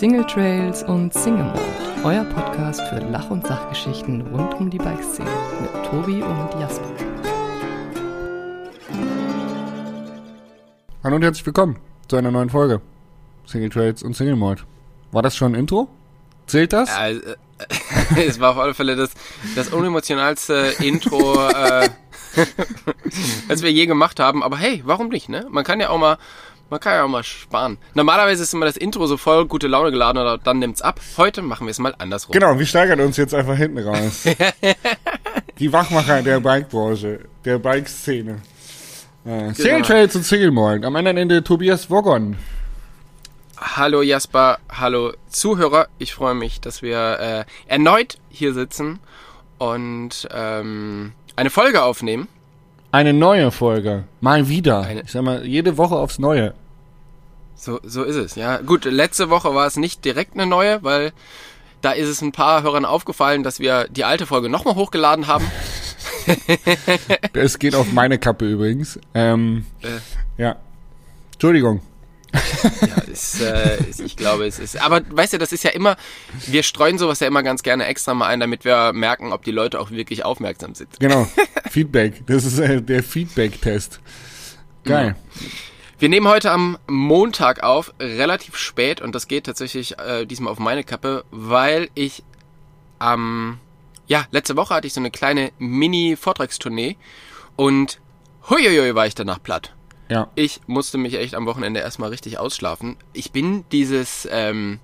Single 0.00 0.24
Trails 0.24 0.82
und 0.82 1.12
Single 1.12 1.44
Mode, 1.44 1.60
euer 2.04 2.24
Podcast 2.24 2.80
für 2.88 3.00
Lach- 3.00 3.28
und 3.28 3.46
Sachgeschichten 3.46 4.22
rund 4.28 4.54
um 4.54 4.70
die 4.70 4.78
Bikeszene 4.78 5.28
mit 5.60 5.84
Tobi 5.84 6.22
und 6.22 6.48
Jasper. 6.58 6.88
Hallo 11.04 11.16
und 11.16 11.22
herzlich 11.22 11.44
willkommen 11.44 11.78
zu 12.08 12.16
einer 12.16 12.30
neuen 12.30 12.48
Folge 12.48 12.80
Single 13.44 13.68
Trails 13.68 14.02
und 14.02 14.16
Single 14.16 14.36
Mode. 14.36 14.62
War 15.12 15.20
das 15.20 15.36
schon 15.36 15.52
ein 15.52 15.60
Intro? 15.60 15.90
Zählt 16.46 16.72
das? 16.72 16.88
Ja, 16.88 17.08
äh, 17.08 17.20
es 18.26 18.40
war 18.40 18.52
auf 18.52 18.58
alle 18.58 18.72
Fälle 18.72 18.96
das, 18.96 19.10
das 19.54 19.68
unemotionalste 19.68 20.76
Intro, 20.80 21.46
äh, 21.46 21.90
das 23.48 23.62
wir 23.62 23.70
je 23.70 23.84
gemacht 23.84 24.18
haben. 24.18 24.42
Aber 24.42 24.56
hey, 24.56 24.80
warum 24.86 25.10
nicht, 25.10 25.28
ne? 25.28 25.46
Man 25.50 25.62
kann 25.62 25.78
ja 25.78 25.90
auch 25.90 25.98
mal, 25.98 26.16
man 26.70 26.80
kann 26.80 26.94
ja 26.94 27.04
auch 27.04 27.08
mal 27.08 27.22
sparen. 27.24 27.78
Normalerweise 27.94 28.42
ist 28.42 28.54
immer 28.54 28.66
das 28.66 28.76
Intro 28.76 29.06
so 29.06 29.16
voll 29.16 29.44
gute 29.46 29.66
Laune 29.66 29.90
geladen 29.90 30.18
oder 30.18 30.38
dann 30.38 30.60
nimmt's 30.60 30.80
ab. 30.82 31.00
Heute 31.16 31.42
machen 31.42 31.66
wir 31.66 31.70
es 31.72 31.78
mal 31.78 31.94
andersrum. 31.98 32.32
Genau, 32.32 32.58
wir 32.58 32.66
steigern 32.66 33.00
uns 33.00 33.16
jetzt 33.16 33.34
einfach 33.34 33.56
hinten 33.56 33.78
raus. 33.78 34.24
Die 35.58 35.72
Wachmacher 35.72 36.22
der 36.22 36.40
Bikebranche, 36.40 37.20
der 37.44 37.58
Bike-Szene. 37.58 38.40
Äh, 39.26 39.52
Single 39.52 39.82
Trails 39.82 40.16
und 40.16 40.22
Single 40.24 40.50
Mode. 40.50 40.86
Am 40.86 40.96
anderen 40.96 41.18
Ende 41.18 41.44
Tobias 41.44 41.90
Woggon. 41.90 42.36
Hallo 43.58 44.00
Jasper, 44.00 44.58
hallo 44.70 45.12
Zuhörer. 45.28 45.88
Ich 45.98 46.14
freue 46.14 46.34
mich, 46.34 46.62
dass 46.62 46.80
wir 46.80 47.18
äh, 47.20 47.44
erneut 47.70 48.16
hier 48.30 48.54
sitzen 48.54 49.00
und 49.58 50.26
ähm, 50.32 51.12
eine 51.36 51.50
Folge 51.50 51.82
aufnehmen. 51.82 52.28
Eine 52.92 53.12
neue 53.12 53.50
Folge. 53.50 54.04
Mal 54.22 54.48
wieder. 54.48 54.80
Eine- 54.80 55.02
ich 55.02 55.12
sag 55.12 55.22
mal, 55.22 55.44
jede 55.44 55.76
Woche 55.76 55.94
aufs 55.96 56.18
Neue. 56.18 56.54
So, 57.60 57.78
so 57.82 58.04
ist 58.04 58.16
es, 58.16 58.36
ja. 58.36 58.56
Gut, 58.58 58.86
letzte 58.86 59.28
Woche 59.28 59.54
war 59.54 59.66
es 59.66 59.76
nicht 59.76 60.04
direkt 60.06 60.32
eine 60.32 60.46
neue, 60.46 60.82
weil 60.82 61.12
da 61.82 61.92
ist 61.92 62.08
es 62.08 62.22
ein 62.22 62.32
paar 62.32 62.62
Hörern 62.62 62.86
aufgefallen, 62.86 63.42
dass 63.42 63.60
wir 63.60 63.86
die 63.90 64.04
alte 64.04 64.24
Folge 64.24 64.48
nochmal 64.48 64.76
hochgeladen 64.76 65.26
haben. 65.26 65.44
Es 67.32 67.58
geht 67.58 67.74
auf 67.74 67.92
meine 67.92 68.18
Kappe 68.18 68.46
übrigens. 68.46 68.98
Ähm, 69.14 69.66
Äh. 69.82 70.42
Ja. 70.42 70.56
Entschuldigung. 71.32 71.80
Ja, 72.32 73.02
ist, 73.10 73.40
äh, 73.40 73.82
ist, 73.88 74.00
ich 74.00 74.16
glaube, 74.16 74.46
es 74.46 74.58
ist. 74.58 74.80
Aber 74.80 75.00
weißt 75.08 75.32
du, 75.32 75.38
das 75.38 75.52
ist 75.52 75.64
ja 75.64 75.70
immer, 75.70 75.96
wir 76.46 76.62
streuen 76.62 76.98
sowas 76.98 77.20
ja 77.20 77.26
immer 77.26 77.42
ganz 77.42 77.62
gerne 77.62 77.86
extra 77.86 78.14
mal 78.14 78.28
ein, 78.28 78.38
damit 78.40 78.64
wir 78.64 78.92
merken, 78.92 79.32
ob 79.32 79.44
die 79.44 79.50
Leute 79.50 79.80
auch 79.80 79.90
wirklich 79.90 80.24
aufmerksam 80.24 80.74
sind. 80.74 81.00
Genau. 81.00 81.26
Feedback. 81.70 82.22
Das 82.26 82.44
ist 82.44 82.58
äh, 82.58 82.80
der 82.82 83.02
Feedback-Test. 83.02 84.00
Geil. 84.84 85.16
Wir 86.00 86.08
nehmen 86.08 86.28
heute 86.28 86.50
am 86.50 86.78
Montag 86.86 87.62
auf, 87.62 87.92
relativ 88.00 88.56
spät, 88.56 89.02
und 89.02 89.14
das 89.14 89.28
geht 89.28 89.44
tatsächlich 89.44 89.98
äh, 89.98 90.24
diesmal 90.24 90.50
auf 90.50 90.58
meine 90.58 90.82
Kappe, 90.82 91.26
weil 91.30 91.90
ich 91.94 92.22
am, 92.98 93.58
ja, 94.06 94.24
letzte 94.30 94.56
Woche 94.56 94.74
hatte 94.74 94.86
ich 94.86 94.94
so 94.94 95.00
eine 95.00 95.10
kleine 95.10 95.52
Mini-Vortragstournee 95.58 96.96
und 97.54 98.00
huiuiui 98.48 98.94
war 98.94 99.06
ich 99.06 99.14
danach 99.14 99.42
platt. 99.42 99.74
Ja. 100.08 100.28
Ich 100.36 100.62
musste 100.66 100.96
mich 100.96 101.16
echt 101.16 101.34
am 101.34 101.44
Wochenende 101.44 101.80
erstmal 101.80 102.08
richtig 102.08 102.38
ausschlafen. 102.38 102.96
Ich 103.12 103.30
bin 103.30 103.66
dieses, 103.70 104.26
ähm, 104.32 104.80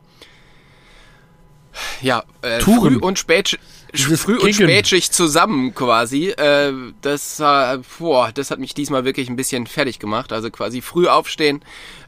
ja, 2.01 2.25
äh, 2.43 2.59
Touren. 2.59 2.95
früh 2.95 2.97
und 2.99 3.19
spät, 3.19 3.59
Dieses 3.93 4.23
früh 4.23 4.35
und 4.35 4.41
Giggen. 4.47 4.69
spätschicht 4.69 5.15
zusammen 5.15 5.75
quasi. 5.75 6.29
Äh, 6.31 6.73
das, 7.03 7.41
äh, 7.41 7.79
boah, 7.99 8.31
das 8.33 8.51
hat 8.51 8.59
mich 8.59 8.75
diesmal 8.75 9.05
wirklich 9.05 9.29
ein 9.29 9.37
bisschen 9.37 9.67
fertig 9.67 9.99
gemacht. 9.99 10.33
Also 10.33 10.51
quasi 10.51 10.81
früh 10.83 11.07
aufstehen, 11.09 11.63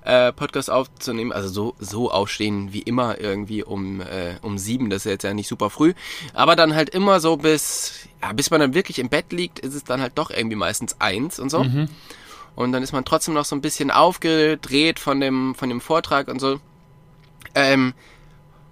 äh, 0.05 0.33
Podcast 0.33 0.71
aufzunehmen. 0.71 1.33
Also 1.33 1.49
so, 1.49 1.75
so 1.79 2.11
aufstehen 2.11 2.73
wie 2.73 2.81
immer 2.83 3.21
irgendwie 3.21 3.63
um, 3.63 4.01
äh, 4.01 4.37
um 4.43 4.59
sieben. 4.59 4.91
Das 4.91 5.07
ist 5.07 5.11
jetzt 5.11 5.25
ja 5.25 5.35
nicht 5.35 5.49
super 5.49 5.71
früh. 5.71 5.95
Aber 6.35 6.57
dann 6.57 6.75
halt 6.75 6.91
immer 6.91 7.21
so 7.21 7.37
bis, 7.37 7.93
ja, 8.23 8.33
bis 8.33 8.51
man 8.51 8.61
dann 8.61 8.75
wirklich 8.75 8.99
im 8.99 9.09
Bett 9.09 9.33
liegt, 9.33 9.59
ist 9.61 9.75
es 9.75 9.85
dann 9.85 10.01
halt 10.01 10.13
doch 10.17 10.31
irgendwie 10.31 10.57
meistens 10.57 10.97
eins 11.01 11.39
und 11.39 11.51
so. 11.51 11.65
Und 12.57 12.73
dann 12.73 12.83
ist 12.83 12.93
man 12.93 13.05
trotzdem 13.05 13.35
noch 13.35 13.45
so 13.45 13.55
ein 13.55 13.61
bisschen 13.61 13.91
aufgedreht 13.93 14.99
von 14.99 15.21
dem, 15.21 15.55
von 15.55 15.69
dem 15.69 15.81
Vortrag 15.81 16.27
und 16.29 16.41
so. 16.41 16.59
Ähm, 17.55 17.95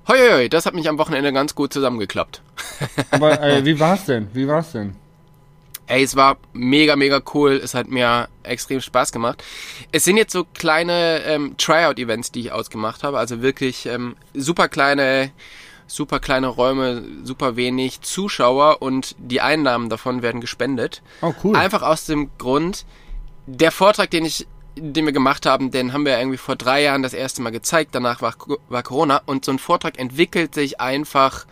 hoi, 0.09 0.19
hoi, 0.33 0.49
das 0.49 0.67
hat 0.67 0.75
mich 0.75 0.89
am 0.89 0.99
Wochenende 0.99 1.33
ganz 1.33 1.55
gut 1.55 1.73
zusammengeklappt. 1.73 2.43
Aber 3.11 3.43
äh, 3.43 3.65
wie 3.65 3.79
war's 3.81 4.05
denn? 4.07 4.29
Wie 4.33 4.47
war's 4.47 4.73
denn? 4.73 4.97
Ey, 5.89 6.03
es 6.03 6.17
war 6.17 6.37
mega, 6.53 6.97
mega 6.97 7.23
cool. 7.33 7.61
Es 7.63 7.75
hat 7.75 7.89
mir 7.89 8.29
extrem 8.43 8.81
Spaß 8.81 9.13
gemacht. 9.13 9.45
Es 9.93 10.05
sind 10.05 10.17
jetzt 10.17 10.33
so 10.33 10.45
kleine 10.45 11.23
ähm, 11.25 11.57
Tryout-Events, 11.57 12.33
die 12.33 12.41
ich 12.41 12.53
ausgemacht 12.53 13.05
habe. 13.05 13.19
Also 13.19 13.41
wirklich 13.41 13.87
ähm, 13.87 14.17
super 14.35 14.69
kleine, 14.69 15.31
super 15.87 16.19
kleine 16.19 16.49
Räume, 16.49 17.05
super 17.23 17.55
wenig 17.55 18.01
Zuschauer 18.01 18.83
und 18.83 19.15
die 19.19 19.41
Einnahmen 19.41 19.89
davon 19.89 20.23
werden 20.23 20.41
gespendet. 20.41 21.03
Oh, 21.23 21.33
cool. 21.45 21.55
Einfach 21.55 21.83
aus 21.83 22.05
dem 22.07 22.31
Grund, 22.37 22.85
der 23.47 23.71
Vortrag, 23.71 24.11
den 24.11 24.25
ich, 24.25 24.49
den 24.77 25.07
wir 25.07 25.13
gemacht 25.13 25.47
haben, 25.47 25.71
den 25.71 25.93
haben 25.93 26.05
wir 26.05 26.19
irgendwie 26.19 26.37
vor 26.37 26.57
drei 26.57 26.83
Jahren 26.83 27.03
das 27.03 27.15
erste 27.15 27.43
Mal 27.43 27.51
gezeigt. 27.51 27.95
Danach 27.95 28.21
war, 28.21 28.35
war 28.69 28.83
Corona 28.83 29.23
und 29.27 29.45
so 29.45 29.53
ein 29.53 29.59
Vortrag 29.59 29.99
entwickelt 29.99 30.55
sich 30.55 30.81
einfach, 30.81 31.47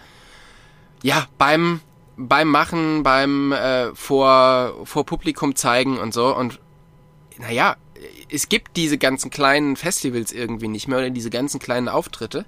ja, 1.03 1.27
beim, 1.39 1.81
beim 2.17 2.49
Machen, 2.49 3.03
beim 3.03 3.53
äh, 3.53 3.95
vor, 3.95 4.75
vor 4.85 5.07
Publikum 5.07 5.57
zeigen 5.57 5.99
und 5.99 6.13
so. 6.13 6.35
Und 6.37 6.61
naja, 7.39 7.77
es 8.31 8.49
gibt 8.49 8.77
diese 8.77 8.99
ganzen 8.99 9.31
kleinen 9.31 9.77
Festivals 9.77 10.33
irgendwie 10.33 10.69
nicht 10.69 10.89
mehr 10.89 10.99
oder 10.99 11.11
diese 11.11 11.31
ganzen 11.31 11.61
kleinen 11.61 11.89
Auftritte. 11.89 12.45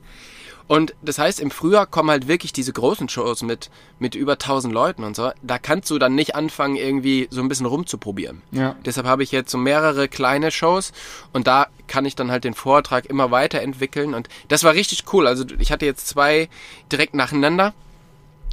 Und 0.68 0.94
das 1.00 1.18
heißt, 1.18 1.38
im 1.38 1.50
Frühjahr 1.50 1.86
kommen 1.86 2.10
halt 2.10 2.26
wirklich 2.26 2.52
diese 2.52 2.72
großen 2.72 3.08
Shows 3.08 3.42
mit, 3.42 3.70
mit 4.00 4.14
über 4.14 4.32
1000 4.32 4.74
Leuten 4.74 5.04
und 5.04 5.14
so. 5.14 5.30
Da 5.42 5.58
kannst 5.58 5.90
du 5.90 5.98
dann 5.98 6.14
nicht 6.14 6.34
anfangen, 6.34 6.76
irgendwie 6.76 7.28
so 7.30 7.40
ein 7.40 7.48
bisschen 7.48 7.66
rumzuprobieren. 7.66 8.42
Ja. 8.50 8.74
Deshalb 8.84 9.06
habe 9.06 9.22
ich 9.22 9.30
jetzt 9.30 9.50
so 9.50 9.58
mehrere 9.58 10.08
kleine 10.08 10.50
Shows 10.50 10.92
und 11.32 11.46
da 11.46 11.68
kann 11.86 12.04
ich 12.04 12.16
dann 12.16 12.32
halt 12.32 12.42
den 12.44 12.54
Vortrag 12.54 13.06
immer 13.06 13.30
weiterentwickeln 13.30 14.12
und 14.14 14.28
das 14.48 14.64
war 14.64 14.74
richtig 14.74 15.04
cool. 15.12 15.28
Also 15.28 15.44
ich 15.58 15.70
hatte 15.70 15.86
jetzt 15.86 16.08
zwei 16.08 16.48
direkt 16.90 17.14
nacheinander 17.14 17.72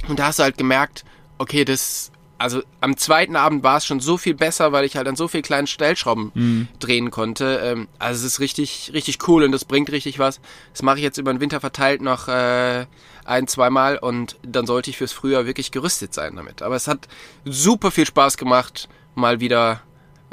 und 0.06 0.20
da 0.20 0.26
hast 0.26 0.38
du 0.38 0.44
halt 0.44 0.56
gemerkt, 0.56 1.04
okay, 1.38 1.64
das, 1.64 2.12
also 2.44 2.62
am 2.82 2.98
zweiten 2.98 3.36
Abend 3.36 3.62
war 3.62 3.78
es 3.78 3.86
schon 3.86 4.00
so 4.00 4.18
viel 4.18 4.34
besser, 4.34 4.70
weil 4.70 4.84
ich 4.84 4.98
halt 4.98 5.08
an 5.08 5.16
so 5.16 5.28
viel 5.28 5.40
kleinen 5.40 5.66
Stellschrauben 5.66 6.68
drehen 6.78 7.10
konnte. 7.10 7.58
Ähm, 7.64 7.88
also 7.98 8.26
es 8.26 8.34
ist 8.34 8.40
richtig, 8.40 8.90
richtig 8.92 9.26
cool 9.26 9.44
und 9.44 9.52
das 9.52 9.64
bringt 9.64 9.90
richtig 9.90 10.18
was. 10.18 10.42
Das 10.72 10.82
mache 10.82 10.98
ich 10.98 11.02
jetzt 11.02 11.16
über 11.16 11.32
den 11.32 11.40
Winter 11.40 11.60
verteilt 11.60 12.02
noch 12.02 12.28
äh, 12.28 12.84
ein, 13.24 13.48
zweimal 13.48 13.96
und 13.96 14.36
dann 14.42 14.66
sollte 14.66 14.90
ich 14.90 14.98
fürs 14.98 15.12
Frühjahr 15.12 15.46
wirklich 15.46 15.70
gerüstet 15.70 16.12
sein 16.12 16.36
damit. 16.36 16.60
Aber 16.60 16.76
es 16.76 16.86
hat 16.86 17.08
super 17.46 17.90
viel 17.90 18.04
Spaß 18.04 18.36
gemacht, 18.36 18.90
mal 19.14 19.40
wieder, 19.40 19.80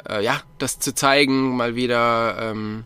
äh, 0.06 0.22
ja, 0.22 0.42
das 0.58 0.78
zu 0.80 0.94
zeigen, 0.94 1.56
mal 1.56 1.76
wieder 1.76 2.36
ähm, 2.38 2.84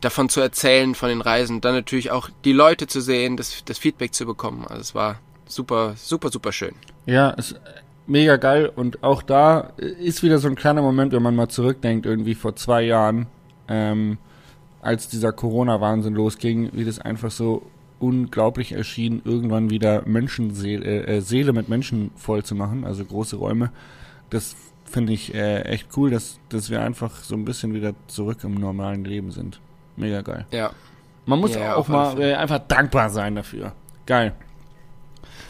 davon 0.00 0.28
zu 0.28 0.40
erzählen, 0.40 0.96
von 0.96 1.08
den 1.08 1.20
Reisen, 1.20 1.60
dann 1.60 1.74
natürlich 1.74 2.10
auch 2.10 2.30
die 2.44 2.52
Leute 2.52 2.88
zu 2.88 3.00
sehen, 3.00 3.36
das, 3.36 3.64
das 3.64 3.78
Feedback 3.78 4.12
zu 4.12 4.26
bekommen. 4.26 4.66
Also 4.66 4.80
es 4.80 4.94
war 4.96 5.20
super, 5.46 5.94
super, 5.96 6.32
super 6.32 6.50
schön. 6.50 6.74
Ja, 7.06 7.30
ist 7.30 7.54
mega 8.06 8.36
geil 8.36 8.70
und 8.74 9.02
auch 9.02 9.22
da 9.22 9.72
ist 9.78 10.22
wieder 10.22 10.38
so 10.38 10.48
ein 10.48 10.54
kleiner 10.56 10.82
Moment, 10.82 11.12
wenn 11.12 11.22
man 11.22 11.36
mal 11.36 11.48
zurückdenkt, 11.48 12.06
irgendwie 12.06 12.34
vor 12.34 12.56
zwei 12.56 12.82
Jahren, 12.82 13.26
ähm, 13.68 14.18
als 14.82 15.08
dieser 15.08 15.32
Corona-Wahnsinn 15.32 16.14
losging, 16.14 16.70
wie 16.72 16.84
das 16.84 16.98
einfach 16.98 17.30
so 17.30 17.62
unglaublich 18.00 18.72
erschien, 18.72 19.22
irgendwann 19.24 19.70
wieder 19.70 20.02
Menschenseele 20.06 20.84
äh, 20.84 21.16
äh, 21.16 21.20
Seele 21.20 21.52
mit 21.52 21.68
Menschen 21.68 22.10
voll 22.16 22.42
zu 22.42 22.54
machen, 22.54 22.84
also 22.84 23.04
große 23.04 23.36
Räume. 23.36 23.70
Das 24.28 24.56
finde 24.84 25.12
ich 25.14 25.34
äh, 25.34 25.62
echt 25.62 25.88
cool, 25.96 26.10
dass, 26.10 26.38
dass 26.50 26.70
wir 26.70 26.82
einfach 26.82 27.16
so 27.22 27.34
ein 27.34 27.44
bisschen 27.44 27.72
wieder 27.72 27.94
zurück 28.06 28.44
im 28.44 28.54
normalen 28.54 29.04
Leben 29.04 29.30
sind. 29.30 29.60
Mega 29.96 30.20
geil. 30.20 30.46
Ja. 30.50 30.70
Man 31.26 31.38
muss 31.40 31.54
Ja, 31.54 31.76
auch 31.76 31.88
mal 31.88 32.20
äh, 32.20 32.34
einfach 32.34 32.58
dankbar 32.58 33.08
sein 33.08 33.34
dafür. 33.36 33.72
Geil. 34.04 34.34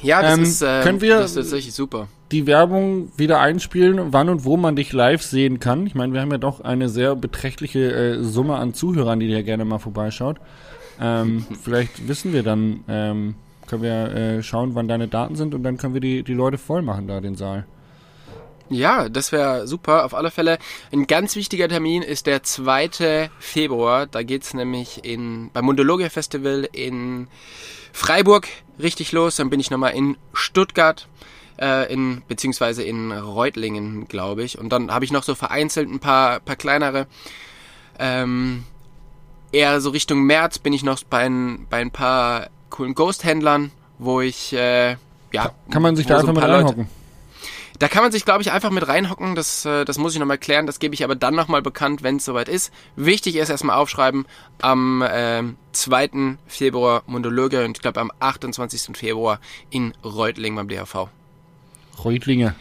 Ja, 0.05 0.23
das 0.23 0.37
Ähm, 0.37 0.43
ist, 0.45 0.63
äh, 0.63 0.83
können 0.83 1.01
wir- 1.01 1.17
das 1.19 1.31
ist 1.31 1.37
tatsächlich 1.37 1.75
super. 1.75 2.09
die 2.31 2.47
Werbung 2.47 3.11
wieder 3.17 3.41
einspielen, 3.41 4.13
wann 4.13 4.29
und 4.29 4.45
wo 4.45 4.57
man 4.57 4.77
dich 4.77 4.93
live 4.93 5.23
sehen 5.23 5.61
kann. 5.61 5.87
Ich 5.87 5.95
meine, 5.95 6.13
wir 6.13 6.21
haben 6.21 6.31
ja 6.31 6.39
doch 6.39 6.61
eine 6.61 6.89
sehr 6.89 7.15
beträchtliche 7.17 7.93
äh, 7.93 8.23
Summe 8.23 8.57
an 8.57 8.75
Zuhörern, 8.75 9.21
die 9.21 9.29
dir 9.29 9.43
gerne 9.43 9.65
mal 9.65 9.79
vorbeischaut. 9.79 10.37
Ähm, 11.01 11.47
vielleicht 11.63 12.09
wissen 12.09 12.33
wir 12.33 12.43
dann, 12.43 12.81
ähm, 12.89 13.35
können 13.67 13.83
wir 13.83 14.15
äh, 14.15 14.43
schauen, 14.43 14.75
wann 14.75 14.89
deine 14.89 15.09
Daten 15.09 15.37
sind 15.37 15.55
und 15.55 15.63
dann 15.63 15.77
können 15.79 15.95
wir 15.95 16.01
die, 16.01 16.23
die 16.23 16.35
Leute 16.35 16.59
voll 16.59 16.83
machen 16.83 17.07
da, 17.09 17.21
den 17.21 17.35
Saal. 17.35 17.65
Ja, 18.75 19.09
das 19.09 19.31
wäre 19.31 19.67
super. 19.69 20.05
Auf 20.05 20.15
alle 20.15 20.31
Fälle. 20.31 20.59
Ein 20.93 21.07
ganz 21.07 21.37
wichtiger 21.37 21.69
Termin 21.69 22.03
ist 22.03 22.27
der 22.27 22.43
2. 22.43 23.31
Februar. 23.39 24.07
Da 24.07 24.23
geht's 24.23 24.53
nämlich 24.53 25.05
in, 25.05 25.51
beim 25.53 25.65
Mundologia 25.65 26.09
Festival 26.11 26.69
in 26.73 27.29
Freiburg 27.93 28.49
richtig 28.81 29.13
los. 29.13 29.37
Dann 29.37 29.49
bin 29.51 29.61
ich 29.61 29.71
nochmal 29.71 29.95
in 29.95 30.17
Stuttgart, 30.33 31.07
äh, 31.61 31.93
in, 31.93 32.23
beziehungsweise 32.27 32.83
in 32.83 33.13
Reutlingen, 33.13 34.09
glaube 34.09 34.43
ich. 34.43 34.59
Und 34.59 34.71
dann 34.71 34.93
habe 34.93 35.05
ich 35.05 35.13
noch 35.13 35.23
so 35.23 35.37
vereinzelt 35.37 35.89
ein 35.89 36.01
paar, 36.01 36.41
paar 36.41 36.57
kleinere 36.57 37.07
ähm, 37.99 38.65
eher 39.53 39.81
so 39.81 39.91
Richtung 39.91 40.25
März 40.25 40.59
bin 40.59 40.73
ich 40.73 40.83
noch 40.83 41.01
bei 41.05 41.27
ein, 41.27 41.67
bei 41.71 41.77
ein 41.81 41.93
paar 41.93 42.49
coolen 42.71 42.95
Ghost-Händlern, 42.95 43.71
wo 43.99 44.21
ich, 44.21 44.53
äh, 44.53 44.97
ja. 45.33 45.53
Kann 45.71 45.83
man 45.83 45.95
sich 45.95 46.07
da 46.07 46.19
so 46.21 46.27
einfach 46.27 46.31
ein 46.31 46.35
mit 46.35 46.41
paar 46.43 46.51
Leute- 46.51 46.65
reinhocken? 46.71 47.04
Da 47.79 47.89
kann 47.89 48.03
man 48.03 48.13
sich, 48.13 48.25
glaube 48.25 48.41
ich, 48.43 48.53
einfach 48.53 48.71
mit 48.71 48.87
reinhocken. 48.87 49.35
Das, 49.35 49.65
äh, 49.65 49.85
das 49.85 49.99
muss 49.99 50.15
ich 50.15 50.21
nochmal 50.21 50.39
klären. 50.39 50.67
Das 50.67 50.79
gebe 50.79 50.95
ich 50.95 51.03
aber 51.03 51.17
dann 51.17 51.35
nochmal 51.35 51.61
bekannt, 51.61 52.03
wenn 52.03 52.17
es 52.17 52.25
soweit 52.25 52.49
ist. 52.49 52.73
Wichtig 52.95 53.37
ist 53.37 53.49
erstmal 53.51 53.77
aufschreiben. 53.77 54.27
Am 54.61 55.05
ähm, 55.07 55.57
2. 55.73 56.37
Februar 56.47 57.03
Monologe 57.07 57.65
und 57.65 57.77
ich 57.77 57.83
glaube 57.83 58.01
am 58.01 58.13
28. 58.21 58.97
Februar 58.97 59.41
in 59.71 59.93
Reutling 60.05 60.55
beim 60.55 60.69
DHV. 60.69 61.09
Reutlinge. 62.05 62.55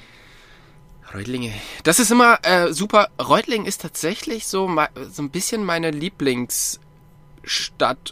Reutlinge. 1.14 1.54
Das 1.84 2.00
ist 2.00 2.10
immer 2.12 2.40
äh, 2.44 2.74
super. 2.74 3.10
Reutling 3.22 3.66
ist 3.66 3.82
tatsächlich 3.82 4.48
so, 4.48 4.68
so 5.12 5.22
ein 5.22 5.30
bisschen 5.30 5.64
meine 5.64 5.92
Lieblingsstadt 5.92 6.80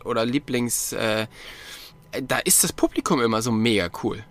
oder 0.06 0.24
Lieblings. 0.24 0.94
Äh, 0.94 1.26
da 2.22 2.38
ist 2.40 2.64
das 2.64 2.74
Publikum 2.74 3.22
immer 3.22 3.42
so 3.42 3.52
mega 3.52 3.90
cool. 4.04 4.24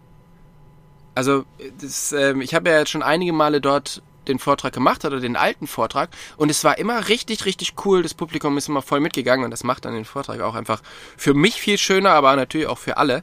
Also, 1.20 1.44
das, 1.78 2.12
ähm, 2.12 2.40
ich 2.40 2.54
habe 2.54 2.70
ja 2.70 2.78
jetzt 2.78 2.88
schon 2.88 3.02
einige 3.02 3.34
Male 3.34 3.60
dort 3.60 4.00
den 4.26 4.38
Vortrag 4.38 4.72
gemacht 4.72 5.04
oder 5.04 5.20
den 5.20 5.36
alten 5.36 5.66
Vortrag 5.66 6.08
und 6.38 6.50
es 6.50 6.64
war 6.64 6.78
immer 6.78 7.08
richtig, 7.08 7.44
richtig 7.44 7.74
cool. 7.84 8.02
Das 8.02 8.14
Publikum 8.14 8.56
ist 8.56 8.70
immer 8.70 8.80
voll 8.80 9.00
mitgegangen 9.00 9.44
und 9.44 9.50
das 9.50 9.62
macht 9.62 9.84
dann 9.84 9.92
den 9.92 10.06
Vortrag 10.06 10.40
auch 10.40 10.54
einfach 10.54 10.80
für 11.18 11.34
mich 11.34 11.60
viel 11.60 11.76
schöner, 11.76 12.12
aber 12.12 12.34
natürlich 12.36 12.68
auch 12.68 12.78
für 12.78 12.96
alle, 12.96 13.22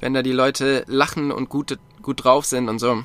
wenn 0.00 0.12
da 0.12 0.22
die 0.22 0.32
Leute 0.32 0.82
lachen 0.88 1.30
und 1.30 1.48
gut, 1.48 1.78
gut 2.02 2.24
drauf 2.24 2.46
sind 2.46 2.68
und 2.68 2.80
so. 2.80 3.04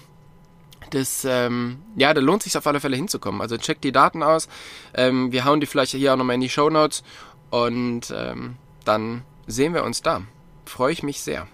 Das, 0.90 1.24
ähm, 1.24 1.84
ja, 1.96 2.12
da 2.16 2.20
lohnt 2.20 2.42
sich 2.42 2.58
auf 2.58 2.66
alle 2.66 2.80
Fälle 2.80 2.96
hinzukommen. 2.96 3.42
Also 3.42 3.58
checkt 3.58 3.84
die 3.84 3.92
Daten 3.92 4.24
aus. 4.24 4.50
Ähm, 4.96 5.32
wir 5.32 5.46
hauen 5.46 5.60
die 5.60 5.68
vielleicht 5.68 5.92
hier 5.92 6.14
auch 6.14 6.18
nochmal 6.18 6.34
in 6.34 6.42
die 6.42 6.50
Show 6.50 6.72
Notes 6.72 7.04
und 7.52 8.12
ähm, 8.12 8.56
dann 8.86 9.22
sehen 9.46 9.76
wir 9.76 9.84
uns 9.84 10.02
da. 10.02 10.24
Freue 10.66 10.94
ich 10.94 11.04
mich 11.04 11.22
sehr. 11.22 11.48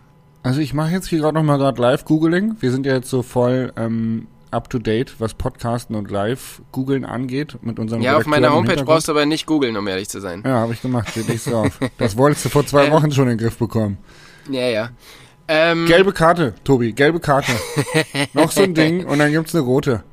Also 0.44 0.62
ich 0.62 0.74
mache 0.74 0.92
jetzt 0.92 1.07
hier 1.07 1.19
gerade 1.19 1.36
nochmal 1.36 1.57
gerade 1.57 1.81
Live-Googling. 1.81 2.56
Wir 2.60 2.72
sind 2.72 2.86
ja 2.86 2.94
jetzt 2.94 3.10
so 3.10 3.22
voll 3.22 3.74
ähm, 3.75 4.28
up-to-date, 4.51 5.19
was 5.19 5.34
Podcasten 5.34 5.95
und 5.95 6.10
Live-Googeln 6.10 7.06
angeht 7.06 7.57
mit 7.62 7.80
unserem 7.80 8.01
Ja, 8.01 8.18
auf 8.18 8.25
meiner 8.25 8.54
Homepage 8.54 8.84
brauchst 8.84 9.07
du 9.07 9.12
aber 9.12 9.25
nicht 9.25 9.45
googeln, 9.45 9.75
um 9.75 9.88
ehrlich 9.88 10.10
zu 10.10 10.22
sein. 10.22 10.44
Ja, 10.45 10.56
habe 10.60 10.74
ich 10.74 10.81
gemacht, 10.81 11.10
steht 11.10 11.28
nichts 11.28 11.45
drauf. 11.45 11.80
Das 11.98 12.18
wolltest 12.18 12.45
du 12.45 12.50
vor 12.50 12.66
zwei. 12.66 12.92
Wochen 12.92 13.12
schon 13.12 13.25
in 13.25 13.38
den 13.38 13.45
Griff 13.45 13.57
bekommen. 13.57 13.98
Ja, 14.50 14.68
ja. 14.68 14.89
Ähm, 15.50 15.86
Gelbe 15.86 16.13
Karte, 16.13 16.54
Tobi, 16.63 16.94
gelbe 16.94 17.19
Karte. 17.19 17.51
Noch 18.34 18.51
so 18.51 18.62
ein 18.63 18.74
Ding 18.74 19.06
und 19.06 19.19
dann 19.19 19.31
gibt's 19.31 19.54
eine 19.56 19.63
rote. 19.63 20.04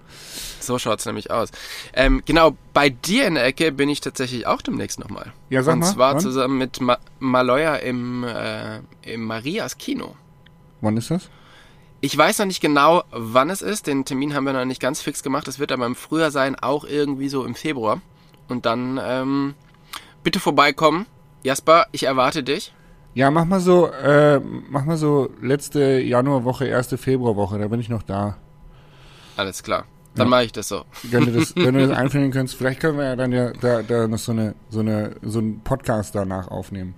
So 0.67 0.79
schaut's 0.79 1.07
nämlich 1.07 1.31
aus. 1.31 1.51
Ähm, 1.93 2.23
genau, 2.27 2.57
bei 2.73 2.89
dir 2.91 3.27
in 3.27 3.35
der 3.35 3.45
Ecke 3.45 3.73
bin 3.73 3.89
ich 3.89 4.01
tatsächlich 4.01 4.47
auch 4.47 4.63
demnächst 4.63 4.99
nochmal. 4.99 5.33
Ja, 5.51 5.63
sag 5.63 5.75
Und 5.75 5.81
mal. 5.81 5.93
zwar 5.93 6.15
wann? 6.15 6.21
zusammen 6.21 6.59
mit 6.59 6.81
Ma 6.81 6.99
Maloya 7.19 7.77
im, 7.77 8.25
äh, 8.25 8.81
im 9.03 9.25
Marias 9.25 9.79
Kino. 9.79 10.15
wann 10.81 10.97
ist 10.97 11.11
das? 11.11 11.29
Ich 12.01 12.17
weiß 12.17 12.39
noch 12.41 12.47
nicht 12.47 12.61
genau, 12.61 13.03
wann 13.11 13.49
es 13.49 13.63
ist. 13.63 13.87
Den 13.87 14.05
Termin 14.05 14.35
haben 14.35 14.45
wir 14.45 14.53
noch 14.53 14.67
nicht 14.67 14.81
ganz 14.81 15.01
fix 15.01 15.23
gemacht. 15.23 15.49
Es 15.49 15.59
wird 15.59 15.73
aber 15.73 15.87
im 15.87 15.95
Frühjahr 15.95 16.31
sein, 16.31 16.55
auch 16.55 16.85
irgendwie 16.85 17.29
so 17.31 17.45
im 17.47 17.55
Februar. 17.55 18.03
Und 18.49 18.67
dann 18.67 19.01
ähm, 19.03 19.55
bitte 20.23 20.39
vorbeikommen. 20.39 21.07
Jasper, 21.45 21.87
ich 21.93 22.03
erwarte 22.05 22.43
dich. 22.43 22.75
Ja, 23.15 23.31
mach 23.31 23.45
mal 23.47 23.61
so, 23.61 23.87
äh, 23.87 24.39
mach 24.41 24.85
mal 24.85 24.97
so 24.99 25.31
letzte 25.41 26.01
Januarwoche, 26.01 26.67
erste 26.67 26.99
Februarwoche, 26.99 27.59
da 27.59 27.69
bin 27.69 27.81
ich 27.81 27.89
noch 27.89 28.03
da. 28.03 28.37
Alles 29.37 29.63
klar. 29.63 29.85
Dann 30.15 30.27
Ja. 30.27 30.31
mache 30.31 30.45
ich 30.45 30.53
das 30.53 30.69
so. 30.69 30.85
Wenn 31.03 31.27
du 31.27 31.33
das, 31.33 31.55
wenn 31.57 31.75
du 31.75 31.87
das 31.87 31.97
einfinden 31.99 32.31
kannst, 32.31 32.55
vielleicht 32.55 32.81
können 32.81 32.99
wir 32.99 33.05
ja 33.05 33.17
dann 33.17 33.33
ja 33.33 33.53
da, 33.53 33.83
da 33.83 34.07
noch 34.09 34.19
so 34.19 34.33
eine, 34.33 34.55
so 34.71 34.81
eine, 34.81 35.17
so 35.23 35.39
einen 35.41 35.61
Podcast 35.61 36.15
danach 36.15 36.49
aufnehmen. 36.49 36.95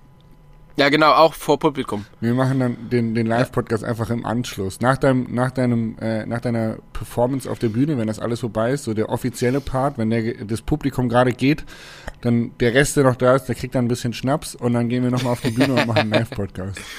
Ja, 0.79 0.89
genau, 0.89 1.11
auch 1.13 1.33
vor 1.33 1.57
Publikum. 1.57 2.05
Wir 2.21 2.35
machen 2.35 2.59
dann 2.59 2.89
den, 2.91 3.15
den 3.15 3.25
Live-Podcast 3.25 3.83
einfach 3.83 4.11
im 4.11 4.23
Anschluss. 4.27 4.79
Nach 4.79 4.95
deinem, 4.95 5.25
nach 5.33 5.49
deinem, 5.49 5.97
äh, 5.99 6.23
nach 6.27 6.39
deiner 6.39 6.77
Performance 6.93 7.49
auf 7.49 7.57
der 7.57 7.69
Bühne, 7.69 7.97
wenn 7.97 8.05
das 8.05 8.19
alles 8.19 8.41
vorbei 8.41 8.73
ist, 8.73 8.83
so 8.83 8.93
der 8.93 9.09
offizielle 9.09 9.59
Part, 9.59 9.97
wenn 9.97 10.11
der, 10.11 10.45
das 10.45 10.61
Publikum 10.61 11.09
gerade 11.09 11.33
geht, 11.33 11.65
dann 12.21 12.51
der 12.59 12.75
Rest, 12.75 12.95
der 12.95 13.05
noch 13.05 13.15
da 13.15 13.35
ist, 13.35 13.45
der 13.45 13.55
kriegt 13.55 13.73
dann 13.73 13.85
ein 13.85 13.87
bisschen 13.87 14.13
Schnaps 14.13 14.53
und 14.53 14.73
dann 14.73 14.87
gehen 14.87 15.01
wir 15.01 15.09
nochmal 15.09 15.33
auf 15.33 15.41
die 15.41 15.49
Bühne 15.49 15.73
und 15.73 15.87
machen 15.87 15.97
einen 15.97 16.11
Live-Podcast. 16.11 16.79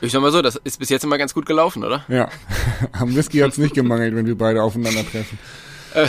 Ich 0.00 0.12
sag 0.12 0.22
mal 0.22 0.30
so, 0.30 0.42
das 0.42 0.54
ist 0.62 0.78
bis 0.78 0.90
jetzt 0.90 1.02
immer 1.02 1.18
ganz 1.18 1.34
gut 1.34 1.44
gelaufen, 1.44 1.82
oder? 1.82 2.04
Ja. 2.06 2.28
Am 2.92 3.16
Whisky 3.16 3.38
hat's 3.38 3.58
nicht 3.58 3.74
gemangelt, 3.74 4.14
wenn 4.14 4.26
wir 4.26 4.38
beide 4.38 4.62
aufeinandertreffen. 4.62 5.40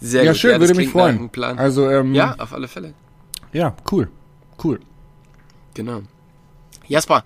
Sehr 0.00 0.24
Ja, 0.24 0.32
gut. 0.32 0.40
schön, 0.40 0.50
das 0.52 0.60
würde 0.60 0.74
mich 0.74 0.90
freuen. 0.90 1.30
Also, 1.58 1.88
ähm, 1.90 2.14
ja, 2.14 2.34
auf 2.38 2.52
alle 2.52 2.68
Fälle. 2.68 2.94
ja, 3.52 3.74
cool. 3.90 4.08
Cool. 4.62 4.80
Genau. 5.74 6.02
Jasper, 6.86 7.24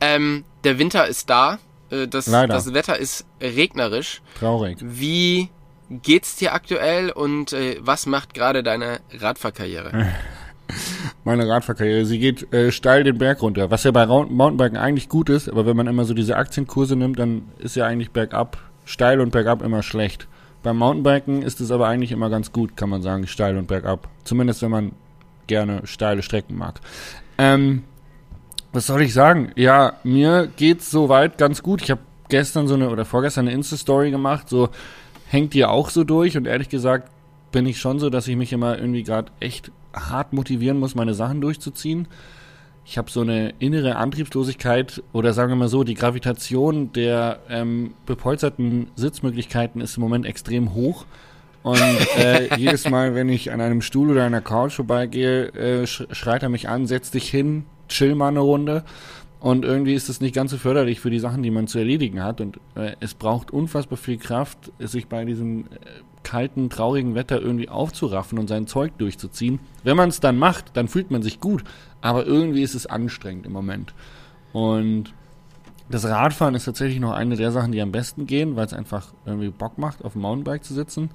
ähm, 0.00 0.44
der 0.64 0.78
Winter 0.78 1.06
ist 1.06 1.28
da. 1.30 1.58
Äh, 1.90 2.06
Das, 2.06 2.26
Leider. 2.26 2.54
das 2.54 2.72
Wetter 2.74 2.98
ist 2.98 3.24
regnerisch. 3.40 4.20
Traurig. 4.38 4.78
Wie 4.80 5.48
geht's 5.90 6.36
dir 6.36 6.52
aktuell 6.52 7.10
und 7.10 7.52
äh, 7.54 7.78
was 7.80 8.04
macht 8.06 8.34
gerade 8.34 8.62
deine 8.62 9.00
Radfahrkarriere? 9.18 10.06
Meine 11.24 11.48
Radfahrkarriere, 11.48 12.04
sie 12.04 12.18
geht 12.18 12.52
äh, 12.52 12.70
steil 12.70 13.02
den 13.04 13.16
Berg 13.16 13.40
runter, 13.40 13.70
was 13.70 13.84
ja 13.84 13.90
bei 13.90 14.04
Mountainbiken 14.06 14.76
eigentlich 14.76 15.08
gut 15.08 15.30
ist, 15.30 15.48
aber 15.48 15.64
wenn 15.64 15.76
man 15.76 15.86
immer 15.86 16.04
so 16.04 16.12
diese 16.12 16.36
Aktienkurse 16.36 16.94
nimmt, 16.94 17.18
dann 17.18 17.48
ist 17.58 17.74
ja 17.74 17.86
eigentlich 17.86 18.10
bergab, 18.10 18.58
steil 18.88 19.20
und 19.20 19.30
bergab 19.30 19.62
immer 19.62 19.82
schlecht. 19.82 20.26
Beim 20.62 20.78
Mountainbiken 20.78 21.42
ist 21.42 21.60
es 21.60 21.70
aber 21.70 21.86
eigentlich 21.86 22.10
immer 22.10 22.30
ganz 22.30 22.52
gut, 22.52 22.76
kann 22.76 22.88
man 22.88 23.02
sagen, 23.02 23.26
steil 23.26 23.56
und 23.58 23.68
bergab. 23.68 24.08
Zumindest 24.24 24.62
wenn 24.62 24.70
man 24.70 24.92
gerne 25.46 25.86
steile 25.86 26.22
Strecken 26.22 26.56
mag. 26.56 26.80
Ähm, 27.36 27.84
was 28.72 28.86
soll 28.86 29.02
ich 29.02 29.12
sagen? 29.12 29.52
Ja, 29.56 29.94
mir 30.04 30.48
geht's 30.56 30.90
soweit 30.90 31.38
ganz 31.38 31.62
gut. 31.62 31.82
Ich 31.82 31.90
habe 31.90 32.00
gestern 32.28 32.66
so 32.66 32.74
eine 32.74 32.90
oder 32.90 33.04
vorgestern 33.04 33.46
eine 33.46 33.54
Insta-Story 33.54 34.10
gemacht, 34.10 34.48
so 34.48 34.70
hängt 35.28 35.54
ihr 35.54 35.70
auch 35.70 35.90
so 35.90 36.04
durch 36.04 36.36
und 36.36 36.46
ehrlich 36.46 36.68
gesagt 36.68 37.10
bin 37.52 37.66
ich 37.66 37.78
schon 37.78 37.98
so, 37.98 38.10
dass 38.10 38.28
ich 38.28 38.36
mich 38.36 38.52
immer 38.52 38.78
irgendwie 38.78 39.02
gerade 39.02 39.32
echt 39.40 39.70
hart 39.94 40.32
motivieren 40.32 40.78
muss, 40.78 40.94
meine 40.94 41.14
Sachen 41.14 41.40
durchzuziehen. 41.40 42.08
Ich 42.90 42.96
habe 42.96 43.10
so 43.10 43.20
eine 43.20 43.52
innere 43.58 43.96
Antriebslosigkeit 43.96 45.02
oder 45.12 45.34
sagen 45.34 45.50
wir 45.50 45.56
mal 45.56 45.68
so, 45.68 45.84
die 45.84 45.92
Gravitation 45.92 46.90
der 46.94 47.40
ähm, 47.50 47.92
bepolsterten 48.06 48.86
Sitzmöglichkeiten 48.96 49.82
ist 49.82 49.98
im 49.98 50.02
Moment 50.02 50.24
extrem 50.24 50.72
hoch. 50.72 51.04
Und 51.62 51.82
äh, 52.16 52.48
jedes 52.56 52.88
Mal, 52.88 53.14
wenn 53.14 53.28
ich 53.28 53.52
an 53.52 53.60
einem 53.60 53.82
Stuhl 53.82 54.10
oder 54.10 54.24
einer 54.24 54.40
Couch 54.40 54.72
vorbeigehe, 54.72 55.48
äh, 55.48 55.86
sch 55.86 56.04
schreit 56.12 56.42
er 56.42 56.48
mich 56.48 56.70
an, 56.70 56.86
setz 56.86 57.10
dich 57.10 57.28
hin, 57.28 57.66
chill 57.90 58.14
mal 58.14 58.28
eine 58.28 58.40
Runde. 58.40 58.84
Und 59.38 59.66
irgendwie 59.66 59.92
ist 59.92 60.08
es 60.08 60.22
nicht 60.22 60.34
ganz 60.34 60.52
so 60.52 60.56
förderlich 60.56 61.00
für 61.00 61.10
die 61.10 61.18
Sachen, 61.18 61.42
die 61.42 61.50
man 61.50 61.66
zu 61.66 61.78
erledigen 61.78 62.24
hat. 62.24 62.40
Und 62.40 62.56
äh, 62.74 62.92
es 63.00 63.12
braucht 63.12 63.50
unfassbar 63.50 63.98
viel 63.98 64.16
Kraft, 64.16 64.72
sich 64.78 65.08
bei 65.08 65.26
diesem 65.26 65.66
äh, 65.66 65.66
kalten, 66.28 66.68
traurigen 66.68 67.14
Wetter 67.14 67.40
irgendwie 67.40 67.70
aufzuraffen 67.70 68.38
und 68.38 68.48
sein 68.48 68.66
Zeug 68.66 68.92
durchzuziehen. 68.98 69.60
Wenn 69.82 69.96
man 69.96 70.10
es 70.10 70.20
dann 70.20 70.36
macht, 70.36 70.76
dann 70.76 70.86
fühlt 70.86 71.10
man 71.10 71.22
sich 71.22 71.40
gut. 71.40 71.64
Aber 72.02 72.26
irgendwie 72.26 72.62
ist 72.62 72.74
es 72.74 72.84
anstrengend 72.84 73.46
im 73.46 73.52
Moment. 73.52 73.94
Und 74.52 75.14
das 75.88 76.04
Radfahren 76.04 76.54
ist 76.54 76.66
tatsächlich 76.66 77.00
noch 77.00 77.12
eine 77.12 77.36
der 77.36 77.50
Sachen, 77.50 77.72
die 77.72 77.80
am 77.80 77.92
besten 77.92 78.26
gehen, 78.26 78.56
weil 78.56 78.66
es 78.66 78.74
einfach 78.74 79.14
irgendwie 79.24 79.48
Bock 79.48 79.78
macht, 79.78 80.04
auf 80.04 80.12
dem 80.12 80.22
Mountainbike 80.22 80.64
zu 80.64 80.74
sitzen. 80.74 81.10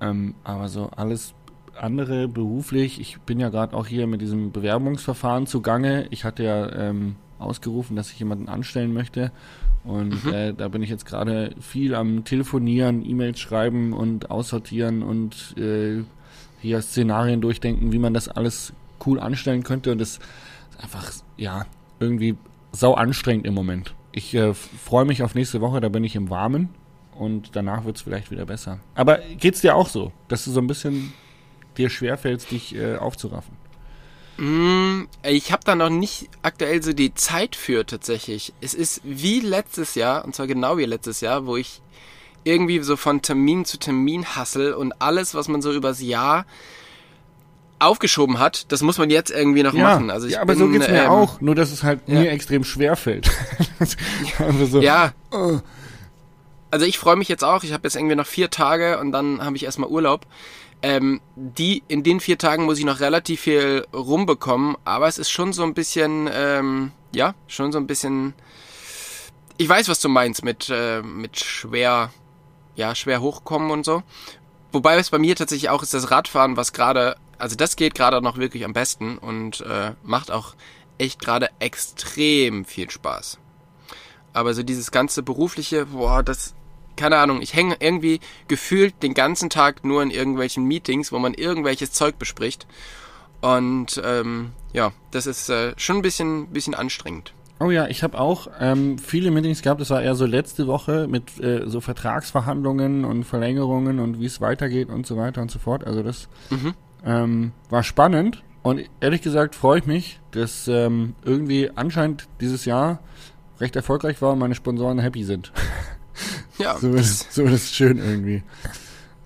Ähm, 0.00 0.36
aber 0.44 0.68
so 0.68 0.90
alles 0.94 1.34
andere 1.76 2.28
beruflich, 2.28 3.00
ich 3.00 3.20
bin 3.22 3.40
ja 3.40 3.48
gerade 3.48 3.76
auch 3.76 3.86
hier 3.88 4.06
mit 4.06 4.20
diesem 4.20 4.52
Bewerbungsverfahren 4.52 5.48
zugange. 5.48 6.06
Ich 6.10 6.24
hatte 6.24 6.44
ja 6.44 6.70
ähm, 6.72 7.16
ausgerufen, 7.40 7.96
dass 7.96 8.12
ich 8.12 8.18
jemanden 8.20 8.48
anstellen 8.48 8.92
möchte. 8.92 9.32
Und 9.84 10.26
äh, 10.26 10.52
da 10.52 10.68
bin 10.68 10.82
ich 10.82 10.90
jetzt 10.90 11.06
gerade 11.06 11.54
viel 11.60 11.94
am 11.94 12.24
Telefonieren, 12.24 13.04
E-Mails 13.04 13.40
schreiben 13.40 13.92
und 13.92 14.30
aussortieren 14.30 15.02
und 15.02 15.56
äh, 15.56 16.04
hier 16.60 16.82
Szenarien 16.82 17.40
durchdenken, 17.40 17.92
wie 17.92 17.98
man 17.98 18.12
das 18.12 18.28
alles 18.28 18.72
cool 19.06 19.18
anstellen 19.18 19.62
könnte. 19.62 19.92
Und 19.92 19.98
das 19.98 20.10
ist 20.10 20.20
einfach, 20.78 21.10
ja, 21.36 21.64
irgendwie 21.98 22.36
sau 22.72 22.94
anstrengend 22.94 23.46
im 23.46 23.54
Moment. 23.54 23.94
Ich 24.12 24.34
äh, 24.34 24.52
freue 24.54 25.04
mich 25.04 25.22
auf 25.22 25.34
nächste 25.34 25.60
Woche, 25.60 25.80
da 25.80 25.88
bin 25.88 26.04
ich 26.04 26.16
im 26.16 26.30
Warmen 26.30 26.68
und 27.14 27.56
danach 27.56 27.84
wird 27.84 27.96
es 27.96 28.02
vielleicht 28.02 28.30
wieder 28.30 28.46
besser. 28.46 28.80
Aber 28.94 29.18
geht's 29.38 29.60
dir 29.60 29.74
auch 29.76 29.88
so, 29.88 30.12
dass 30.28 30.44
du 30.44 30.50
so 30.50 30.60
ein 30.60 30.66
bisschen 30.66 31.12
dir 31.76 31.88
schwerfällt, 31.88 32.50
dich 32.50 32.74
äh, 32.74 32.96
aufzuraffen? 32.96 33.59
Mm, 34.40 35.06
Ich 35.22 35.52
habe 35.52 35.62
da 35.64 35.74
noch 35.74 35.90
nicht 35.90 36.30
aktuell 36.42 36.82
so 36.82 36.94
die 36.94 37.14
Zeit 37.14 37.54
für 37.56 37.84
tatsächlich. 37.84 38.54
Es 38.62 38.72
ist 38.72 39.02
wie 39.04 39.40
letztes 39.40 39.94
Jahr, 39.94 40.24
und 40.24 40.34
zwar 40.34 40.46
genau 40.46 40.78
wie 40.78 40.86
letztes 40.86 41.20
Jahr, 41.20 41.46
wo 41.46 41.56
ich 41.56 41.82
irgendwie 42.42 42.80
so 42.80 42.96
von 42.96 43.20
Termin 43.20 43.66
zu 43.66 43.78
Termin 43.78 44.24
hassel 44.24 44.72
und 44.72 44.94
alles, 44.98 45.34
was 45.34 45.48
man 45.48 45.60
so 45.60 45.72
übers 45.72 46.00
Jahr 46.00 46.46
aufgeschoben 47.78 48.38
hat, 48.38 48.72
das 48.72 48.82
muss 48.82 48.96
man 48.96 49.10
jetzt 49.10 49.30
irgendwie 49.30 49.62
noch 49.62 49.74
machen. 49.74 50.10
Also 50.10 50.26
ich 50.26 50.34
ja 50.34 50.40
aber 50.42 50.54
bin, 50.54 50.58
so 50.58 50.68
geht's 50.68 50.88
mir 50.88 51.04
ähm, 51.04 51.10
auch, 51.10 51.40
nur 51.42 51.54
dass 51.54 51.70
es 51.70 51.82
halt 51.82 52.00
ja. 52.06 52.20
mir 52.20 52.30
extrem 52.30 52.64
schwer 52.64 52.96
fällt. 52.96 53.30
also 54.38 54.66
so, 54.66 54.80
Ja. 54.80 55.12
Oh. 55.30 55.60
Also 56.70 56.86
ich 56.86 56.98
freue 56.98 57.16
mich 57.16 57.28
jetzt 57.28 57.44
auch. 57.44 57.62
Ich 57.64 57.72
habe 57.72 57.82
jetzt 57.84 57.96
irgendwie 57.96 58.14
noch 58.14 58.26
vier 58.26 58.48
Tage 58.48 58.98
und 59.00 59.12
dann 59.12 59.44
habe 59.44 59.56
ich 59.56 59.64
erstmal 59.64 59.90
Urlaub. 59.90 60.24
Ähm, 60.82 61.20
die, 61.36 61.82
in 61.88 62.02
den 62.02 62.20
vier 62.20 62.38
Tagen 62.38 62.64
muss 62.64 62.78
ich 62.78 62.84
noch 62.84 63.00
relativ 63.00 63.42
viel 63.42 63.86
rumbekommen, 63.92 64.76
aber 64.84 65.08
es 65.08 65.18
ist 65.18 65.30
schon 65.30 65.52
so 65.52 65.62
ein 65.62 65.74
bisschen, 65.74 66.28
ähm, 66.32 66.92
ja, 67.14 67.34
schon 67.48 67.70
so 67.70 67.78
ein 67.78 67.86
bisschen, 67.86 68.32
ich 69.58 69.68
weiß, 69.68 69.88
was 69.88 70.00
du 70.00 70.08
meinst 70.08 70.42
mit, 70.42 70.70
äh, 70.70 71.02
mit 71.02 71.38
schwer, 71.38 72.10
ja, 72.76 72.94
schwer 72.94 73.20
hochkommen 73.20 73.70
und 73.70 73.84
so. 73.84 74.02
Wobei 74.72 74.96
es 74.96 75.10
bei 75.10 75.18
mir 75.18 75.36
tatsächlich 75.36 75.68
auch 75.68 75.82
ist 75.82 75.92
das 75.92 76.10
Radfahren, 76.10 76.56
was 76.56 76.72
gerade, 76.72 77.16
also 77.38 77.56
das 77.56 77.76
geht 77.76 77.94
gerade 77.94 78.22
noch 78.22 78.38
wirklich 78.38 78.64
am 78.64 78.72
besten 78.72 79.18
und 79.18 79.60
äh, 79.62 79.92
macht 80.02 80.30
auch 80.30 80.54
echt 80.96 81.20
gerade 81.20 81.50
extrem 81.58 82.64
viel 82.64 82.88
Spaß. 82.88 83.38
Aber 84.32 84.54
so 84.54 84.62
dieses 84.62 84.92
ganze 84.92 85.22
berufliche, 85.22 85.86
boah, 85.86 86.22
das, 86.22 86.54
keine 86.96 87.18
Ahnung, 87.18 87.42
ich 87.42 87.54
hänge 87.54 87.76
irgendwie 87.80 88.20
gefühlt 88.48 89.02
den 89.02 89.14
ganzen 89.14 89.50
Tag 89.50 89.84
nur 89.84 90.02
in 90.02 90.10
irgendwelchen 90.10 90.64
Meetings, 90.64 91.12
wo 91.12 91.18
man 91.18 91.34
irgendwelches 91.34 91.92
Zeug 91.92 92.18
bespricht. 92.18 92.66
Und 93.40 94.00
ähm, 94.04 94.52
ja, 94.72 94.92
das 95.10 95.26
ist 95.26 95.48
äh, 95.48 95.72
schon 95.76 95.96
ein 95.96 96.02
bisschen, 96.02 96.48
bisschen 96.48 96.74
anstrengend. 96.74 97.32
Oh 97.62 97.70
ja, 97.70 97.88
ich 97.88 98.02
habe 98.02 98.18
auch 98.18 98.48
ähm, 98.58 98.98
viele 98.98 99.30
Meetings 99.30 99.60
gehabt. 99.60 99.82
Das 99.82 99.90
war 99.90 100.00
eher 100.00 100.14
so 100.14 100.24
letzte 100.24 100.66
Woche 100.66 101.06
mit 101.08 101.38
äh, 101.40 101.68
so 101.68 101.82
Vertragsverhandlungen 101.82 103.04
und 103.04 103.24
Verlängerungen 103.24 103.98
und 103.98 104.18
wie 104.18 104.24
es 104.24 104.40
weitergeht 104.40 104.88
und 104.88 105.06
so 105.06 105.18
weiter 105.18 105.42
und 105.42 105.50
so 105.50 105.58
fort. 105.58 105.86
Also 105.86 106.02
das 106.02 106.28
mhm. 106.48 106.74
ähm, 107.04 107.52
war 107.68 107.82
spannend 107.82 108.42
und 108.62 108.88
ehrlich 109.00 109.20
gesagt 109.20 109.54
freue 109.54 109.80
ich 109.80 109.86
mich, 109.86 110.20
dass 110.30 110.68
ähm, 110.68 111.14
irgendwie 111.22 111.70
anscheinend 111.74 112.28
dieses 112.40 112.64
Jahr 112.64 113.00
recht 113.60 113.76
erfolgreich 113.76 114.22
war 114.22 114.32
und 114.32 114.38
meine 114.38 114.54
Sponsoren 114.54 114.98
happy 114.98 115.24
sind. 115.24 115.52
Ja, 116.58 116.78
so, 116.78 116.92
das, 116.92 117.26
so 117.30 117.44
ist 117.44 117.74
schön 117.74 117.98
irgendwie. 117.98 118.42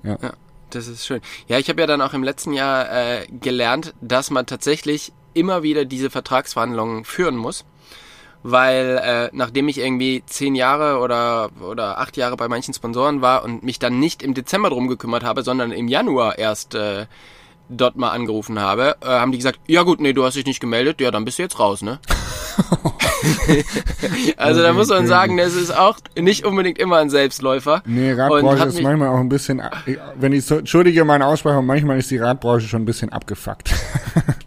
Ja. 0.03 0.19
ja. 0.23 0.33
das 0.71 0.87
ist 0.87 1.07
schön. 1.07 1.21
Ja, 1.49 1.59
ich 1.59 1.69
habe 1.69 1.81
ja 1.81 1.87
dann 1.87 2.01
auch 2.01 2.15
im 2.15 2.23
letzten 2.23 2.53
Jahr 2.53 2.91
äh, 2.91 3.27
gelernt, 3.41 3.95
dass 4.01 4.31
man 4.31 4.47
tatsächlich 4.47 5.13
immer 5.33 5.63
wieder 5.63 5.85
diese 5.85 6.11
Vertragsverhandlungen 6.11 7.05
führen 7.05 7.37
muss. 7.37 7.65
Weil 8.47 9.01
äh, 9.03 9.31
nachdem 9.33 9.69
ich 9.69 9.79
irgendwie 9.79 10.23
zehn 10.27 10.55
Jahre 10.55 10.99
oder, 10.99 11.51
oder 11.61 11.99
acht 11.99 12.19
Jahre 12.19 12.37
bei 12.37 12.47
manchen 12.47 12.75
Sponsoren 12.75 13.23
war 13.23 13.43
und 13.43 13.63
mich 13.63 13.79
dann 13.79 13.99
nicht 13.99 14.23
im 14.23 14.35
Dezember 14.35 14.69
drum 14.69 14.87
gekümmert 14.87 15.25
habe, 15.25 15.43
sondern 15.43 15.73
im 15.73 15.89
Januar 15.89 16.39
erst 16.39 16.75
äh, 16.75 17.07
dort 17.71 17.97
mal 17.97 18.11
angerufen 18.11 18.61
habe, 18.61 18.97
äh, 19.01 19.07
haben 19.07 19.33
die 19.33 19.39
gesagt, 19.39 19.61
ja 19.67 19.83
gut, 19.83 20.01
nee, 20.01 20.13
du 20.13 20.25
hast 20.25 20.35
dich 20.35 20.47
nicht 20.47 20.61
gemeldet, 20.61 21.01
ja, 21.01 21.11
dann 21.11 21.25
bist 21.25 21.39
du 21.39 21.43
jetzt 21.43 21.59
raus, 21.59 21.83
ne? 21.83 22.01
also 24.37 24.63
da 24.63 24.73
muss 24.73 24.89
man 24.89 25.07
sagen, 25.07 25.37
das 25.37 25.55
ist 25.55 25.77
auch 25.77 25.99
nicht 26.19 26.45
unbedingt 26.45 26.79
immer 26.79 26.99
ein 26.99 27.11
Selbstläufer. 27.11 27.83
Nee, 27.87 28.13
Radbranche 28.13 28.67
ist 28.67 28.83
manchmal 28.83 29.09
auch 29.09 29.21
ein 29.21 29.29
bisschen, 29.29 29.63
wenn 30.17 30.33
ich 30.33 30.45
so, 30.45 30.59
entschuldige 30.59 31.05
meine 31.05 31.27
Aussprache, 31.27 31.63
manchmal 31.63 31.99
ist 31.99 32.11
die 32.11 32.19
Radbranche 32.19 32.69
schon 32.69 32.83
ein 32.83 32.87
bisschen 32.87 33.11
abgefuckt. 33.13 33.73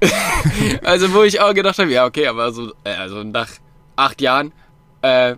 also 0.83 1.13
wo 1.13 1.23
ich 1.23 1.39
auch 1.39 1.53
gedacht 1.53 1.79
habe, 1.79 1.91
ja 1.91 2.05
okay, 2.05 2.27
aber 2.27 2.51
so, 2.51 2.71
äh, 2.83 2.91
also 2.91 3.23
nach 3.23 3.49
acht 3.95 4.21
Jahren, 4.21 4.51
äh, 5.01 5.35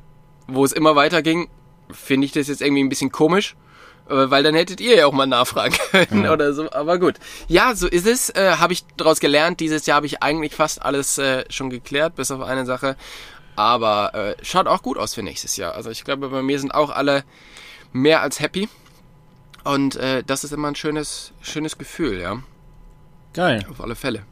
wo 0.47 0.65
es 0.65 0.71
immer 0.71 0.95
weiter 0.95 1.21
ging, 1.21 1.47
finde 1.91 2.25
ich 2.25 2.31
das 2.31 2.47
jetzt 2.47 2.61
irgendwie 2.61 2.83
ein 2.83 2.89
bisschen 2.89 3.11
komisch. 3.11 3.55
Äh, 4.09 4.31
weil 4.31 4.43
dann 4.43 4.55
hättet 4.55 4.81
ihr 4.81 4.97
ja 4.97 5.05
auch 5.05 5.13
mal 5.13 5.27
nachfragen 5.27 5.75
können 5.91 6.25
ja. 6.25 6.33
oder 6.33 6.53
so. 6.53 6.71
Aber 6.71 6.97
gut. 6.97 7.15
Ja, 7.47 7.75
so 7.75 7.87
ist 7.87 8.07
es. 8.07 8.29
Äh, 8.31 8.55
habe 8.57 8.73
ich 8.73 8.83
daraus 8.97 9.19
gelernt. 9.19 9.59
Dieses 9.59 9.85
Jahr 9.85 9.97
habe 9.97 10.07
ich 10.07 10.23
eigentlich 10.23 10.55
fast 10.55 10.81
alles 10.81 11.17
äh, 11.17 11.45
schon 11.49 11.69
geklärt, 11.69 12.15
bis 12.15 12.31
auf 12.31 12.41
eine 12.41 12.65
Sache. 12.65 12.95
Aber 13.55 14.13
äh, 14.15 14.35
schaut 14.43 14.67
auch 14.67 14.81
gut 14.81 14.97
aus 14.97 15.13
für 15.13 15.23
nächstes 15.23 15.57
Jahr. 15.57 15.75
Also 15.75 15.89
ich 15.89 16.03
glaube, 16.03 16.29
bei 16.29 16.41
mir 16.41 16.59
sind 16.59 16.73
auch 16.73 16.89
alle 16.89 17.23
mehr 17.91 18.21
als 18.21 18.39
happy. 18.39 18.67
Und 19.63 19.95
äh, 19.97 20.23
das 20.25 20.43
ist 20.43 20.53
immer 20.53 20.69
ein 20.69 20.75
schönes, 20.75 21.33
schönes 21.41 21.77
Gefühl, 21.77 22.19
ja. 22.19 22.41
Geil. 23.33 23.65
Auf 23.69 23.81
alle 23.81 23.95
Fälle. 23.95 24.23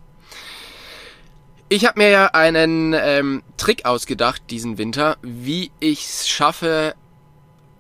Ich 1.70 1.86
habe 1.86 2.00
mir 2.00 2.10
ja 2.10 2.28
einen 2.28 2.96
ähm, 2.98 3.44
Trick 3.58 3.86
ausgedacht 3.86 4.42
diesen 4.50 4.78
Winter, 4.78 5.18
wie 5.22 5.70
ich 5.82 6.06
es 6.06 6.30
schaffe, 6.30 6.96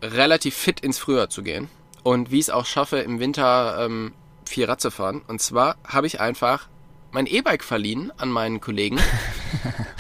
relativ 0.01 0.55
fit 0.55 0.81
ins 0.81 0.99
Frühjahr 0.99 1.29
zu 1.29 1.41
gehen 1.41 1.69
und 2.07 2.31
wie 2.31 2.39
ich 2.39 2.45
es 2.45 2.49
auch 2.49 2.65
schaffe, 2.65 2.99
im 2.99 3.19
Winter 3.19 3.79
ähm, 3.81 4.13
viel 4.45 4.63
Rad 4.63 4.79
zu 4.79 4.91
fahren. 4.91 5.23
Und 5.27 5.41
zwar 5.41 5.75
habe 5.85 6.07
ich 6.07 6.21
einfach 6.21 6.69
mein 7.11 7.25
E-Bike 7.25 7.65
verliehen 7.65 8.13
an 8.15 8.29
meinen 8.29 8.61
Kollegen. 8.61 8.97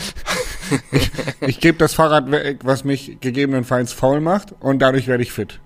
ich, 0.93 1.11
ich 1.41 1.59
gebe 1.59 1.77
das 1.77 1.93
Fahrrad 1.95 2.31
weg, 2.31 2.59
was 2.63 2.85
mich 2.85 3.17
gegebenenfalls 3.19 3.91
faul 3.91 4.21
macht 4.21 4.55
und 4.61 4.79
dadurch 4.79 5.07
werde 5.07 5.21
ich 5.21 5.33
fit. 5.33 5.59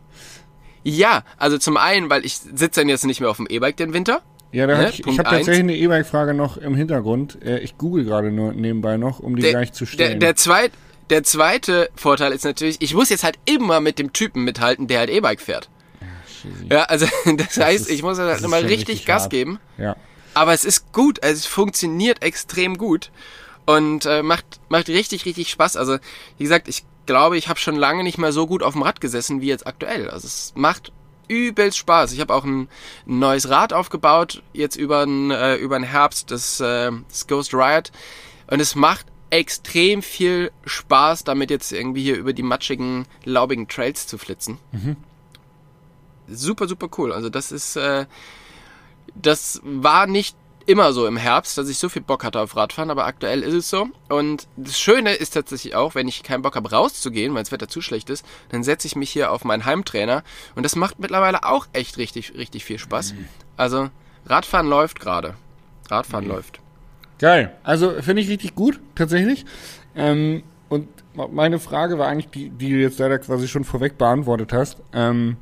Ja, 0.83 1.23
also 1.37 1.59
zum 1.59 1.77
einen, 1.77 2.09
weil 2.09 2.25
ich 2.25 2.37
sitze 2.37 2.79
dann 2.79 2.89
jetzt 2.89 3.05
nicht 3.05 3.19
mehr 3.21 3.29
auf 3.29 3.37
dem 3.37 3.45
E-Bike 3.45 3.77
den 3.77 3.93
Winter. 3.93 4.23
Ja, 4.51 4.65
da 4.65 4.79
ne? 4.79 4.89
ich, 4.89 5.05
ich 5.05 5.19
habe 5.19 5.29
tatsächlich 5.29 5.59
eine 5.59 5.75
E-Bike-Frage 5.75 6.33
noch 6.33 6.57
im 6.57 6.73
Hintergrund. 6.73 7.37
Äh, 7.45 7.59
ich 7.59 7.77
google 7.77 8.03
gerade 8.03 8.31
nur 8.31 8.53
nebenbei 8.53 8.97
noch, 8.97 9.19
um 9.19 9.35
die 9.35 9.43
der, 9.43 9.51
gleich 9.51 9.73
zu 9.73 9.85
stellen. 9.85 10.19
Der, 10.19 10.29
der, 10.29 10.35
zweit, 10.37 10.71
der 11.11 11.21
zweite 11.23 11.91
Vorteil 11.95 12.31
ist 12.31 12.45
natürlich, 12.45 12.77
ich 12.79 12.95
muss 12.95 13.11
jetzt 13.11 13.23
halt 13.23 13.37
immer 13.45 13.79
mit 13.79 13.99
dem 13.99 14.11
Typen 14.11 14.43
mithalten, 14.43 14.87
der 14.87 14.97
halt 14.97 15.11
E-Bike 15.11 15.39
fährt. 15.39 15.69
Ja, 16.69 16.83
also 16.83 17.05
das, 17.25 17.55
das 17.55 17.57
heißt, 17.57 17.81
ist, 17.87 17.91
ich 17.91 18.03
muss 18.03 18.19
halt 18.19 18.41
immer 18.41 18.57
richtig, 18.57 18.89
richtig 18.89 19.05
Gas 19.05 19.23
hart. 19.23 19.31
geben. 19.31 19.59
Ja. 19.77 19.95
Aber 20.33 20.53
es 20.53 20.65
ist 20.65 20.93
gut, 20.93 21.23
also 21.23 21.35
es 21.35 21.45
funktioniert 21.45 22.23
extrem 22.23 22.77
gut 22.77 23.11
und 23.65 24.05
äh, 24.05 24.23
macht 24.23 24.45
macht 24.69 24.87
richtig 24.87 25.25
richtig 25.25 25.49
Spaß. 25.49 25.77
Also 25.77 25.97
wie 26.37 26.43
gesagt, 26.43 26.67
ich 26.67 26.85
glaube, 27.05 27.37
ich 27.37 27.49
habe 27.49 27.59
schon 27.59 27.75
lange 27.75 28.03
nicht 28.03 28.17
mehr 28.17 28.31
so 28.31 28.47
gut 28.47 28.63
auf 28.63 28.73
dem 28.73 28.83
Rad 28.83 29.01
gesessen 29.01 29.41
wie 29.41 29.47
jetzt 29.47 29.67
aktuell. 29.67 30.09
Also 30.09 30.27
es 30.27 30.53
macht 30.55 30.91
übelst 31.27 31.77
Spaß. 31.77 32.13
Ich 32.13 32.19
habe 32.19 32.33
auch 32.33 32.43
ein, 32.43 32.69
ein, 33.07 33.19
neues 33.19 33.49
Rad 33.49 33.73
aufgebaut 33.73 34.41
jetzt 34.53 34.75
über 34.75 35.05
den 35.05 35.31
äh, 35.31 35.55
über 35.55 35.77
den 35.77 35.85
Herbst, 35.85 36.31
das, 36.31 36.59
äh, 36.59 36.91
das 37.09 37.27
Ghost 37.27 37.53
Riot 37.53 37.91
und 38.47 38.59
es 38.59 38.75
macht 38.75 39.05
extrem 39.29 40.01
viel 40.01 40.51
Spaß, 40.65 41.23
damit 41.23 41.51
jetzt 41.51 41.71
irgendwie 41.71 42.03
hier 42.03 42.17
über 42.17 42.33
die 42.33 42.43
matschigen, 42.43 43.05
laubigen 43.23 43.67
Trails 43.69 44.07
zu 44.07 44.17
flitzen. 44.17 44.57
Mhm 44.71 44.97
super, 46.31 46.67
super 46.67 46.89
cool. 46.97 47.11
Also 47.11 47.29
das 47.29 47.51
ist, 47.51 47.75
äh, 47.75 48.05
das 49.15 49.61
war 49.63 50.07
nicht 50.07 50.35
immer 50.65 50.93
so 50.93 51.07
im 51.07 51.17
Herbst, 51.17 51.57
dass 51.57 51.69
ich 51.69 51.77
so 51.77 51.89
viel 51.89 52.01
Bock 52.01 52.23
hatte 52.23 52.39
auf 52.39 52.55
Radfahren, 52.55 52.91
aber 52.91 53.05
aktuell 53.05 53.41
ist 53.43 53.53
es 53.53 53.69
so. 53.69 53.89
Und 54.09 54.47
das 54.57 54.79
Schöne 54.79 55.13
ist 55.13 55.31
tatsächlich 55.31 55.75
auch, 55.75 55.95
wenn 55.95 56.07
ich 56.07 56.23
keinen 56.23 56.41
Bock 56.41 56.55
habe 56.55 56.71
rauszugehen, 56.71 57.33
weil 57.33 57.43
das 57.43 57.51
Wetter 57.51 57.67
zu 57.67 57.81
schlecht 57.81 58.09
ist, 58.09 58.25
dann 58.49 58.63
setze 58.63 58.87
ich 58.87 58.95
mich 58.95 59.09
hier 59.09 59.31
auf 59.31 59.43
meinen 59.43 59.65
Heimtrainer 59.65 60.23
und 60.55 60.63
das 60.63 60.75
macht 60.75 60.99
mittlerweile 60.99 61.43
auch 61.43 61.67
echt 61.73 61.97
richtig, 61.97 62.35
richtig 62.35 62.63
viel 62.65 62.79
Spaß. 62.79 63.13
Mhm. 63.13 63.27
Also 63.57 63.89
Radfahren 64.25 64.67
läuft 64.67 64.99
gerade. 64.99 65.35
Radfahren 65.89 66.25
mhm. 66.25 66.31
läuft. 66.31 66.59
Geil. 67.19 67.55
Also 67.63 67.91
finde 68.01 68.21
ich 68.21 68.29
richtig 68.29 68.55
gut, 68.55 68.79
tatsächlich. 68.95 69.45
Ähm, 69.95 70.43
und 70.69 70.87
meine 71.13 71.59
Frage 71.59 71.99
war 71.99 72.07
eigentlich 72.07 72.29
die, 72.29 72.49
die 72.49 72.69
du 72.69 72.77
jetzt 72.77 72.97
leider 72.99 73.19
quasi 73.19 73.47
schon 73.47 73.63
vorweg 73.63 73.97
beantwortet 73.97 74.53
hast. 74.53 74.77
Ähm, 74.93 75.37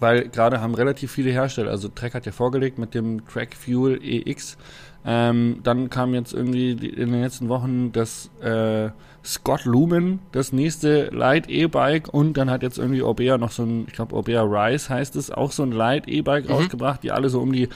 weil 0.00 0.28
gerade 0.28 0.60
haben 0.60 0.74
relativ 0.74 1.12
viele 1.12 1.30
Hersteller, 1.30 1.70
also 1.70 1.88
Trek 1.88 2.14
hat 2.14 2.26
ja 2.26 2.32
vorgelegt 2.32 2.78
mit 2.78 2.94
dem 2.94 3.26
Track 3.26 3.54
Fuel 3.54 4.00
EX. 4.02 4.56
Ähm, 5.04 5.60
dann 5.62 5.90
kam 5.90 6.12
jetzt 6.14 6.34
irgendwie 6.34 6.72
in 6.72 7.12
den 7.12 7.22
letzten 7.22 7.48
Wochen 7.48 7.92
das 7.92 8.30
äh, 8.42 8.90
Scott 9.24 9.64
Lumen, 9.64 10.20
das 10.32 10.52
nächste 10.52 11.06
Light 11.06 11.48
E-Bike 11.48 12.12
und 12.12 12.36
dann 12.36 12.50
hat 12.50 12.62
jetzt 12.62 12.78
irgendwie 12.78 13.02
Orbea 13.02 13.38
noch 13.38 13.50
so 13.50 13.62
ein, 13.62 13.84
ich 13.86 13.92
glaube 13.92 14.14
Orbea 14.14 14.42
Rise 14.42 14.88
heißt 14.88 15.16
es, 15.16 15.30
auch 15.30 15.52
so 15.52 15.62
ein 15.62 15.72
Light 15.72 16.08
E-Bike 16.08 16.48
mhm. 16.48 16.54
rausgebracht, 16.54 17.02
die 17.02 17.12
alle 17.12 17.28
so 17.28 17.40
um 17.40 17.52
die 17.52 17.68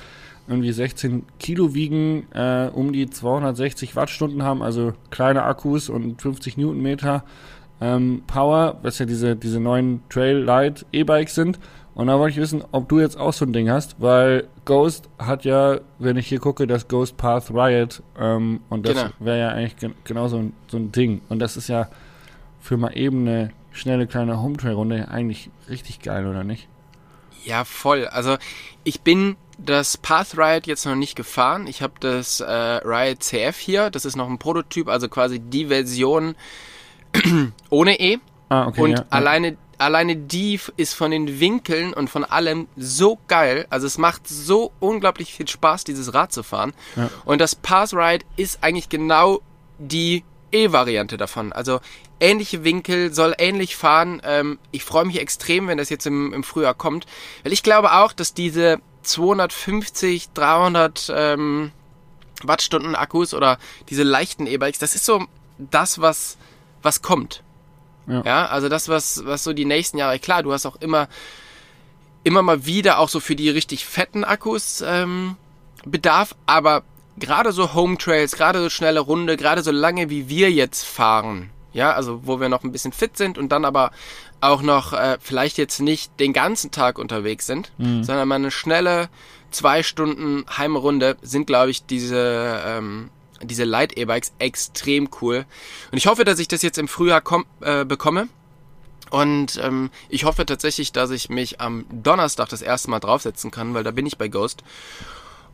irgendwie 0.49 0.73
16 0.73 1.25
Kilo 1.39 1.75
wiegen, 1.75 2.27
äh, 2.33 2.69
um 2.73 2.93
die 2.93 3.09
260 3.09 3.95
Wattstunden 3.97 4.43
haben, 4.43 4.63
also 4.63 4.93
kleine 5.11 5.45
Akkus 5.45 5.89
und 5.89 6.21
50 6.21 6.57
Newtonmeter 6.57 7.25
ähm, 7.81 8.23
Power, 8.27 8.79
was 8.83 8.99
ja 8.99 9.07
diese, 9.07 9.37
diese 9.37 9.61
neuen 9.61 10.03
Trail 10.09 10.39
Light 10.39 10.87
E-Bikes 10.93 11.35
sind. 11.35 11.59
Und 11.95 12.07
da 12.07 12.19
wollte 12.19 12.33
ich 12.33 12.41
wissen, 12.41 12.65
ob 12.73 12.89
du 12.89 13.01
jetzt 13.01 13.19
auch 13.19 13.33
so 13.33 13.45
ein 13.45 13.53
Ding 13.53 13.69
hast, 13.71 14.01
weil 14.01 14.49
Ghost 14.65 15.09
hat 15.19 15.45
ja, 15.45 15.81
wenn 15.99 16.17
ich 16.17 16.27
hier 16.27 16.41
gucke, 16.41 16.67
das 16.67 16.89
Ghost 16.89 17.19
Path 17.19 17.51
Riot 17.51 18.03
ähm, 18.19 18.61
und 18.71 18.87
das 18.87 18.95
genau. 18.95 19.11
wäre 19.19 19.39
ja 19.39 19.49
eigentlich 19.51 19.77
gen 19.77 19.95
genau 20.05 20.29
so 20.29 20.39
ein, 20.39 20.55
so 20.69 20.79
ein 20.79 20.91
Ding. 20.91 21.21
Und 21.29 21.39
das 21.39 21.57
ist 21.57 21.69
ja 21.69 21.89
für 22.61 22.79
mal 22.79 22.97
eben 22.97 23.29
eine 23.29 23.51
schnelle 23.73 24.07
kleine 24.07 24.41
Home-Trail-Runde 24.41 25.09
eigentlich 25.09 25.51
richtig 25.69 26.01
geil, 26.01 26.27
oder 26.27 26.45
nicht? 26.45 26.69
Ja, 27.45 27.65
voll. 27.65 28.07
Also 28.07 28.37
ich 28.85 29.03
bin 29.03 29.37
das 29.59 29.97
Path 29.97 30.39
Riot 30.39 30.67
jetzt 30.67 30.87
noch 30.87 30.95
nicht 30.95 31.15
gefahren. 31.15 31.67
Ich 31.67 31.83
habe 31.83 31.95
das 32.01 32.41
äh, 32.41 32.45
Riot 32.51 33.23
CF 33.23 33.59
hier. 33.59 33.91
Das 33.91 34.05
ist 34.05 34.17
noch 34.17 34.29
ein 34.29 34.39
Prototyp, 34.39 34.89
also 34.89 35.09
quasi 35.09 35.41
die 35.41 35.67
Version 35.67 36.37
ohne 37.71 38.01
E. 38.01 38.19
Ah, 38.49 38.67
okay, 38.67 38.81
und 38.81 38.91
ja, 38.91 39.05
alleine 39.11 39.57
alleine 39.83 40.17
die 40.17 40.59
ist 40.77 40.95
von 40.95 41.11
den 41.11 41.41
Winkeln 41.41 41.93
und 41.93 42.09
von 42.09 42.25
allem 42.25 42.69
so 42.77 43.19
geil. 43.29 43.67
Also 43.71 43.87
es 43.87 43.99
macht 43.99 44.29
so 44.29 44.73
unglaublich 44.81 45.35
viel 45.35 45.49
Spaß, 45.49 45.85
dieses 45.85 46.15
Rad 46.15 46.33
zu 46.33 46.43
fahren. 46.43 46.73
Ja. 46.97 47.11
Und 47.25 47.41
das 47.41 47.55
Pass 47.55 47.95
Ride 47.95 48.25
ist 48.37 48.63
eigentlich 48.63 48.89
genau 48.89 49.41
die 49.79 50.25
E-Variante 50.53 51.17
davon. 51.17 51.53
Also 51.53 51.81
ähnliche 52.21 52.65
Winkel, 52.65 53.13
soll 53.13 53.35
ähnlich 53.39 53.77
fahren. 53.77 54.23
Ähm, 54.25 54.59
ich 54.71 54.85
freue 54.85 55.05
mich 55.05 55.21
extrem, 55.21 55.67
wenn 55.67 55.79
das 55.79 55.91
jetzt 55.91 56.07
im, 56.07 56.33
im 56.33 56.45
Frühjahr 56.45 56.75
kommt. 56.75 57.07
Weil 57.43 57.53
ich 57.53 57.63
glaube 57.63 57.93
auch, 57.93 58.13
dass 58.13 58.35
diese 58.35 58.79
250, 59.03 60.31
300 60.35 61.13
ähm, 61.15 61.73
Wattstunden 62.43 62.95
Akkus 62.95 63.35
oder 63.35 63.59
diese 63.89 64.03
leichten 64.03 64.47
E-Bikes, 64.47 64.79
das 64.79 64.95
ist 64.95 65.05
so 65.05 65.27
das, 65.59 66.01
was, 66.01 66.37
was 66.83 67.03
kommt. 67.03 67.43
Ja. 68.07 68.23
ja, 68.25 68.47
also 68.47 68.69
das, 68.69 68.89
was, 68.89 69.25
was 69.25 69.45
so 69.45 69.53
die 69.53 69.65
nächsten 69.65 69.99
Jahre, 69.99 70.19
klar, 70.19 70.43
du 70.43 70.53
hast 70.53 70.67
auch 70.67 70.77
immer, 70.77 71.09
immer 72.25 72.43
mal 72.43 72.67
wieder 72.67 72.99
auch 72.99 73.09
so 73.09 73.21
für 73.21 73.37
die 73.37 73.51
richtig 73.51 73.85
fetten 73.85 74.25
Akkus 74.25 74.83
ähm, 74.87 75.37
Bedarf, 75.85 76.35
aber 76.47 76.83
gerade 77.17 77.53
so 77.53 77.75
Home 77.75 77.99
Trails, 77.99 78.37
gerade 78.37 78.61
so 78.61 78.71
schnelle 78.71 79.01
Runde, 79.01 79.37
gerade 79.37 79.63
so 79.63 79.71
lange 79.71 80.11
wie 80.11 80.29
wir 80.29 80.51
jetzt 80.51 80.85
fahren, 80.85 81.51
ja, 81.73 81.93
also 81.93 82.27
wo 82.27 82.41
wir 82.41 82.49
noch 82.49 82.65
ein 82.65 82.73
bisschen 82.73 82.93
fit 82.93 83.17
sind 83.17 83.39
und 83.39 83.51
dann 83.51 83.65
aber 83.65 83.91
auch 84.41 84.63
noch 84.63 84.93
äh, 84.93 85.19
vielleicht 85.21 85.57
jetzt 85.59 85.81
nicht 85.81 86.19
den 86.19 86.33
ganzen 86.33 86.71
Tag 86.71 86.99
unterwegs 86.99 87.47
sind, 87.47 87.71
mhm. 87.79 88.03
sondern 88.03 88.29
mal 88.29 88.37
eine 88.37 88.51
schnelle 88.51 89.09
zwei 89.51 89.83
Stunden 89.83 90.45
Heimrunde 90.57 91.17
sind, 91.23 91.47
glaube 91.47 91.71
ich, 91.71 91.87
diese 91.87 92.61
ähm, 92.67 93.11
diese 93.43 93.65
Light 93.65 93.97
E-Bikes 93.97 94.33
extrem 94.39 95.09
cool. 95.21 95.45
Und 95.91 95.99
ich 95.99 96.07
hoffe, 96.07 96.25
dass 96.25 96.39
ich 96.39 96.49
das 96.49 96.63
jetzt 96.63 96.79
im 96.79 96.89
Frühjahr 96.89 97.21
komm, 97.21 97.45
äh, 97.61 97.85
bekomme. 97.85 98.29
Und 99.11 99.61
ähm, 99.63 99.91
ich 100.09 100.25
hoffe 100.25 100.47
tatsächlich, 100.47 100.93
dass 100.93 101.11
ich 101.11 101.29
mich 101.29 101.61
am 101.61 101.85
Donnerstag 101.91 102.49
das 102.49 102.63
erste 102.63 102.91
Mal 102.91 103.01
draufsetzen 103.01 103.51
kann, 103.51 103.75
weil 103.75 103.85
da 103.85 103.91
bin 103.91 104.07
ich 104.07 104.17
bei 104.17 104.29
Ghost 104.29 104.65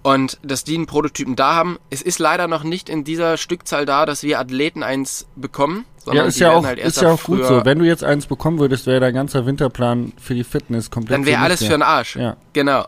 und 0.03 0.39
dass 0.43 0.65
die 0.65 0.77
einen 0.77 0.87
Prototypen 0.87 1.37
da 1.37 1.55
haben. 1.55 1.79
Es 1.91 2.03
ist 2.03 2.19
leider 2.19 2.49
noch 2.49 2.63
nicht 2.63 2.89
in 2.89 3.05
dieser 3.05 3.37
Stückzahl 3.37 3.85
da, 3.85 4.07
dass 4.07 4.23
wir 4.23 4.39
Athleten 4.39 4.83
eins 4.83 5.27
bekommen. 5.37 5.85
Ja, 6.13 6.23
ist 6.23 6.39
ja 6.39 6.53
auch, 6.53 6.65
halt 6.65 6.79
ist 6.79 7.03
ja 7.03 7.13
auch 7.13 7.23
gut 7.23 7.45
so. 7.45 7.65
Wenn 7.65 7.79
du 7.79 7.85
jetzt 7.85 8.03
eins 8.03 8.27
bekommen 8.27 8.59
würdest, 8.59 8.87
wäre 8.87 9.01
dein 9.01 9.13
ganzer 9.13 9.45
Winterplan 9.45 10.15
für 10.19 10.35
die 10.35 10.45
Fitness 10.45 10.91
komplett. 10.91 11.19
Dann 11.19 11.27
wäre 11.27 11.43
alles 11.43 11.63
für 11.63 11.73
den 11.73 11.83
Arsch. 11.83 12.17
Ja. 12.17 12.37
Genau. 12.55 12.87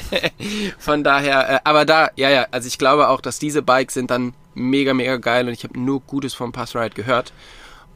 Von 0.78 1.04
daher, 1.04 1.50
äh, 1.50 1.58
aber 1.62 1.84
da, 1.84 2.10
ja, 2.16 2.30
ja, 2.30 2.46
also 2.50 2.66
ich 2.66 2.78
glaube 2.78 3.08
auch, 3.08 3.20
dass 3.20 3.38
diese 3.38 3.62
Bikes 3.62 3.94
sind 3.94 4.10
dann 4.10 4.34
mega, 4.54 4.92
mega 4.94 5.18
geil 5.18 5.46
und 5.46 5.52
ich 5.52 5.62
habe 5.62 5.78
nur 5.78 6.00
Gutes 6.00 6.34
vom 6.34 6.50
Passride 6.50 6.94
gehört. 6.94 7.32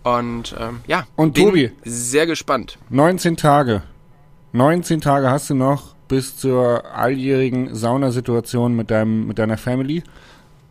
Und 0.05 0.55
ähm, 0.61 0.81
ja, 0.87 1.07
und 1.17 1.35
bin 1.35 1.47
Tobi, 1.47 1.73
sehr 1.85 2.27
gespannt. 2.27 2.79
19 2.91 3.37
Tage. 3.37 3.83
19 4.53 5.01
Tage 5.01 5.29
hast 5.29 5.51
du 5.51 5.55
noch 5.55 5.96
bis 6.09 6.37
zur 6.37 6.85
alljährigen 6.95 7.75
Saunasituation 7.75 8.75
mit 8.75 8.91
deinem 8.91 9.27
mit 9.27 9.39
deiner 9.39 9.59
Family, 9.59 10.03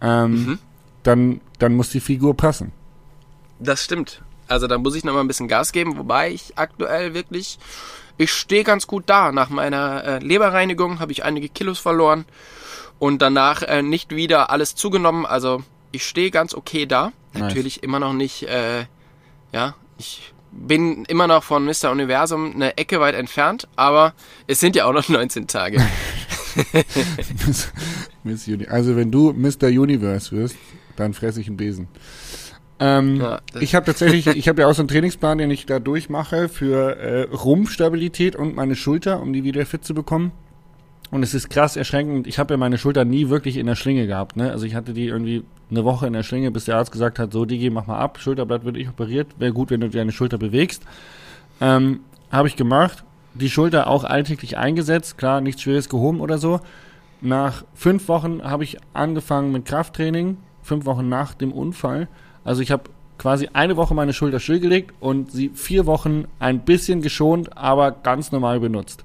ähm, 0.01 0.31
mhm. 0.31 0.59
dann 1.03 1.41
dann 1.59 1.75
muss 1.75 1.89
die 1.89 1.99
Figur 1.99 2.35
passen. 2.35 2.71
Das 3.59 3.83
stimmt. 3.83 4.21
Also 4.47 4.67
da 4.67 4.77
muss 4.77 4.95
ich 4.95 5.03
noch 5.03 5.13
mal 5.13 5.21
ein 5.21 5.27
bisschen 5.27 5.47
Gas 5.47 5.71
geben, 5.71 5.97
wobei 5.97 6.31
ich 6.31 6.57
aktuell 6.57 7.13
wirklich 7.13 7.57
ich 8.17 8.31
stehe 8.31 8.63
ganz 8.63 8.87
gut 8.87 9.03
da. 9.07 9.31
Nach 9.31 9.49
meiner 9.49 10.03
äh, 10.03 10.19
Leberreinigung 10.19 10.99
habe 10.99 11.11
ich 11.11 11.23
einige 11.23 11.49
Kilos 11.49 11.79
verloren 11.79 12.25
und 12.99 13.21
danach 13.21 13.61
äh, 13.63 13.81
nicht 13.81 14.15
wieder 14.15 14.49
alles 14.49 14.75
zugenommen. 14.75 15.25
Also 15.25 15.63
ich 15.91 16.05
stehe 16.05 16.31
ganz 16.31 16.53
okay 16.53 16.85
da. 16.85 17.11
Nice. 17.33 17.41
Natürlich 17.41 17.83
immer 17.83 17.99
noch 17.99 18.13
nicht, 18.13 18.43
äh, 18.43 18.85
ja, 19.51 19.75
ich 19.97 20.33
bin 20.55 21.05
immer 21.05 21.27
noch 21.27 21.43
von 21.43 21.65
Mr. 21.65 21.91
Universum 21.91 22.53
eine 22.55 22.77
Ecke 22.77 22.99
weit 22.99 23.15
entfernt, 23.15 23.67
aber 23.75 24.13
es 24.47 24.59
sind 24.59 24.75
ja 24.75 24.85
auch 24.85 24.93
noch 24.93 25.09
19 25.15 25.47
Tage. 25.47 25.77
also 28.69 28.95
wenn 28.95 29.11
du 29.11 29.33
Mr. 29.33 29.67
Universe 29.67 30.31
wirst, 30.31 30.55
dann 30.95 31.13
fresse 31.13 31.41
ich 31.41 31.47
einen 31.47 31.57
Besen. 31.57 31.87
Ähm, 32.79 33.21
ja, 33.21 33.41
ich 33.59 33.73
habe 33.73 33.85
tatsächlich, 33.85 34.27
ich 34.27 34.47
habe 34.49 34.61
ja 34.61 34.67
auch 34.67 34.73
so 34.73 34.81
einen 34.81 34.89
Trainingsplan, 34.89 35.37
den 35.37 35.51
ich 35.51 35.65
da 35.65 35.79
durchmache 35.79 36.49
für 36.49 36.97
äh, 36.97 37.21
Rumpfstabilität 37.33 38.35
und 38.35 38.55
meine 38.55 38.75
Schulter, 38.75 39.21
um 39.21 39.31
die 39.31 39.43
wieder 39.43 39.65
fit 39.65 39.85
zu 39.85 39.93
bekommen. 39.93 40.31
Und 41.11 41.23
es 41.23 41.33
ist 41.33 41.49
krass 41.49 41.75
erschreckend. 41.75 42.27
Ich 42.27 42.39
habe 42.39 42.53
ja 42.53 42.57
meine 42.57 42.77
Schulter 42.77 43.05
nie 43.05 43.29
wirklich 43.29 43.57
in 43.57 43.67
der 43.67 43.75
Schlinge 43.75 44.07
gehabt. 44.07 44.37
Ne? 44.37 44.51
Also 44.51 44.65
ich 44.65 44.75
hatte 44.75 44.93
die 44.93 45.05
irgendwie 45.05 45.43
eine 45.69 45.83
Woche 45.83 46.07
in 46.07 46.13
der 46.13 46.23
Schlinge, 46.23 46.51
bis 46.51 46.65
der 46.65 46.77
Arzt 46.77 46.91
gesagt 46.91 47.19
hat, 47.19 47.31
so 47.31 47.45
Digi, 47.45 47.69
mach 47.69 47.87
mal 47.87 47.99
ab, 47.99 48.19
Schulterblatt 48.19 48.65
wird 48.65 48.77
ich 48.77 48.89
operiert. 48.89 49.27
Wäre 49.37 49.53
gut, 49.53 49.69
wenn 49.69 49.81
du 49.81 49.89
deine 49.89 50.11
Schulter 50.11 50.37
bewegst. 50.37 50.83
Ähm, 51.61 52.01
habe 52.31 52.47
ich 52.47 52.55
gemacht. 52.55 53.03
Die 53.33 53.49
Schulter 53.49 53.87
auch 53.87 54.03
alltäglich 54.03 54.57
eingesetzt. 54.57 55.17
Klar, 55.17 55.41
nichts 55.41 55.61
Schweres 55.61 55.89
gehoben 55.89 56.21
oder 56.21 56.37
so. 56.37 56.59
Nach 57.21 57.63
fünf 57.73 58.07
Wochen 58.07 58.43
habe 58.43 58.63
ich 58.63 58.77
angefangen 58.93 59.51
mit 59.51 59.65
Krafttraining. 59.65 60.37
Fünf 60.63 60.85
Wochen 60.85 61.07
nach 61.07 61.33
dem 61.33 61.51
Unfall. 61.51 62.07
Also 62.43 62.61
ich 62.61 62.71
habe 62.71 62.83
quasi 63.17 63.49
eine 63.53 63.77
Woche 63.77 63.93
meine 63.93 64.13
Schulter 64.13 64.39
stillgelegt 64.39 64.93
und 64.99 65.31
sie 65.31 65.49
vier 65.49 65.85
Wochen 65.85 66.25
ein 66.39 66.61
bisschen 66.61 67.01
geschont, 67.01 67.57
aber 67.57 67.91
ganz 67.91 68.31
normal 68.31 68.59
benutzt. 68.59 69.03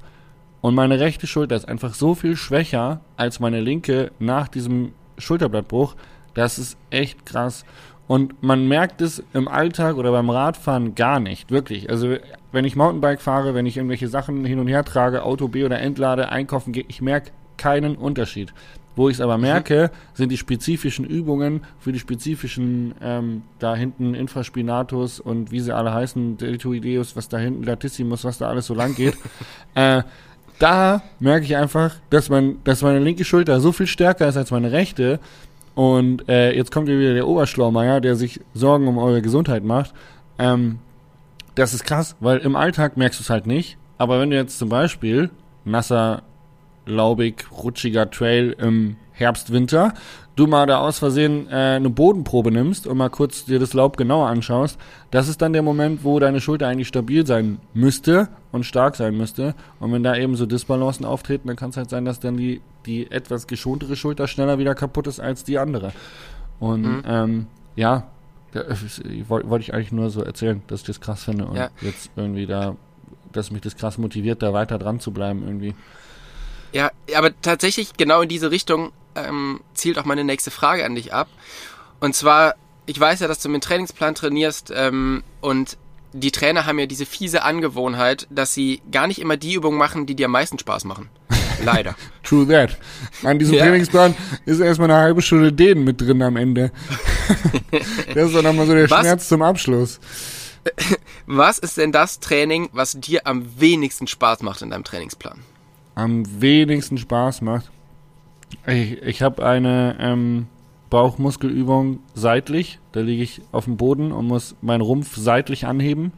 Und 0.61 0.75
meine 0.75 1.01
rechte 1.01 1.27
Schulter 1.27 1.57
ist 1.57 1.69
einfach 1.69 1.95
so 1.95 2.15
viel 2.15 2.37
schwächer 2.37 3.01
als 3.17 3.41
meine 3.41 3.61
linke 3.61 4.11
nach 4.19 4.49
diesem 4.49 4.93
Schulterblattbruch. 5.19 5.97
Das 6.35 6.59
ist 6.59 6.77
echt 6.91 7.25
krass. 7.25 7.65
Und 8.07 8.43
man 8.43 8.67
merkt 8.67 9.01
es 9.03 9.23
im 9.33 9.47
Alltag 9.47 9.97
oder 9.97 10.11
beim 10.11 10.31
Radfahren 10.31 10.97
gar 10.97 11.21
nicht, 11.21 11.51
wirklich. 11.53 11.91
Also 11.91 12.17
wenn 12.51 12.65
ich 12.65 12.75
Mountainbike 12.75 13.21
fahre, 13.21 13.55
wenn 13.55 13.67
ich 13.67 13.77
irgendwelche 13.77 14.09
Sachen 14.09 14.45
hin 14.45 14.59
und 14.59 14.67
her 14.67 14.85
trage, 14.85 15.23
Auto 15.23 15.47
B 15.47 15.65
oder 15.65 15.79
entlade, 15.79 16.29
einkaufen 16.31 16.73
gehe, 16.73 16.85
ich 16.89 17.01
merke 17.01 17.31
keinen 17.57 17.95
Unterschied. 17.95 18.53
Wo 18.97 19.09
ich 19.09 19.17
es 19.17 19.21
aber 19.21 19.37
mhm. 19.37 19.43
merke, 19.43 19.91
sind 20.15 20.33
die 20.33 20.37
spezifischen 20.37 21.05
Übungen 21.05 21.63
für 21.79 21.93
die 21.93 22.01
spezifischen 22.01 22.95
ähm, 23.01 23.43
da 23.61 23.77
hinten 23.77 24.15
Infraspinatus 24.15 25.21
und 25.21 25.53
wie 25.53 25.61
sie 25.61 25.75
alle 25.75 25.95
heißen, 25.95 26.37
Deltoideus, 26.37 27.15
was 27.15 27.29
da 27.29 27.39
hinten, 27.39 27.63
Latissimus, 27.63 28.25
was 28.25 28.39
da 28.39 28.49
alles 28.49 28.67
so 28.67 28.75
lang 28.75 28.97
geht. 28.97 29.17
äh, 29.77 30.03
da 30.61 31.03
merke 31.19 31.47
ich 31.47 31.57
einfach, 31.57 31.97
dass, 32.11 32.29
man, 32.29 32.59
dass 32.65 32.83
meine 32.83 33.01
linke 33.01 33.25
Schulter 33.25 33.61
so 33.61 33.73
viel 33.73 33.87
stärker 33.87 34.29
ist 34.29 34.37
als 34.37 34.51
meine 34.51 34.71
rechte. 34.71 35.19
Und 35.75 36.29
äh, 36.29 36.55
jetzt 36.55 36.71
kommt 36.71 36.89
hier 36.89 36.99
wieder 36.99 37.15
der 37.15 37.27
Oberschlaumeier, 37.27 38.01
der 38.01 38.15
sich 38.15 38.41
Sorgen 38.55 38.87
um 38.87 38.99
eure 38.99 39.23
Gesundheit 39.23 39.65
macht. 39.65 39.95
Ähm, 40.39 40.79
das 41.55 41.73
ist 41.73 41.85
krass, 41.85 42.15
weil 42.21 42.39
im 42.39 42.57
Alltag 42.57 42.97
merkst 42.97 43.19
du 43.19 43.23
es 43.23 43.31
halt 43.31 43.47
nicht. 43.47 43.79
Aber 43.97 44.21
wenn 44.21 44.31
du 44.31 44.37
jetzt 44.37 44.59
zum 44.59 44.69
Beispiel 44.69 45.31
nasser, 45.65 46.23
laubig, 46.85 47.47
rutschiger 47.51 48.11
Trail 48.11 48.55
im 48.59 48.97
Herbst, 49.13 49.53
Winter, 49.53 49.95
du 50.37 50.47
mal 50.47 50.67
da 50.67 50.79
aus 50.79 50.99
Versehen 50.99 51.49
äh, 51.49 51.77
eine 51.77 51.91
Bodenprobe 51.91 52.51
nimmst 52.51 52.87
und 52.87 52.97
mal 52.97 53.11
kurz 53.11 53.45
dir 53.45 53.59
das 53.59 53.75
Laub 53.75 53.97
genauer 53.97 54.29
anschaust, 54.29 54.79
das 55.11 55.29
ist 55.29 55.43
dann 55.43 55.53
der 55.53 55.63
Moment, 55.63 56.05
wo 56.05 56.19
deine 56.19 56.41
Schulter 56.41 56.69
eigentlich 56.69 56.89
stabil 56.89 57.27
sein 57.27 57.59
müsste 57.75 58.29
und 58.53 58.65
stark 58.65 58.97
sein 58.97 59.17
müsste. 59.17 59.55
Und 59.79 59.93
wenn 59.93 60.03
da 60.03 60.17
eben 60.17 60.37
so 60.37 60.47
Disbalancen 60.47 61.05
auftreten, 61.05 61.49
dann 61.49 61.57
kann 61.57 61.71
es 61.71 61.77
halt 61.77 61.91
sein, 61.91 62.05
dass 62.05 62.21
dann 62.21 62.37
die, 62.37 62.61
die 62.87 63.11
etwas 63.11 63.47
geschontere 63.47 63.97
Schulter 63.97 64.29
schneller 64.29 64.59
wieder 64.59 64.75
kaputt 64.75 65.07
ist 65.07 65.21
als 65.21 65.45
die 65.45 65.59
andere. 65.59 65.93
Und 66.59 66.83
mhm. 66.83 67.03
ähm, 67.07 67.47
ja, 67.77 68.09
wollte 69.29 69.63
ich 69.63 69.75
eigentlich 69.75 69.93
nur 69.93 70.11
so 70.11 70.23
erzählen, 70.23 70.63
dass 70.67 70.81
ich 70.81 70.87
das 70.87 71.01
krass 71.01 71.25
finde 71.25 71.47
und 71.47 71.57
ja. 71.57 71.71
jetzt 71.81 72.11
irgendwie 72.17 72.47
da, 72.47 72.77
dass 73.33 73.51
mich 73.51 73.63
das 73.63 73.77
krass 73.77 73.99
motiviert, 73.99 74.43
da 74.43 74.53
weiter 74.53 74.79
dran 74.79 75.01
zu 75.01 75.13
bleiben 75.13 75.43
irgendwie. 75.45 75.75
Ja, 76.73 76.91
aber 77.17 77.31
tatsächlich 77.41 77.95
genau 77.97 78.23
in 78.23 78.29
diese 78.29 78.51
Richtung 78.51 78.93
ähm, 79.15 79.61
zielt 79.75 79.99
auch 79.99 80.05
meine 80.05 80.25
nächste 80.25 80.51
Frage 80.51 80.85
an 80.85 80.95
dich 80.95 81.13
ab. 81.13 81.29
Und 82.01 82.15
zwar, 82.15 82.55
ich 82.87 82.99
weiß 82.99 83.21
ja, 83.21 83.29
dass 83.29 83.41
du 83.41 83.49
mit 83.49 83.63
dem 83.63 83.67
Trainingsplan 83.67 84.15
trainierst 84.15 84.73
ähm, 84.75 85.23
und 85.41 85.77
die 86.13 86.33
Trainer 86.33 86.67
haben 86.67 86.79
ja 86.79 86.87
diese 86.87 87.07
fiese 87.07 87.43
Angewohnheit, 87.43 88.27
dass 88.31 88.55
sie 88.55 88.83
gar 88.91 89.07
nicht 89.07 89.21
immer 89.21 89.37
die 89.37 89.55
Übungen 89.55 89.79
machen, 89.79 90.07
die 90.07 90.15
dir 90.15 90.27
am 90.27 90.33
meisten 90.33 90.59
Spaß 90.59 90.85
machen. 90.85 91.09
Leider. 91.65 91.95
True 92.23 92.47
that. 92.49 92.77
An 93.23 93.39
diesem 93.39 93.55
ja. 93.55 93.65
Trainingsplan 93.65 94.15
ist 94.47 94.61
erstmal 94.61 94.91
eine 94.91 95.01
halbe 95.01 95.23
Stunde 95.23 95.53
Dehnen 95.53 95.85
mit 95.85 96.01
drin 96.01 96.23
am 96.23 96.37
Ende. 96.37 96.73
das 98.15 98.29
ist 98.29 98.35
dann 98.35 98.45
nochmal 98.45 98.67
so 98.67 98.75
der 98.75 98.91
was, 98.91 99.01
Schmerz 99.01 99.29
zum 99.29 99.43
Abschluss. 99.43 100.01
Was 101.27 101.59
ist 101.59 101.79
denn 101.79 101.91
das 101.91 102.21
Training, 102.21 102.69
was 102.73 102.99
dir 103.01 103.27
am 103.27 103.59
wenigsten 103.59 104.07
Spaß 104.07 104.43
macht 104.43 104.61
in 104.61 104.71
deinem 104.71 104.85
Trainingsplan? 104.85 105.39
Am 105.95 106.41
wenigsten 106.41 106.99
Spaß 106.99 107.41
macht? 107.41 107.71
Ich, 108.67 109.03
ich 109.03 109.23
habe 109.23 109.45
eine 109.45 109.97
ähm, 110.01 110.47
Bauchmuskelübung 110.91 112.01
seitlich. 112.15 112.79
Da 112.93 113.01
liege 113.01 113.23
ich 113.23 113.41
auf 113.53 113.65
dem 113.65 113.77
Boden 113.77 114.13
und 114.13 114.27
muss 114.27 114.57
meinen 114.61 114.81
Rumpf 114.81 115.17
seitlich 115.17 115.67
anheben. 115.67 116.13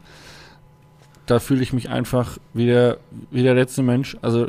Da 1.25 1.39
fühle 1.39 1.61
ich 1.61 1.71
mich 1.71 1.89
einfach 1.89 2.37
wie 2.53 2.65
der, 2.65 2.97
wie 3.31 3.43
der 3.43 3.53
letzte 3.53 3.83
Mensch. 3.83 4.17
Also 4.21 4.47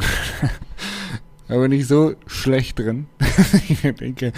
da 1.49 1.59
bin 1.59 1.73
ich 1.73 1.87
so 1.87 2.14
schlecht 2.27 2.79
drin. 2.79 3.07
ich 3.68 3.81
denke, 3.83 4.33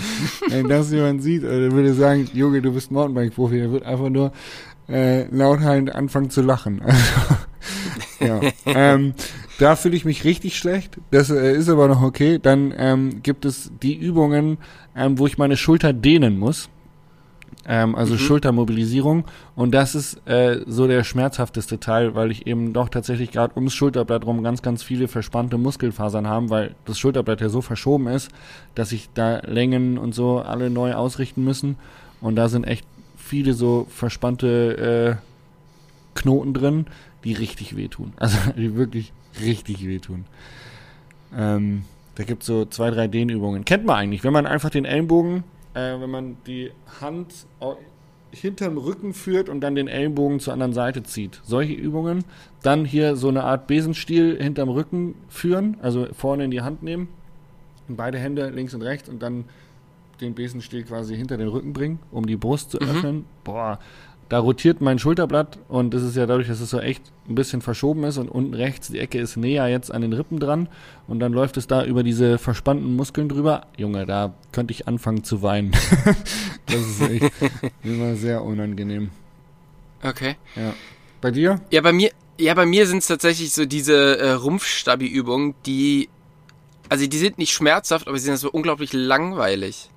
wenn 0.48 0.68
das 0.68 0.90
jemand 0.90 1.22
sieht, 1.22 1.44
äh, 1.44 1.60
der 1.60 1.72
würde 1.72 1.94
sagen, 1.94 2.28
Junge, 2.34 2.60
du 2.60 2.72
bist 2.72 2.90
Mountainbike-Profi. 2.90 3.58
Er 3.58 3.72
wird 3.72 3.86
einfach 3.86 4.10
nur 4.10 4.32
äh, 4.88 5.24
lauthallend 5.34 5.94
anfangen 5.94 6.30
zu 6.30 6.42
lachen. 6.42 6.82
Also, 8.18 8.40
ja. 8.44 8.52
ähm, 8.64 9.14
da 9.58 9.76
fühle 9.76 9.96
ich 9.96 10.04
mich 10.04 10.24
richtig 10.24 10.56
schlecht. 10.58 10.98
Das 11.10 11.30
äh, 11.30 11.52
ist 11.54 11.68
aber 11.68 11.88
noch 11.88 12.02
okay. 12.02 12.38
Dann 12.40 12.74
ähm, 12.76 13.22
gibt 13.22 13.44
es 13.44 13.70
die 13.82 13.94
Übungen, 13.94 14.58
ähm, 14.94 15.18
wo 15.18 15.26
ich 15.26 15.38
meine 15.38 15.56
Schulter 15.56 15.92
dehnen 15.92 16.38
muss. 16.38 16.68
ähm, 17.68 17.94
also 17.96 18.14
Mhm. 18.14 18.18
Schultermobilisierung. 18.18 19.24
Und 19.56 19.72
das 19.72 19.94
ist 19.96 20.20
äh, 20.28 20.60
so 20.66 20.86
der 20.86 21.02
schmerzhafteste 21.04 21.80
Teil, 21.80 22.14
weil 22.14 22.30
ich 22.30 22.46
eben 22.46 22.72
doch 22.72 22.88
tatsächlich 22.88 23.32
gerade 23.32 23.54
ums 23.56 23.74
Schulterblatt 23.74 24.24
rum 24.24 24.42
ganz, 24.44 24.62
ganz 24.62 24.82
viele 24.84 25.08
verspannte 25.08 25.58
Muskelfasern 25.58 26.28
haben, 26.28 26.50
weil 26.50 26.74
das 26.84 26.98
Schulterblatt 26.98 27.40
ja 27.40 27.48
so 27.48 27.62
verschoben 27.62 28.06
ist, 28.08 28.30
dass 28.76 28.90
sich 28.90 29.08
da 29.14 29.38
Längen 29.46 29.98
und 29.98 30.14
so 30.14 30.38
alle 30.38 30.70
neu 30.70 30.94
ausrichten 30.94 31.42
müssen. 31.44 31.76
Und 32.20 32.36
da 32.36 32.48
sind 32.48 32.64
echt 32.64 32.86
viele 33.16 33.52
so 33.52 33.86
verspannte 33.90 35.18
äh, 35.18 36.18
Knoten 36.18 36.54
drin, 36.54 36.86
die 37.26 37.34
richtig 37.34 37.76
wehtun. 37.76 38.12
Also 38.16 38.38
die 38.56 38.74
wirklich 38.76 39.12
richtig 39.42 39.86
wehtun. 39.86 40.24
Ähm, 41.36 41.82
da 42.14 42.24
gibt 42.24 42.42
es 42.42 42.46
so 42.46 42.64
zwei, 42.64 42.90
drei 42.90 43.08
Dehnübungen. 43.08 43.64
Kennt 43.66 43.84
man 43.84 43.96
eigentlich, 43.96 44.24
wenn 44.24 44.32
man 44.32 44.46
einfach 44.46 44.70
den 44.70 44.84
Ellenbogen, 44.86 45.44
äh, 45.74 46.00
wenn 46.00 46.10
man 46.10 46.36
die 46.46 46.70
Hand 47.00 47.46
hinterm 48.32 48.76
Rücken 48.78 49.12
führt 49.14 49.48
und 49.48 49.60
dann 49.60 49.74
den 49.74 49.88
Ellenbogen 49.88 50.40
zur 50.40 50.52
anderen 50.52 50.72
Seite 50.72 51.02
zieht. 51.02 51.40
Solche 51.44 51.72
Übungen. 51.74 52.24
Dann 52.62 52.84
hier 52.84 53.16
so 53.16 53.28
eine 53.28 53.44
Art 53.44 53.66
Besenstiel 53.66 54.42
hinterm 54.42 54.68
Rücken 54.68 55.14
führen, 55.28 55.76
also 55.82 56.06
vorne 56.12 56.44
in 56.44 56.50
die 56.50 56.60
Hand 56.62 56.82
nehmen. 56.82 57.08
Und 57.88 57.96
beide 57.96 58.18
Hände 58.18 58.48
links 58.50 58.74
und 58.74 58.82
rechts 58.82 59.08
und 59.08 59.22
dann 59.22 59.44
den 60.20 60.34
Besenstiel 60.34 60.82
quasi 60.84 61.14
hinter 61.16 61.36
den 61.36 61.48
Rücken 61.48 61.72
bringen, 61.72 61.98
um 62.10 62.26
die 62.26 62.36
Brust 62.36 62.70
zu 62.70 62.78
Mhm. 62.78 62.88
öffnen. 62.88 63.24
Boah, 63.44 63.78
da 64.28 64.38
rotiert 64.38 64.80
mein 64.80 64.98
Schulterblatt 64.98 65.58
und 65.68 65.94
das 65.94 66.02
ist 66.02 66.16
ja 66.16 66.26
dadurch, 66.26 66.48
dass 66.48 66.60
es 66.60 66.70
so 66.70 66.80
echt 66.80 67.02
ein 67.28 67.36
bisschen 67.36 67.62
verschoben 67.62 68.04
ist 68.04 68.18
und 68.18 68.28
unten 68.28 68.54
rechts 68.54 68.88
die 68.88 68.98
Ecke 68.98 69.18
ist 69.18 69.36
näher 69.36 69.68
jetzt 69.68 69.92
an 69.92 70.02
den 70.02 70.12
Rippen 70.12 70.40
dran 70.40 70.68
und 71.06 71.20
dann 71.20 71.32
läuft 71.32 71.56
es 71.56 71.66
da 71.66 71.84
über 71.84 72.02
diese 72.02 72.38
verspannten 72.38 72.96
Muskeln 72.96 73.28
drüber. 73.28 73.66
Junge, 73.76 74.04
da 74.04 74.34
könnte 74.52 74.72
ich 74.72 74.88
anfangen 74.88 75.22
zu 75.22 75.42
weinen. 75.42 75.70
das 76.66 76.80
ist 76.80 77.00
echt 77.02 77.32
immer 77.84 78.16
sehr 78.16 78.42
unangenehm. 78.42 79.10
Okay. 80.02 80.36
Ja. 80.56 80.74
Bei 81.20 81.30
dir? 81.30 81.60
Ja, 81.70 81.80
bei 81.80 81.92
mir, 81.92 82.10
ja, 82.38 82.54
bei 82.54 82.66
mir 82.66 82.86
sind 82.86 82.98
es 82.98 83.06
tatsächlich 83.06 83.52
so 83.52 83.64
diese 83.64 84.18
äh, 84.18 84.32
Rumpfstabi-Übungen, 84.32 85.54
die, 85.66 86.08
also 86.88 87.06
die 87.06 87.18
sind 87.18 87.38
nicht 87.38 87.52
schmerzhaft, 87.52 88.08
aber 88.08 88.18
sie 88.18 88.26
sind 88.26 88.38
so 88.38 88.50
unglaublich 88.50 88.92
langweilig. 88.92 89.90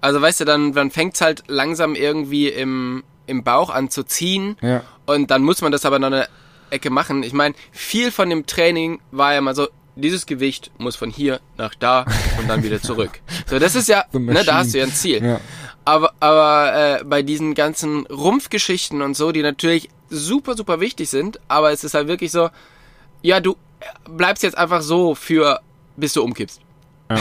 Also 0.00 0.20
weißt 0.20 0.40
du, 0.40 0.44
dann, 0.44 0.72
dann 0.72 0.90
fängt's 0.90 1.20
halt 1.20 1.44
langsam 1.46 1.94
irgendwie 1.94 2.48
im, 2.48 3.04
im 3.32 3.42
Bauch 3.42 3.70
an 3.70 3.90
zu 3.90 4.04
ziehen 4.04 4.56
Ja. 4.60 4.82
und 5.06 5.30
dann 5.32 5.42
muss 5.42 5.60
man 5.62 5.72
das 5.72 5.84
aber 5.84 5.98
noch 5.98 6.06
eine 6.08 6.28
Ecke 6.70 6.90
machen. 6.90 7.22
Ich 7.24 7.32
meine, 7.32 7.54
viel 7.72 8.12
von 8.12 8.30
dem 8.30 8.46
Training 8.46 9.00
war 9.10 9.34
ja 9.34 9.40
mal 9.40 9.54
so, 9.54 9.68
dieses 9.96 10.24
Gewicht 10.26 10.70
muss 10.78 10.96
von 10.96 11.10
hier 11.10 11.40
nach 11.58 11.74
da 11.74 12.06
und 12.38 12.48
dann 12.48 12.62
wieder 12.62 12.80
zurück. 12.80 13.20
So, 13.46 13.58
das 13.58 13.74
ist 13.74 13.88
ja, 13.88 14.04
ne, 14.12 14.42
da 14.44 14.54
hast 14.54 14.72
du 14.72 14.78
ja 14.78 14.84
ein 14.84 14.92
Ziel. 14.92 15.22
Ja. 15.22 15.40
Aber, 15.84 16.14
aber 16.20 17.00
äh, 17.00 17.04
bei 17.04 17.22
diesen 17.22 17.54
ganzen 17.54 18.06
Rumpfgeschichten 18.06 19.02
und 19.02 19.14
so, 19.16 19.32
die 19.32 19.42
natürlich 19.42 19.88
super, 20.08 20.56
super 20.56 20.80
wichtig 20.80 21.10
sind, 21.10 21.40
aber 21.48 21.72
es 21.72 21.84
ist 21.84 21.92
halt 21.94 22.08
wirklich 22.08 22.32
so, 22.32 22.48
ja, 23.20 23.40
du 23.40 23.56
bleibst 24.08 24.42
jetzt 24.42 24.56
einfach 24.56 24.80
so 24.80 25.14
für, 25.14 25.60
bis 25.96 26.12
du 26.14 26.22
umkippst. 26.22 26.60
Ja. 27.10 27.16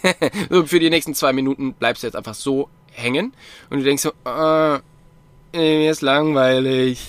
so 0.50 0.64
für 0.64 0.78
die 0.78 0.88
nächsten 0.90 1.14
zwei 1.14 1.32
Minuten 1.34 1.74
bleibst 1.74 2.02
du 2.02 2.06
jetzt 2.06 2.16
einfach 2.16 2.34
so 2.34 2.68
hängen 2.92 3.34
und 3.68 3.78
du 3.78 3.84
denkst 3.84 4.02
so, 4.02 4.10
äh, 4.24 4.80
mir 5.54 5.90
ist 5.90 6.02
langweilig. 6.02 7.06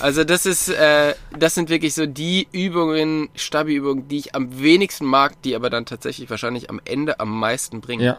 Also 0.00 0.22
das 0.22 0.46
ist, 0.46 0.68
äh, 0.68 1.14
das 1.38 1.54
sind 1.54 1.70
wirklich 1.70 1.94
so 1.94 2.06
die 2.06 2.46
Übungen, 2.52 3.28
Stabi-Übungen, 3.34 4.06
die 4.08 4.18
ich 4.18 4.34
am 4.34 4.60
wenigsten 4.60 5.04
mag, 5.04 5.40
die 5.42 5.56
aber 5.56 5.70
dann 5.70 5.86
tatsächlich 5.86 6.30
wahrscheinlich 6.30 6.70
am 6.70 6.80
Ende 6.84 7.18
am 7.18 7.38
meisten 7.38 7.80
bringen. 7.80 8.02
Ja. 8.02 8.18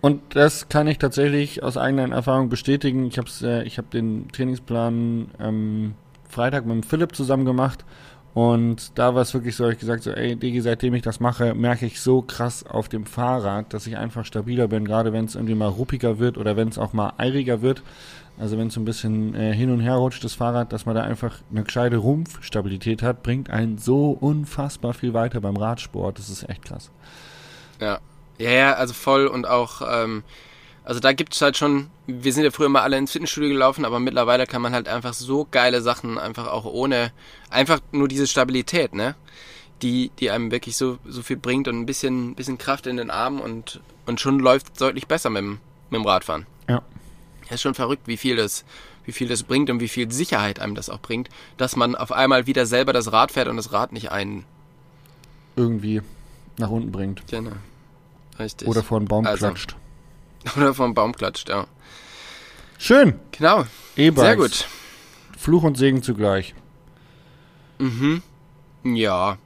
Und 0.00 0.22
das 0.30 0.68
kann 0.68 0.86
ich 0.86 0.98
tatsächlich 0.98 1.62
aus 1.62 1.76
eigener 1.76 2.10
Erfahrung 2.14 2.48
bestätigen. 2.48 3.06
Ich 3.06 3.18
habe 3.18 3.28
äh, 3.42 3.64
ich 3.64 3.78
hab 3.78 3.90
den 3.90 4.28
Trainingsplan 4.32 5.30
ähm, 5.40 5.94
Freitag 6.28 6.66
mit 6.66 6.76
dem 6.76 6.82
Philipp 6.82 7.14
zusammen 7.14 7.44
gemacht. 7.44 7.84
Und 8.32 8.96
da 8.96 9.14
war 9.14 9.22
es 9.22 9.34
wirklich 9.34 9.56
so, 9.56 9.68
ich 9.68 9.78
gesagt 9.78 10.04
so, 10.04 10.12
ey, 10.12 10.36
Digi, 10.36 10.60
seitdem 10.60 10.94
ich 10.94 11.02
das 11.02 11.18
mache, 11.18 11.54
merke 11.54 11.86
ich 11.86 12.00
so 12.00 12.22
krass 12.22 12.64
auf 12.64 12.88
dem 12.88 13.04
Fahrrad, 13.04 13.74
dass 13.74 13.86
ich 13.88 13.96
einfach 13.96 14.24
stabiler 14.24 14.68
bin, 14.68 14.84
gerade 14.84 15.12
wenn 15.12 15.24
es 15.24 15.34
irgendwie 15.34 15.56
mal 15.56 15.66
ruppiger 15.66 16.20
wird 16.20 16.38
oder 16.38 16.56
wenn 16.56 16.68
es 16.68 16.78
auch 16.78 16.92
mal 16.92 17.14
eiriger 17.18 17.62
wird. 17.62 17.82
Also 18.38 18.56
wenn 18.56 18.68
es 18.68 18.74
so 18.74 18.80
ein 18.80 18.84
bisschen 18.84 19.34
äh, 19.34 19.52
hin 19.52 19.70
und 19.70 19.80
her 19.80 19.94
rutscht, 19.94 20.22
das 20.22 20.34
Fahrrad, 20.34 20.72
dass 20.72 20.86
man 20.86 20.94
da 20.94 21.02
einfach 21.02 21.38
eine 21.50 21.64
gescheite 21.64 21.96
Rumpfstabilität 21.96 23.02
hat, 23.02 23.22
bringt 23.22 23.50
einen 23.50 23.78
so 23.78 24.10
unfassbar 24.10 24.94
viel 24.94 25.12
weiter 25.12 25.40
beim 25.40 25.56
Radsport. 25.56 26.18
Das 26.18 26.28
ist 26.28 26.48
echt 26.48 26.64
krass. 26.64 26.90
Ja. 27.80 27.98
Ja, 28.38 28.50
ja, 28.50 28.72
also 28.74 28.94
voll 28.94 29.26
und 29.26 29.46
auch, 29.48 29.82
ähm, 29.84 30.22
also 30.84 31.00
da 31.00 31.12
gibt's 31.12 31.42
halt 31.42 31.56
schon, 31.56 31.90
wir 32.06 32.32
sind 32.32 32.44
ja 32.44 32.52
früher 32.52 32.68
mal 32.68 32.82
alle 32.82 32.96
ins 32.96 33.10
Fitnessstudio 33.10 33.50
gelaufen, 33.50 33.84
aber 33.84 33.98
mittlerweile 33.98 34.46
kann 34.46 34.62
man 34.62 34.72
halt 34.72 34.86
einfach 34.86 35.12
so 35.12 35.46
geile 35.50 35.82
Sachen 35.82 36.18
einfach 36.18 36.46
auch 36.46 36.64
ohne, 36.64 37.12
einfach 37.50 37.80
nur 37.90 38.06
diese 38.06 38.28
Stabilität, 38.28 38.94
ne? 38.94 39.16
Die, 39.82 40.12
die 40.20 40.30
einem 40.30 40.52
wirklich 40.52 40.76
so, 40.76 40.98
so 41.04 41.22
viel 41.22 41.36
bringt 41.36 41.66
und 41.66 41.80
ein 41.80 41.86
bisschen, 41.86 42.36
bisschen 42.36 42.58
Kraft 42.58 42.86
in 42.86 42.96
den 42.96 43.10
Armen 43.10 43.40
und, 43.40 43.80
und 44.06 44.20
schon 44.20 44.38
läuft 44.38 44.80
deutlich 44.80 45.08
besser 45.08 45.30
mit 45.30 45.42
dem, 45.42 45.58
mit 45.90 46.00
dem 46.00 46.06
Radfahren. 46.06 46.46
Ja, 47.48 47.54
ist 47.54 47.62
schon 47.62 47.74
verrückt, 47.74 48.06
wie 48.06 48.16
viel 48.16 48.36
das, 48.36 48.64
wie 49.04 49.12
viel 49.12 49.28
das 49.28 49.42
bringt 49.42 49.70
und 49.70 49.80
wie 49.80 49.88
viel 49.88 50.10
Sicherheit 50.12 50.60
einem 50.60 50.74
das 50.74 50.90
auch 50.90 51.00
bringt, 51.00 51.28
dass 51.56 51.76
man 51.76 51.94
auf 51.94 52.12
einmal 52.12 52.46
wieder 52.46 52.66
selber 52.66 52.92
das 52.92 53.12
Rad 53.12 53.32
fährt 53.32 53.48
und 53.48 53.56
das 53.56 53.72
Rad 53.72 53.92
nicht 53.92 54.10
einen, 54.10 54.44
Irgendwie 55.56 56.02
nach 56.58 56.70
unten 56.70 56.92
bringt. 56.92 57.26
genau. 57.28 57.52
Richtig. 58.38 58.68
Oder 58.68 58.82
vor 58.84 58.98
einen 58.98 59.08
Baum 59.08 59.26
Also. 59.26 59.46
klatscht. 59.46 59.76
oder 60.56 60.72
vom 60.74 60.94
Baum 60.94 61.12
klatscht, 61.14 61.48
ja. 61.48 61.66
Schön. 62.78 63.18
Genau. 63.32 63.64
E-Bikes. 63.96 64.22
Sehr 64.22 64.36
gut. 64.36 64.68
Fluch 65.36 65.64
und 65.64 65.76
Segen 65.76 66.02
zugleich. 66.02 66.54
Mhm. 67.78 68.22
Ja. 68.84 69.38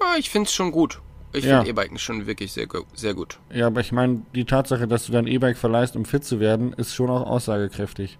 ja 0.00 0.16
ich 0.18 0.30
find's 0.30 0.52
schon 0.52 0.70
gut. 0.70 1.00
Ich 1.32 1.44
Ja. 1.44 1.58
finde 1.62 1.70
E-Biken 1.70 1.98
schon 1.98 2.26
wirklich 2.26 2.52
sehr, 2.52 2.66
sehr 2.94 3.14
gut. 3.14 3.38
Ja, 3.52 3.66
aber 3.66 3.80
ich 3.80 3.92
meine, 3.92 4.22
die 4.34 4.44
Tatsache, 4.44 4.88
dass 4.88 5.06
du 5.06 5.12
dein 5.12 5.26
E-Bike 5.26 5.58
verleihst, 5.58 5.94
um 5.96 6.04
fit 6.04 6.24
zu 6.24 6.40
werden, 6.40 6.72
ist 6.72 6.94
schon 6.94 7.10
auch 7.10 7.26
aussagekräftig. 7.26 8.18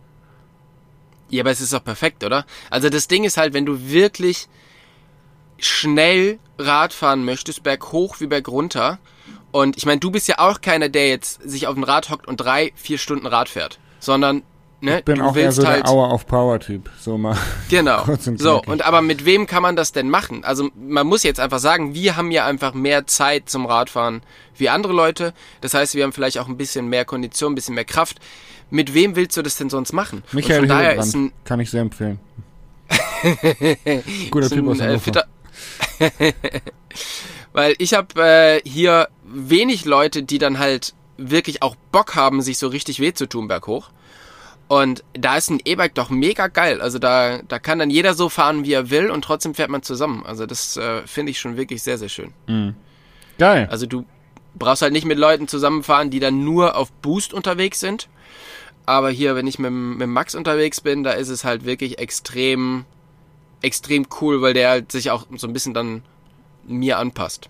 Ja, 1.30 1.42
aber 1.42 1.50
es 1.50 1.60
ist 1.60 1.72
doch 1.72 1.84
perfekt, 1.84 2.24
oder? 2.24 2.44
Also 2.70 2.88
das 2.90 3.08
Ding 3.08 3.24
ist 3.24 3.36
halt, 3.36 3.54
wenn 3.54 3.66
du 3.66 3.90
wirklich 3.90 4.48
schnell 5.58 6.38
Rad 6.58 6.92
fahren 6.92 7.24
möchtest, 7.24 7.62
berghoch 7.62 8.20
wie 8.20 8.26
bergunter. 8.26 8.98
Und 9.50 9.76
ich 9.76 9.86
meine, 9.86 10.00
du 10.00 10.10
bist 10.10 10.28
ja 10.28 10.38
auch 10.38 10.60
keiner, 10.60 10.88
der 10.88 11.08
jetzt 11.08 11.42
sich 11.42 11.66
auf 11.66 11.76
ein 11.76 11.84
Rad 11.84 12.10
hockt 12.10 12.26
und 12.28 12.38
drei, 12.38 12.72
vier 12.76 12.98
Stunden 12.98 13.26
Rad 13.26 13.48
fährt. 13.48 13.78
Sondern, 14.00 14.42
ne, 14.80 14.98
Ich 14.98 15.04
bin 15.04 15.16
du 15.18 15.24
auch 15.24 15.36
eher 15.36 15.52
so 15.52 15.66
halt. 15.66 15.84
der 15.84 15.92
Hour 15.92 16.12
of 16.12 16.26
Power 16.26 16.60
Typ. 16.60 16.90
So 16.98 17.18
mal. 17.18 17.36
Genau. 17.68 18.04
Und 18.04 18.40
So, 18.40 18.62
und 18.64 18.82
aber 18.82 19.02
mit 19.02 19.24
wem 19.24 19.46
kann 19.46 19.62
man 19.62 19.76
das 19.76 19.92
denn 19.92 20.10
machen? 20.10 20.44
Also 20.44 20.70
man 20.74 21.06
muss 21.06 21.22
jetzt 21.22 21.40
einfach 21.40 21.58
sagen, 21.58 21.94
wir 21.94 22.16
haben 22.16 22.30
ja 22.30 22.46
einfach 22.46 22.74
mehr 22.74 23.06
Zeit 23.06 23.48
zum 23.48 23.66
Radfahren 23.66 24.22
wie 24.56 24.68
andere 24.68 24.92
Leute. 24.92 25.34
Das 25.60 25.74
heißt, 25.74 25.94
wir 25.94 26.04
haben 26.04 26.12
vielleicht 26.12 26.38
auch 26.38 26.48
ein 26.48 26.56
bisschen 26.56 26.88
mehr 26.88 27.04
Kondition, 27.04 27.52
ein 27.52 27.54
bisschen 27.54 27.74
mehr 27.74 27.84
Kraft. 27.84 28.18
Mit 28.70 28.94
wem 28.94 29.16
willst 29.16 29.36
du 29.36 29.42
das 29.42 29.56
denn 29.56 29.70
sonst 29.70 29.92
machen? 29.92 30.22
Michael 30.32 30.62
und 30.62 30.68
von 30.68 30.76
daher 30.76 30.96
ist 30.96 31.14
ein, 31.14 31.32
kann 31.44 31.60
ich 31.60 31.70
sehr 31.70 31.82
empfehlen. 31.82 32.18
Guter 34.30 34.48
Typ 34.48 34.66
aus 34.68 34.80
äh, 34.80 34.98
fitter 34.98 35.26
Weil 37.52 37.74
ich 37.78 37.94
habe 37.94 38.22
äh, 38.22 38.60
hier 38.68 39.08
wenig 39.24 39.84
Leute, 39.84 40.22
die 40.22 40.38
dann 40.38 40.58
halt 40.58 40.94
wirklich 41.16 41.62
auch 41.62 41.76
Bock 41.92 42.14
haben, 42.14 42.40
sich 42.42 42.58
so 42.58 42.68
richtig 42.68 43.00
weh 43.00 43.12
zu 43.12 43.26
tun 43.26 43.48
berghoch. 43.48 43.90
Und 44.68 45.02
da 45.14 45.36
ist 45.38 45.50
ein 45.50 45.60
E-Bike 45.64 45.94
doch 45.94 46.10
mega 46.10 46.46
geil. 46.48 46.80
Also 46.82 46.98
da, 46.98 47.40
da 47.48 47.58
kann 47.58 47.78
dann 47.78 47.88
jeder 47.88 48.12
so 48.12 48.28
fahren, 48.28 48.64
wie 48.64 48.74
er 48.74 48.90
will 48.90 49.10
und 49.10 49.22
trotzdem 49.22 49.54
fährt 49.54 49.70
man 49.70 49.82
zusammen. 49.82 50.24
Also 50.26 50.44
das 50.44 50.76
äh, 50.76 51.06
finde 51.06 51.30
ich 51.30 51.40
schon 51.40 51.56
wirklich 51.56 51.82
sehr, 51.82 51.96
sehr 51.96 52.10
schön. 52.10 52.34
Geil. 53.38 53.66
Also 53.70 53.86
du 53.86 54.04
brauchst 54.54 54.82
halt 54.82 54.92
nicht 54.92 55.06
mit 55.06 55.18
Leuten 55.18 55.48
zusammenfahren, 55.48 56.10
die 56.10 56.20
dann 56.20 56.44
nur 56.44 56.76
auf 56.76 56.92
Boost 56.92 57.32
unterwegs 57.32 57.80
sind. 57.80 58.08
Aber 58.84 59.10
hier, 59.10 59.34
wenn 59.36 59.46
ich 59.46 59.58
mit, 59.58 59.70
mit 59.70 60.08
Max 60.08 60.34
unterwegs 60.34 60.80
bin, 60.82 61.02
da 61.02 61.12
ist 61.12 61.28
es 61.28 61.44
halt 61.44 61.64
wirklich 61.64 61.98
extrem, 61.98 62.84
extrem 63.62 64.06
cool, 64.20 64.42
weil 64.42 64.54
der 64.54 64.68
halt 64.68 64.92
sich 64.92 65.10
auch 65.10 65.26
so 65.36 65.46
ein 65.46 65.52
bisschen 65.52 65.72
dann 65.72 66.02
mir 66.66 66.98
anpasst. 66.98 67.48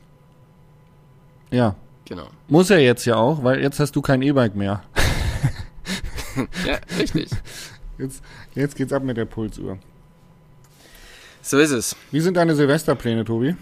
Ja. 1.51 1.75
Genau. 2.05 2.29
Muss 2.49 2.71
er 2.71 2.79
jetzt 2.79 3.05
ja 3.05 3.17
auch, 3.17 3.45
weil 3.45 3.61
jetzt 3.61 3.81
hast 3.81 3.95
du 3.95 4.01
kein 4.01 4.23
E-Bike 4.23 4.55
mehr. 4.55 4.83
Ja, 6.67 6.79
richtig. 6.99 7.31
Jetzt, 7.99 8.23
jetzt 8.55 8.77
geht's 8.77 8.93
ab 8.93 9.03
mit 9.03 9.17
der 9.17 9.25
Pulsuhr. 9.25 9.79
So 11.43 11.59
ist 11.59 11.71
es. 11.71 11.97
Wie 12.11 12.21
sind 12.21 12.37
deine 12.37 12.55
Silvesterpläne, 12.55 13.25
Tobi? 13.25 13.57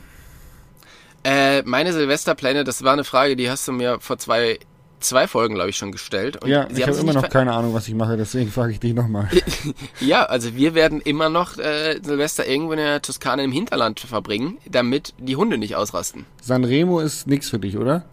Äh, 1.25 1.63
meine 1.63 1.93
Silvesterpläne, 1.93 2.65
das 2.65 2.85
war 2.85 2.93
eine 2.93 3.05
Frage, 3.05 3.37
die 3.37 3.51
hast 3.51 3.67
du 3.67 3.73
mir 3.73 3.99
vor 4.01 4.19
zwei, 4.19 4.59
zwei 5.01 5.27
Folgen, 5.27 5.55
glaube 5.55 5.71
ich, 5.71 5.77
schon 5.77 5.91
gestellt. 5.91 6.43
Und 6.43 6.51
ja, 6.51 6.69
ich 6.71 6.87
habe 6.87 6.97
immer 6.97 7.13
noch 7.13 7.29
keine 7.29 7.53
Ahnung, 7.53 7.75
was 7.75 7.89
ich 7.89 7.95
mache, 7.95 8.17
deswegen 8.17 8.51
frage 8.51 8.73
ich 8.73 8.81
dich 8.81 8.95
nochmal. 8.95 9.29
Ja, 10.01 10.25
also 10.25 10.55
wir 10.55 10.75
werden 10.75 11.01
immer 11.01 11.29
noch 11.29 11.59
äh, 11.59 11.99
Silvester 12.03 12.47
irgendwo 12.47 12.73
in 12.73 12.79
der 12.79 13.03
Toskana 13.03 13.43
im 13.43 13.53
Hinterland 13.53 14.01
verbringen, 14.01 14.59
damit 14.69 15.15
die 15.19 15.37
Hunde 15.37 15.59
nicht 15.59 15.75
ausrasten. 15.75 16.27
Sanremo 16.43 17.01
ist 17.01 17.27
nix 17.27 17.51
für 17.51 17.59
dich, 17.59 17.77
oder? 17.77 18.05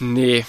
Nee, 0.00 0.44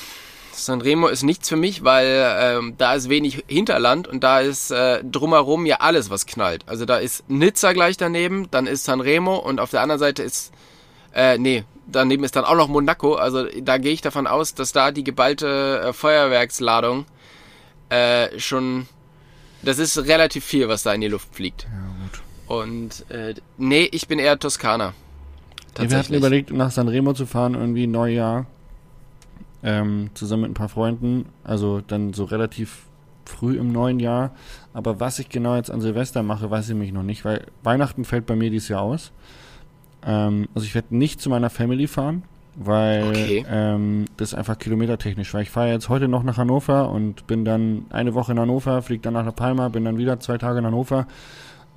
Sanremo 0.65 1.07
ist 1.07 1.23
nichts 1.23 1.49
für 1.49 1.55
mich, 1.55 1.83
weil 1.83 2.23
ähm, 2.39 2.75
da 2.77 2.93
ist 2.93 3.09
wenig 3.09 3.43
Hinterland 3.47 4.07
und 4.07 4.23
da 4.23 4.39
ist 4.39 4.71
äh, 4.71 5.03
drumherum 5.03 5.65
ja 5.65 5.77
alles, 5.77 6.09
was 6.09 6.25
knallt. 6.25 6.63
Also 6.67 6.85
da 6.85 6.97
ist 6.97 7.29
Nizza 7.29 7.73
gleich 7.73 7.97
daneben, 7.97 8.49
dann 8.51 8.67
ist 8.67 8.85
Sanremo 8.85 9.37
und 9.37 9.59
auf 9.59 9.71
der 9.71 9.81
anderen 9.81 9.99
Seite 9.99 10.23
ist, 10.23 10.51
äh, 11.13 11.37
nee, 11.37 11.63
daneben 11.87 12.23
ist 12.23 12.35
dann 12.35 12.45
auch 12.45 12.55
noch 12.55 12.67
Monaco. 12.67 13.15
Also 13.15 13.45
da 13.61 13.77
gehe 13.77 13.93
ich 13.93 14.01
davon 14.01 14.27
aus, 14.27 14.53
dass 14.53 14.71
da 14.71 14.91
die 14.91 15.03
geballte 15.03 15.81
äh, 15.85 15.93
Feuerwerksladung 15.93 17.05
äh, 17.89 18.39
schon, 18.39 18.87
das 19.61 19.79
ist 19.79 19.97
relativ 19.97 20.45
viel, 20.45 20.67
was 20.67 20.83
da 20.83 20.93
in 20.93 21.01
die 21.01 21.07
Luft 21.07 21.33
fliegt. 21.35 21.63
Ja, 21.63 22.03
gut. 22.03 22.21
Und 22.47 23.09
äh, 23.09 23.35
nee, 23.57 23.87
ich 23.91 24.07
bin 24.07 24.19
eher 24.19 24.37
Toskana. 24.39 24.93
Ja, 25.77 25.89
wir 25.89 25.97
hatten 25.97 26.13
überlegt, 26.13 26.51
nach 26.51 26.71
Sanremo 26.71 27.13
zu 27.13 27.25
fahren, 27.25 27.55
irgendwie 27.55 27.87
Neujahr, 27.87 28.45
ähm, 29.63 30.09
zusammen 30.13 30.43
mit 30.43 30.51
ein 30.51 30.55
paar 30.55 30.69
Freunden, 30.69 31.25
also 31.43 31.81
dann 31.81 32.13
so 32.13 32.23
relativ 32.25 32.83
früh 33.25 33.57
im 33.57 33.71
neuen 33.71 33.99
Jahr. 33.99 34.31
Aber 34.73 34.99
was 34.99 35.19
ich 35.19 35.29
genau 35.29 35.55
jetzt 35.55 35.71
an 35.71 35.81
Silvester 35.81 36.23
mache, 36.23 36.49
weiß 36.49 36.69
ich 36.69 36.75
mich 36.75 36.91
noch 36.91 37.03
nicht, 37.03 37.23
weil 37.25 37.45
Weihnachten 37.63 38.05
fällt 38.05 38.25
bei 38.25 38.35
mir 38.35 38.49
dieses 38.49 38.67
Jahr 38.69 38.81
aus. 38.81 39.11
Ähm, 40.05 40.47
also 40.55 40.65
ich 40.65 40.75
werde 40.75 40.95
nicht 40.95 41.21
zu 41.21 41.29
meiner 41.29 41.49
Family 41.49 41.87
fahren, 41.87 42.23
weil 42.55 43.05
Okay. 43.07 43.45
ähm, 43.49 44.05
das 44.17 44.29
ist 44.29 44.37
einfach 44.37 44.57
kilometertechnisch, 44.57 45.33
weil 45.33 45.43
ich 45.43 45.49
fahre 45.51 45.69
jetzt 45.69 45.89
heute 45.89 46.07
noch 46.07 46.23
nach 46.23 46.37
Hannover 46.37 46.89
und 46.89 47.27
bin 47.27 47.45
dann 47.45 47.85
eine 47.91 48.13
Woche 48.13 48.31
in 48.31 48.39
Hannover, 48.39 48.81
fliege 48.81 49.01
dann 49.01 49.13
nach 49.13 49.25
La 49.25 49.31
Palma, 49.31 49.69
bin 49.69 49.85
dann 49.85 49.97
wieder 49.97 50.19
zwei 50.19 50.37
Tage 50.37 50.59
in 50.59 50.65
Hannover. 50.65 51.07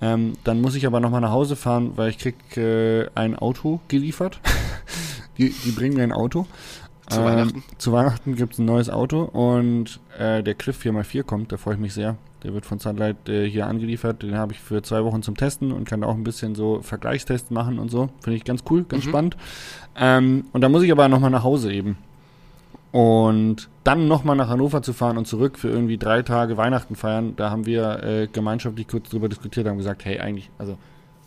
Ähm, 0.01 0.33
dann 0.43 0.61
muss 0.61 0.75
ich 0.75 0.87
aber 0.87 1.01
nochmal 1.01 1.21
nach 1.21 1.31
Hause 1.31 1.55
fahren, 1.55 1.93
weil 1.97 2.11
ich 2.11 2.19
krieg 2.19 2.57
äh, 2.57 3.07
ein 3.15 3.37
Auto 3.37 3.81
geliefert. 3.89 4.41
die, 5.39 5.51
die 5.51 5.71
bringen 5.71 5.97
mir 5.97 6.03
ein 6.03 6.13
Auto. 6.13 6.47
Zu 7.09 7.25
Weihnachten? 7.25 7.63
Zu 7.79 7.93
Weihnachten 7.93 8.35
gibt 8.35 8.55
es 8.55 8.59
ein 8.59 8.65
neues 8.65 8.89
Auto 8.91 9.23
und 9.23 10.01
äh, 10.19 10.43
der 10.43 10.55
Cliff 10.55 10.81
4x4 10.83 11.23
kommt, 11.23 11.53
da 11.53 11.57
freue 11.57 11.75
ich 11.75 11.81
mich 11.81 11.95
sehr. 11.95 12.17
Der 12.43 12.53
wird 12.55 12.67
von 12.67 12.79
Sunlight 12.79 13.29
äh, 13.29 13.49
hier 13.49 13.67
angeliefert. 13.67 14.23
Den 14.23 14.37
habe 14.37 14.53
ich 14.53 14.61
für 14.61 14.83
zwei 14.83 15.03
Wochen 15.05 15.23
zum 15.23 15.37
Testen 15.37 15.73
und 15.73 15.89
kann 15.89 16.03
da 16.03 16.07
auch 16.09 16.15
ein 16.15 16.25
bisschen 16.25 16.55
so 16.55 16.81
Vergleichstests 16.83 17.51
machen 17.51 17.79
und 17.79 17.91
so. 17.91 18.11
Finde 18.21 18.37
ich 18.37 18.45
ganz 18.45 18.65
cool, 18.71 18.85
ganz 18.85 19.05
Mhm. 19.05 19.09
spannend. 19.09 19.37
Ähm, 19.97 20.45
und 20.53 20.61
da 20.61 20.69
muss 20.69 20.83
ich 20.83 20.93
aber 20.93 21.09
nochmal 21.09 21.31
nach 21.31 21.43
Hause 21.43 21.73
eben. 21.73 21.97
Und 22.93 23.69
dann 23.83 24.07
nochmal 24.09 24.37
nach 24.37 24.49
Hannover 24.49 24.83
zu 24.83 24.93
fahren 24.93 25.19
und 25.19 25.27
zurück 25.27 25.59
für 25.59 25.69
irgendwie 25.69 25.99
drei 25.99 26.23
Tage 26.23 26.57
Weihnachten 26.57 26.95
feiern, 26.97 27.35
da 27.37 27.51
haben 27.51 27.67
wir 27.67 28.03
äh, 28.05 28.29
gemeinschaftlich 28.33 28.87
kurz 28.87 29.09
drüber 29.09 29.29
diskutiert, 29.29 29.67
haben 29.67 29.79
gesagt, 29.79 30.05
hey, 30.05 30.21
eigentlich, 30.21 30.51
also 30.59 30.77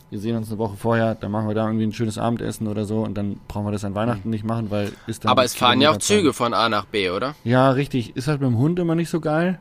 wir 0.10 0.20
sehen 0.20 0.36
uns 0.38 0.50
eine 0.50 0.58
Woche 0.58 0.78
vorher, 0.78 1.16
dann 1.16 1.32
machen 1.32 1.48
wir 1.48 1.56
da 1.56 1.66
irgendwie 1.66 1.86
ein 1.86 1.94
schönes 1.94 2.18
Abendessen 2.18 2.68
oder 2.68 2.86
so 2.86 3.04
und 3.04 3.16
dann 3.16 3.40
brauchen 3.48 3.66
wir 3.66 3.72
das 3.72 3.84
an 3.84 3.94
Weihnachten 3.96 4.30
nicht 4.30 4.46
machen, 4.46 4.72
weil 4.72 4.94
ist 5.06 5.26
dann 5.26 5.32
Aber 5.32 5.44
es 5.44 5.54
fahren 5.56 5.82
ja 5.82 5.92
auch 5.92 5.98
Züge 5.98 6.34
von 6.34 6.54
A 6.54 6.70
nach 6.70 6.86
B, 6.86 7.10
oder? 7.10 7.36
Ja, 7.44 7.72
richtig. 7.72 8.16
Ist 8.16 8.28
halt 8.28 8.40
mit 8.40 8.50
dem 8.50 8.58
Hund 8.58 8.80
immer 8.80 8.96
nicht 8.96 9.10
so 9.10 9.20
geil. 9.20 9.60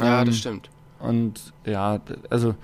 Ja, 0.00 0.20
Ähm, 0.20 0.26
das 0.26 0.38
stimmt. 0.38 0.70
Und 0.98 1.52
ja, 1.64 2.00
also 2.30 2.54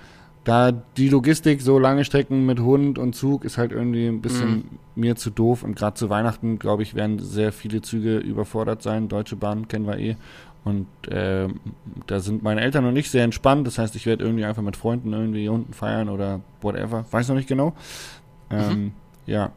da 0.49 0.73
die 0.73 1.09
Logistik, 1.11 1.61
so 1.61 1.79
lange 1.79 2.05
Strecken 2.07 2.47
mit 2.47 2.59
Hund 2.59 2.99
und 2.99 3.15
Zug, 3.15 3.45
ist 3.45 3.59
halt 3.59 3.71
irgendwie 3.71 4.07
ein 4.07 4.23
bisschen 4.23 4.51
Mhm. 4.51 4.65
mir 4.95 5.15
zu 5.17 5.29
doof. 5.31 5.63
Und 5.63 5.77
gerade 5.77 5.95
zu 5.95 6.09
Weihnachten, 6.09 6.59
glaube 6.59 6.83
ich, 6.83 6.95
werden 6.95 7.19
sehr 7.19 7.53
viele 7.53 7.83
Züge 7.83 8.17
überfordert 8.17 8.83
sein. 8.83 9.09
Deutsche 9.09 9.37
Bahn 9.37 9.69
kennen 9.69 9.87
wir 9.87 9.99
eh. 9.99 10.17
Und 10.65 10.87
ähm, 11.11 11.61
da 12.07 12.21
sind 12.21 12.43
meine 12.43 12.63
Eltern 12.63 12.85
und 12.87 12.97
ich 12.97 13.11
sehr 13.11 13.25
entspannt. 13.25 13.67
Das 13.67 13.79
heißt, 13.79 13.95
ich 13.97 14.07
werde 14.07 14.25
irgendwie 14.25 14.45
einfach 14.45 14.63
mit 14.63 14.77
Freunden 14.77 15.13
irgendwie 15.13 15.43
hier 15.43 15.53
unten 15.53 15.73
feiern 15.75 16.09
oder 16.09 16.41
whatever. 16.63 17.05
Weiß 17.11 17.29
noch 17.29 17.37
nicht 17.37 17.49
genau. 17.49 17.75
Ähm, 18.51 18.93
Ja, 19.27 19.53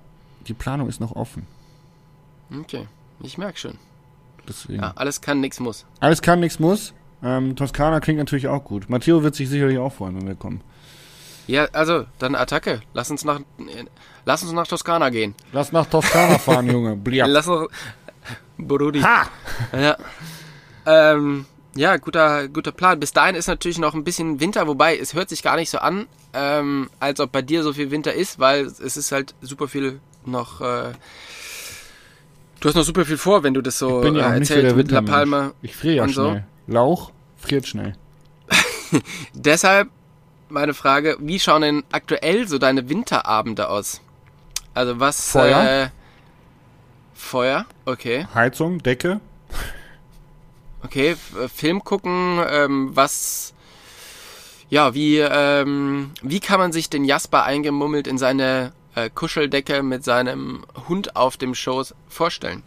die 0.48 0.54
Planung 0.54 0.90
ist 0.90 1.00
noch 1.00 1.16
offen. 1.16 1.48
Okay, 2.60 2.88
ich 3.22 3.38
merke 3.38 3.58
schon. 3.58 3.76
Deswegen. 4.48 4.82
Ja, 4.82 4.92
alles 4.96 5.22
kann, 5.22 5.40
nix 5.40 5.60
muss. 5.62 5.86
Alles 6.02 6.22
kann, 6.22 6.42
nichts 6.42 6.60
muss. 6.60 6.94
Ähm, 7.24 7.56
Toskana 7.56 8.00
klingt 8.02 8.20
natürlich 8.20 8.48
auch 8.48 8.64
gut. 8.64 8.90
Matteo 8.90 9.24
wird 9.24 9.36
sich 9.36 9.48
sicherlich 9.50 9.78
auch 9.78 9.94
freuen, 9.94 10.18
wenn 10.18 10.28
wir 10.28 10.36
kommen. 10.36 10.60
Ja, 11.48 11.66
also, 11.74 12.06
dann 12.20 12.36
Attacke. 12.36 12.82
Lass 12.94 13.12
uns 13.12 13.26
nach, 13.26 13.40
lass 14.26 14.44
uns 14.44 14.52
nach 14.52 14.68
Toskana 14.68 15.10
gehen. 15.10 15.36
Lass 15.52 15.72
nach 15.72 15.86
Toskana 15.86 16.38
fahren, 16.38 16.68
Junge. 16.72 16.96
Bliab. 16.96 17.28
Lass 17.30 17.48
uns, 17.48 17.70
Brudi. 18.58 19.02
Ha! 19.02 19.28
Ja. 19.74 19.98
Ähm, 20.86 21.46
ja, 21.76 21.98
guter, 21.98 22.48
guter 22.48 22.72
Plan. 22.72 23.00
Bis 23.00 23.14
dahin 23.14 23.36
ist 23.36 23.48
natürlich 23.48 23.78
noch 23.78 23.94
ein 23.94 24.04
bisschen 24.04 24.40
Winter, 24.40 24.68
wobei 24.68 24.98
es 24.98 25.14
hört 25.14 25.30
sich 25.30 25.42
gar 25.42 25.56
nicht 25.56 25.70
so 25.70 25.78
an, 25.80 26.08
ähm, 26.34 26.90
als 27.00 27.20
ob 27.20 27.32
bei 27.32 27.42
dir 27.42 27.64
so 27.64 27.74
viel 27.74 27.92
Winter 27.92 28.14
ist, 28.14 28.40
weil 28.40 28.66
es 28.66 28.80
ist 28.98 29.12
halt 29.12 29.34
super 29.42 29.68
viel 29.68 30.00
noch. 30.26 30.62
Äh, 30.62 30.92
du 32.60 32.68
hast 32.68 32.76
noch 32.76 32.84
super 32.84 33.06
viel 33.06 33.18
vor, 33.18 33.44
wenn 33.44 33.54
du 33.54 33.62
das 33.62 33.80
so 33.80 34.02
Bin 34.02 34.16
ja 34.16 34.28
auch 34.28 34.34
äh, 34.34 34.40
nicht 34.40 34.50
so 34.50 34.56
erzählst 34.56 34.76
der 34.76 34.84
mit 34.84 34.92
La. 34.92 35.02
Palma. 35.02 35.54
Ich 35.62 35.76
friere 35.76 35.96
ja 35.96 36.08
so. 36.08 36.30
schnell. 36.30 36.44
Lauch 36.68 37.12
friert 37.38 37.68
schnell. 37.68 37.96
Deshalb 39.34 39.90
meine 40.52 40.74
Frage: 40.74 41.18
Wie 41.20 41.40
schauen 41.40 41.62
denn 41.62 41.84
aktuell 41.92 42.48
so 42.48 42.58
deine 42.58 42.90
Winterabende 42.90 43.70
aus? 43.70 44.02
Also 44.74 45.00
was? 45.00 45.32
Feuer? 45.32 45.64
Äh, 45.64 45.90
Feuer, 47.14 47.66
okay. 47.86 48.26
Heizung, 48.34 48.80
Decke. 48.80 49.22
Okay, 50.84 51.12
äh, 51.12 51.48
Film 51.48 51.84
gucken, 51.84 52.40
ähm, 52.50 52.90
was, 52.94 53.54
ja, 54.70 54.94
wie, 54.94 55.20
ähm, 55.20 56.12
wie 56.24 56.40
kann 56.40 56.60
man 56.60 56.72
sich 56.72 56.90
den 56.90 57.06
Jasper 57.06 57.44
eingemummelt 57.44 58.08
in 58.08 58.18
seine 58.18 58.74
äh, 58.96 59.10
Kuscheldecke 59.10 59.84
mit 59.84 60.04
seinem 60.04 60.66
Hund 60.90 61.16
auf 61.16 61.38
dem 61.38 61.54
Schoß 61.54 61.94
vorstellen? 62.10 62.64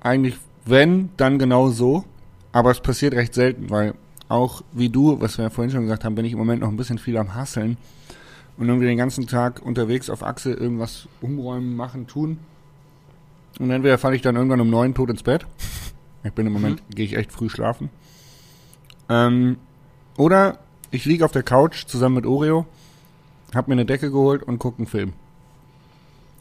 Eigentlich, 0.00 0.36
wenn, 0.64 1.10
dann 1.16 1.38
genau 1.38 1.70
so. 1.70 2.04
Aber 2.52 2.70
es 2.70 2.80
passiert 2.80 3.14
recht 3.14 3.34
selten, 3.34 3.70
weil 3.70 3.94
auch 4.28 4.62
wie 4.72 4.88
du, 4.88 5.20
was 5.20 5.38
wir 5.38 5.44
ja 5.44 5.50
vorhin 5.50 5.70
schon 5.70 5.82
gesagt 5.82 6.04
haben, 6.04 6.14
bin 6.14 6.24
ich 6.24 6.32
im 6.32 6.38
Moment 6.38 6.62
noch 6.62 6.68
ein 6.68 6.76
bisschen 6.76 6.98
viel 6.98 7.16
am 7.16 7.34
Hasseln. 7.34 7.76
Und 8.56 8.68
irgendwie 8.68 8.86
den 8.86 8.98
ganzen 8.98 9.26
Tag 9.26 9.62
unterwegs 9.62 10.08
auf 10.10 10.22
Achse 10.22 10.52
irgendwas 10.52 11.08
umräumen, 11.20 11.74
machen, 11.76 12.06
tun. 12.06 12.38
Und 13.58 13.70
entweder 13.70 13.98
falle 13.98 14.16
ich 14.16 14.22
dann 14.22 14.36
irgendwann 14.36 14.60
um 14.60 14.70
neun 14.70 14.94
tot 14.94 15.10
ins 15.10 15.22
Bett. 15.22 15.44
Ich 16.22 16.32
bin 16.32 16.46
im 16.46 16.52
Moment, 16.52 16.82
gehe 16.94 17.04
ich 17.04 17.16
echt 17.16 17.32
früh 17.32 17.48
schlafen. 17.48 17.90
Ähm, 19.08 19.58
oder 20.16 20.58
ich 20.90 21.04
liege 21.04 21.24
auf 21.24 21.32
der 21.32 21.42
Couch 21.42 21.86
zusammen 21.86 22.14
mit 22.16 22.26
Oreo, 22.26 22.66
hab 23.54 23.68
mir 23.68 23.74
eine 23.74 23.84
Decke 23.84 24.10
geholt 24.10 24.42
und 24.42 24.58
gucke 24.58 24.78
einen 24.78 24.86
Film. 24.86 25.12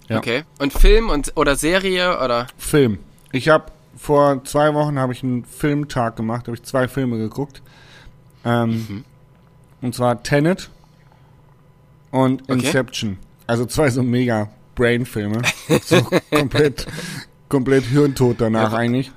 Ja. 0.08 0.17
Okay. 0.19 0.43
Und 0.60 0.74
Film 0.74 1.10
und 1.10 1.34
oder 1.36 1.56
Serie 1.56 2.19
oder? 2.24 2.48
Film. 2.58 3.00
Ich 3.32 3.50
habe 3.50 3.72
vor 3.95 4.43
zwei 4.43 4.73
Wochen 4.73 4.97
habe 4.99 5.13
ich 5.13 5.23
einen 5.23 5.45
Filmtag 5.45 6.15
gemacht, 6.15 6.47
habe 6.47 6.56
ich 6.58 6.63
zwei 6.63 6.88
Filme 6.88 7.17
geguckt. 7.17 7.62
Ähm, 8.45 9.03
Und 9.82 9.93
zwar 9.95 10.21
Tenet 10.23 10.69
und 12.12 12.43
Okay. 12.43 12.53
Inception. 12.53 13.17
Also 13.47 13.65
zwei 13.65 13.89
so 13.89 14.03
mega 14.03 14.49
Brain-Filme. 14.75 15.41
so 15.84 16.01
komplett, 16.32 16.86
komplett 17.49 17.84
hirntot 17.86 18.39
danach 18.39 18.71
Ja, 18.71 18.77
eigentlich. 18.77 19.12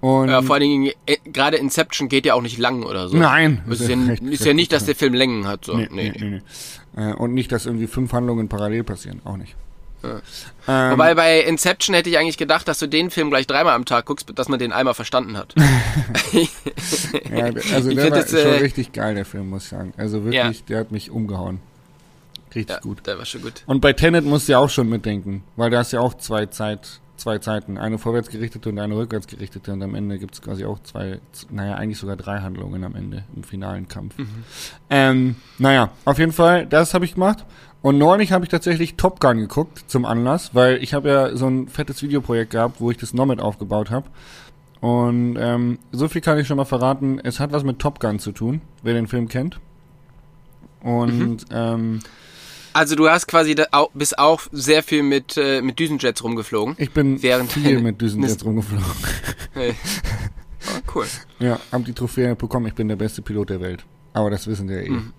Und 0.00 0.28
Ja, 0.30 0.42
vor 0.42 0.56
allen 0.56 0.62
Dingen, 0.62 0.92
äh, 1.06 1.16
gerade 1.24 1.56
Inception 1.58 2.08
geht 2.08 2.26
ja 2.26 2.34
auch 2.34 2.42
nicht 2.42 2.58
lang 2.58 2.82
oder 2.82 3.08
so. 3.08 3.16
nein. 3.16 3.62
Ist 3.68 3.88
ja, 3.88 3.96
recht- 4.06 4.22
ist 4.22 4.44
ja 4.44 4.52
nicht, 4.54 4.72
dass 4.72 4.84
der 4.84 4.94
Film 4.96 5.14
Längen 5.14 5.46
hat. 5.46 5.64
So. 5.64 5.76
Nee, 5.76 5.88
nee, 5.92 6.12
nee, 6.18 6.40
nee. 6.96 7.02
Äh, 7.10 7.14
Und 7.14 7.34
nicht, 7.34 7.52
dass 7.52 7.66
irgendwie 7.66 7.86
fünf 7.86 8.12
Handlungen 8.12 8.48
parallel 8.48 8.82
passieren. 8.84 9.20
Auch 9.24 9.36
nicht. 9.36 9.54
Ja. 10.02 10.20
Ähm, 10.68 10.92
Wobei 10.92 11.14
bei 11.14 11.40
Inception 11.40 11.94
hätte 11.94 12.10
ich 12.10 12.18
eigentlich 12.18 12.38
gedacht, 12.38 12.68
dass 12.68 12.78
du 12.78 12.86
den 12.86 13.10
Film 13.10 13.30
gleich 13.30 13.46
dreimal 13.46 13.74
am 13.74 13.84
Tag 13.84 14.06
guckst, 14.06 14.26
dass 14.34 14.48
man 14.48 14.58
den 14.58 14.72
einmal 14.72 14.94
verstanden 14.94 15.36
hat. 15.36 15.54
Ja, 17.30 17.44
also 17.74 17.90
Ich 17.90 17.96
der 17.96 18.10
war 18.10 18.18
das, 18.18 18.30
schon 18.30 18.38
äh, 18.40 18.58
richtig 18.58 18.92
geil, 18.92 19.14
der 19.14 19.24
Film, 19.24 19.50
muss 19.50 19.64
ich 19.64 19.70
sagen. 19.70 19.92
Also 19.96 20.24
wirklich, 20.24 20.64
der 20.64 20.78
hat 20.80 20.92
mich 20.92 21.10
umgehauen. 21.10 21.60
Richtig 22.54 22.76
ja, 22.76 22.80
gut. 22.80 23.06
der 23.06 23.18
war 23.18 23.24
schon 23.24 23.42
gut. 23.42 23.62
Und 23.66 23.80
bei 23.80 23.92
Tenet 23.92 24.24
musst 24.24 24.48
du 24.48 24.52
ja 24.52 24.58
auch 24.58 24.70
schon 24.70 24.88
mitdenken, 24.88 25.42
weil 25.56 25.70
da 25.70 25.80
ist 25.80 25.92
ja 25.92 26.00
auch 26.00 26.14
zwei 26.14 26.46
Zeit, 26.46 27.00
zwei 27.16 27.38
Zeiten. 27.38 27.78
Eine 27.78 27.98
vorwärtsgerichtete 27.98 28.68
und 28.68 28.78
eine 28.78 28.96
rückwärtsgerichtete 28.96 29.72
und 29.72 29.82
am 29.82 29.94
Ende 29.94 30.18
gibt 30.18 30.34
es 30.34 30.42
quasi 30.42 30.64
auch 30.64 30.78
zwei, 30.80 31.20
naja, 31.50 31.76
eigentlich 31.76 31.98
sogar 31.98 32.16
drei 32.16 32.40
Handlungen 32.40 32.84
am 32.84 32.94
Ende 32.94 33.24
im 33.34 33.42
finalen 33.42 33.88
Kampf. 33.88 34.14
Ähm, 34.90 35.36
naja, 35.58 35.90
auf 36.04 36.18
jeden 36.18 36.32
Fall, 36.32 36.66
das 36.66 36.92
habe 36.94 37.04
ich 37.04 37.14
gemacht. 37.14 37.44
Und 37.82 37.98
neulich 37.98 38.30
habe 38.32 38.44
ich 38.44 38.48
tatsächlich 38.50 38.94
Top 38.94 39.18
Gun 39.20 39.38
geguckt 39.38 39.84
zum 39.88 40.04
Anlass, 40.04 40.54
weil 40.54 40.82
ich 40.82 40.94
habe 40.94 41.08
ja 41.08 41.36
so 41.36 41.48
ein 41.48 41.68
fettes 41.68 42.00
Videoprojekt 42.02 42.52
gehabt, 42.52 42.80
wo 42.80 42.90
ich 42.90 42.96
das 42.96 43.12
Nomad 43.12 43.40
aufgebaut 43.40 43.90
habe. 43.90 44.06
Und 44.80 45.36
ähm, 45.38 45.78
so 45.90 46.08
viel 46.08 46.20
kann 46.20 46.38
ich 46.38 46.46
schon 46.46 46.56
mal 46.56 46.64
verraten. 46.64 47.20
Es 47.22 47.40
hat 47.40 47.52
was 47.52 47.64
mit 47.64 47.78
Top 47.80 48.00
Gun 48.00 48.18
zu 48.18 48.32
tun, 48.32 48.60
wer 48.82 48.94
den 48.94 49.08
Film 49.08 49.28
kennt. 49.28 49.60
Und 50.80 51.44
ähm, 51.52 52.00
Also 52.72 52.96
du 52.96 53.08
hast 53.08 53.26
quasi 53.26 53.54
da 53.54 53.66
auch, 53.72 53.90
bist 53.94 54.18
auch 54.18 54.42
sehr 54.52 54.82
viel 54.82 55.02
mit, 55.02 55.36
äh, 55.36 55.60
mit 55.60 55.78
Düsenjets 55.78 56.22
rumgeflogen. 56.24 56.74
ich 56.78 56.90
bin 56.92 57.22
Während 57.22 57.52
viel 57.52 57.80
mit 57.80 58.00
Düsenjets 58.00 58.44
rumgeflogen. 58.44 58.86
Hey. 59.54 59.74
Oh, 60.64 60.78
cool. 60.94 61.06
Ja, 61.40 61.58
hab 61.72 61.84
die 61.84 61.92
Trophäe 61.92 62.36
bekommen, 62.36 62.66
ich 62.66 62.74
bin 62.74 62.86
der 62.86 62.94
beste 62.94 63.20
Pilot 63.20 63.50
der 63.50 63.60
Welt. 63.60 63.84
Aber 64.12 64.30
das 64.30 64.46
wissen 64.46 64.68
wir 64.68 64.76
ja 64.76 64.82
eh. 64.86 64.90
Mhm. 64.90 65.12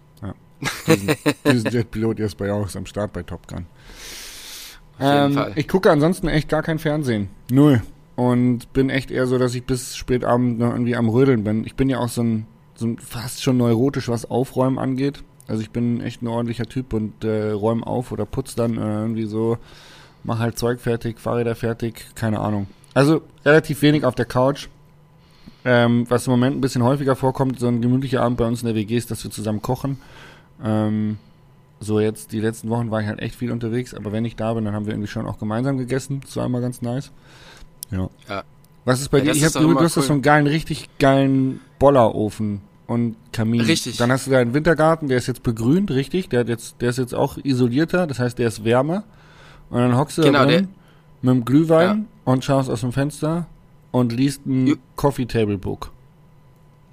Diesen, 0.87 1.15
diesen 1.45 1.71
Jet-Pilot 1.71 2.19
jetzt 2.19 2.37
bei 2.37 2.51
auch 2.51 2.73
am 2.75 2.85
Start 2.85 3.13
bei 3.13 3.23
Top 3.23 3.47
Gun. 3.47 3.65
Ähm, 4.99 5.39
ich 5.55 5.67
gucke 5.67 5.91
ansonsten 5.91 6.27
echt 6.27 6.49
gar 6.49 6.63
kein 6.63 6.79
Fernsehen. 6.79 7.29
Null. 7.51 7.81
und 8.15 8.71
bin 8.73 8.89
echt 8.89 9.11
eher 9.11 9.25
so, 9.27 9.37
dass 9.37 9.55
ich 9.55 9.65
bis 9.65 9.95
spät 9.95 10.23
Abend 10.23 10.59
noch 10.59 10.71
irgendwie 10.71 10.95
am 10.95 11.09
Rödeln 11.09 11.43
bin. 11.43 11.65
Ich 11.65 11.75
bin 11.75 11.89
ja 11.89 11.99
auch 11.99 12.09
so 12.09 12.21
ein, 12.21 12.45
so 12.75 12.85
ein 12.85 12.97
fast 12.99 13.43
schon 13.43 13.57
neurotisch, 13.57 14.07
was 14.07 14.29
Aufräumen 14.29 14.77
angeht. 14.77 15.23
Also 15.47 15.61
ich 15.61 15.71
bin 15.71 15.99
echt 16.01 16.21
ein 16.21 16.27
ordentlicher 16.27 16.65
Typ 16.65 16.93
und 16.93 17.23
äh, 17.23 17.51
räume 17.51 17.85
auf 17.85 18.11
oder 18.11 18.25
putz 18.25 18.55
dann 18.55 18.77
äh, 18.77 19.01
irgendwie 19.01 19.25
so, 19.25 19.57
mach 20.23 20.39
halt 20.39 20.57
Zeug 20.57 20.79
fertig, 20.79 21.19
Fahrräder 21.19 21.55
fertig, 21.55 22.05
keine 22.15 22.39
Ahnung. 22.39 22.67
Also 22.93 23.23
relativ 23.45 23.81
wenig 23.81 24.05
auf 24.05 24.15
der 24.15 24.25
Couch. 24.25 24.69
Ähm, 25.65 26.05
was 26.09 26.27
im 26.27 26.31
Moment 26.31 26.57
ein 26.57 26.61
bisschen 26.61 26.83
häufiger 26.83 27.15
vorkommt, 27.15 27.59
so 27.59 27.67
ein 27.67 27.81
gemütlicher 27.81 28.21
Abend 28.21 28.37
bei 28.37 28.45
uns 28.45 28.61
in 28.61 28.67
der 28.67 28.75
WG 28.75 28.97
ist, 28.97 29.11
dass 29.11 29.23
wir 29.23 29.31
zusammen 29.31 29.61
kochen. 29.61 29.97
Ähm, 30.61 31.17
so 31.79 31.99
jetzt, 31.99 32.31
die 32.31 32.39
letzten 32.39 32.69
Wochen 32.69 32.91
war 32.91 33.01
ich 33.01 33.07
halt 33.07 33.19
echt 33.19 33.35
viel 33.35 33.51
unterwegs, 33.51 33.93
aber 33.93 34.11
wenn 34.11 34.25
ich 34.25 34.35
da 34.35 34.53
bin, 34.53 34.65
dann 34.65 34.73
haben 34.73 34.85
wir 34.85 34.93
irgendwie 34.93 35.09
schon 35.09 35.25
auch 35.27 35.37
gemeinsam 35.37 35.77
gegessen. 35.77 36.21
Das 36.21 36.35
war 36.35 36.45
immer 36.45 36.61
ganz 36.61 36.81
nice. 36.81 37.11
Ja. 37.91 38.09
Ja. 38.29 38.43
Was 38.85 39.01
ist 39.01 39.09
bei 39.09 39.19
Ja, 39.19 39.25
dir? 39.25 39.31
Ich 39.31 39.41
ist 39.43 39.55
hab 39.55 39.61
doch 39.61 39.69
du, 39.73 39.79
hast 39.79 39.97
cool. 39.97 40.03
so 40.03 40.13
einen 40.13 40.21
geilen, 40.21 40.47
richtig 40.47 40.89
geilen 40.99 41.61
Bollerofen 41.79 42.61
und 42.87 43.15
Kamin. 43.31 43.61
Richtig. 43.61 43.97
Dann 43.97 44.11
hast 44.11 44.27
du 44.27 44.31
deinen 44.31 44.53
Wintergarten, 44.53 45.07
der 45.07 45.17
ist 45.17 45.27
jetzt 45.27 45.43
begrünt, 45.43 45.91
richtig? 45.91 46.29
Der, 46.29 46.41
hat 46.41 46.49
jetzt, 46.49 46.81
der 46.81 46.89
ist 46.89 46.97
jetzt 46.97 47.15
auch 47.15 47.37
isolierter, 47.37 48.07
das 48.07 48.19
heißt, 48.19 48.37
der 48.39 48.47
ist 48.47 48.63
wärmer. 48.63 49.03
Und 49.69 49.79
dann 49.79 49.97
hockst 49.97 50.17
du 50.17 50.21
Genau, 50.21 50.39
da 50.39 50.45
drin 50.45 50.69
mit 51.21 51.33
dem 51.33 51.45
Glühwein 51.45 52.07
und 52.25 52.43
schaust 52.43 52.69
aus 52.69 52.81
dem 52.81 52.91
Fenster 52.91 53.47
und 53.91 54.11
liest 54.11 54.45
ein 54.45 54.77
Coffee 54.97 55.25
Table 55.25 55.57
Book. 55.57 55.91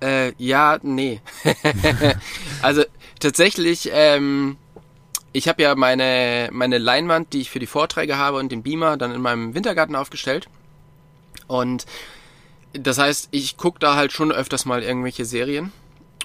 Äh, 0.01 0.33
ja, 0.39 0.79
nee. 0.83 1.21
also 2.63 2.83
tatsächlich, 3.21 3.89
ähm, 3.93 4.57
ich 5.33 5.47
habe 5.49 5.63
ja 5.63 5.75
meine, 5.77 6.49
meine 6.53 6.79
Leinwand, 6.79 7.33
die 7.33 7.41
ich 7.43 7.51
für 7.51 7.61
die 7.61 7.67
Vorträge 7.67 8.17
habe 8.19 8.39
und 8.39 8.51
den 8.51 8.63
Beamer 8.63 8.97
dann 8.97 9.13
in 9.15 9.21
meinem 9.23 9.55
Wintergarten 9.55 9.95
aufgestellt. 9.95 10.49
Und 11.47 11.87
das 12.73 12.99
heißt, 12.99 13.29
ich 13.31 13.57
gucke 13.57 13.79
da 13.79 13.95
halt 13.97 14.13
schon 14.13 14.33
öfters 14.33 14.65
mal 14.65 14.83
irgendwelche 14.83 15.25
Serien. 15.25 15.73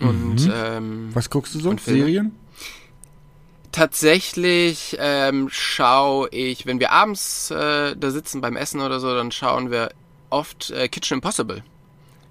Und 0.01 0.49
ähm, 0.53 1.10
Was 1.13 1.29
guckst 1.29 1.53
du 1.55 1.60
so? 1.60 1.75
Serien? 1.77 2.36
tatsächlich 3.71 4.95
ähm, 4.99 5.49
schaue 5.51 6.29
ich, 6.29 6.65
wenn 6.65 6.79
wir 6.79 6.91
abends 6.93 7.51
äh, 7.51 7.95
da 7.97 8.12
sitzen 8.12 8.39
beim 8.39 8.55
Essen 8.55 8.79
oder 8.79 8.99
so, 9.01 9.13
dann 9.13 9.31
schauen 9.34 9.69
wir 9.69 9.89
oft 10.29 10.71
äh, 10.71 10.88
Kitchen 10.88 11.15
Impossible. 11.15 11.58
Das 11.58 11.65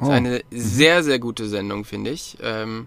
Oh. 0.08 0.10
ist 0.10 0.16
eine 0.16 0.42
sehr, 0.50 1.04
sehr 1.04 1.18
gute 1.20 1.46
Sendung, 1.48 1.84
finde 1.84 2.10
ich. 2.10 2.36
Ähm, 2.42 2.86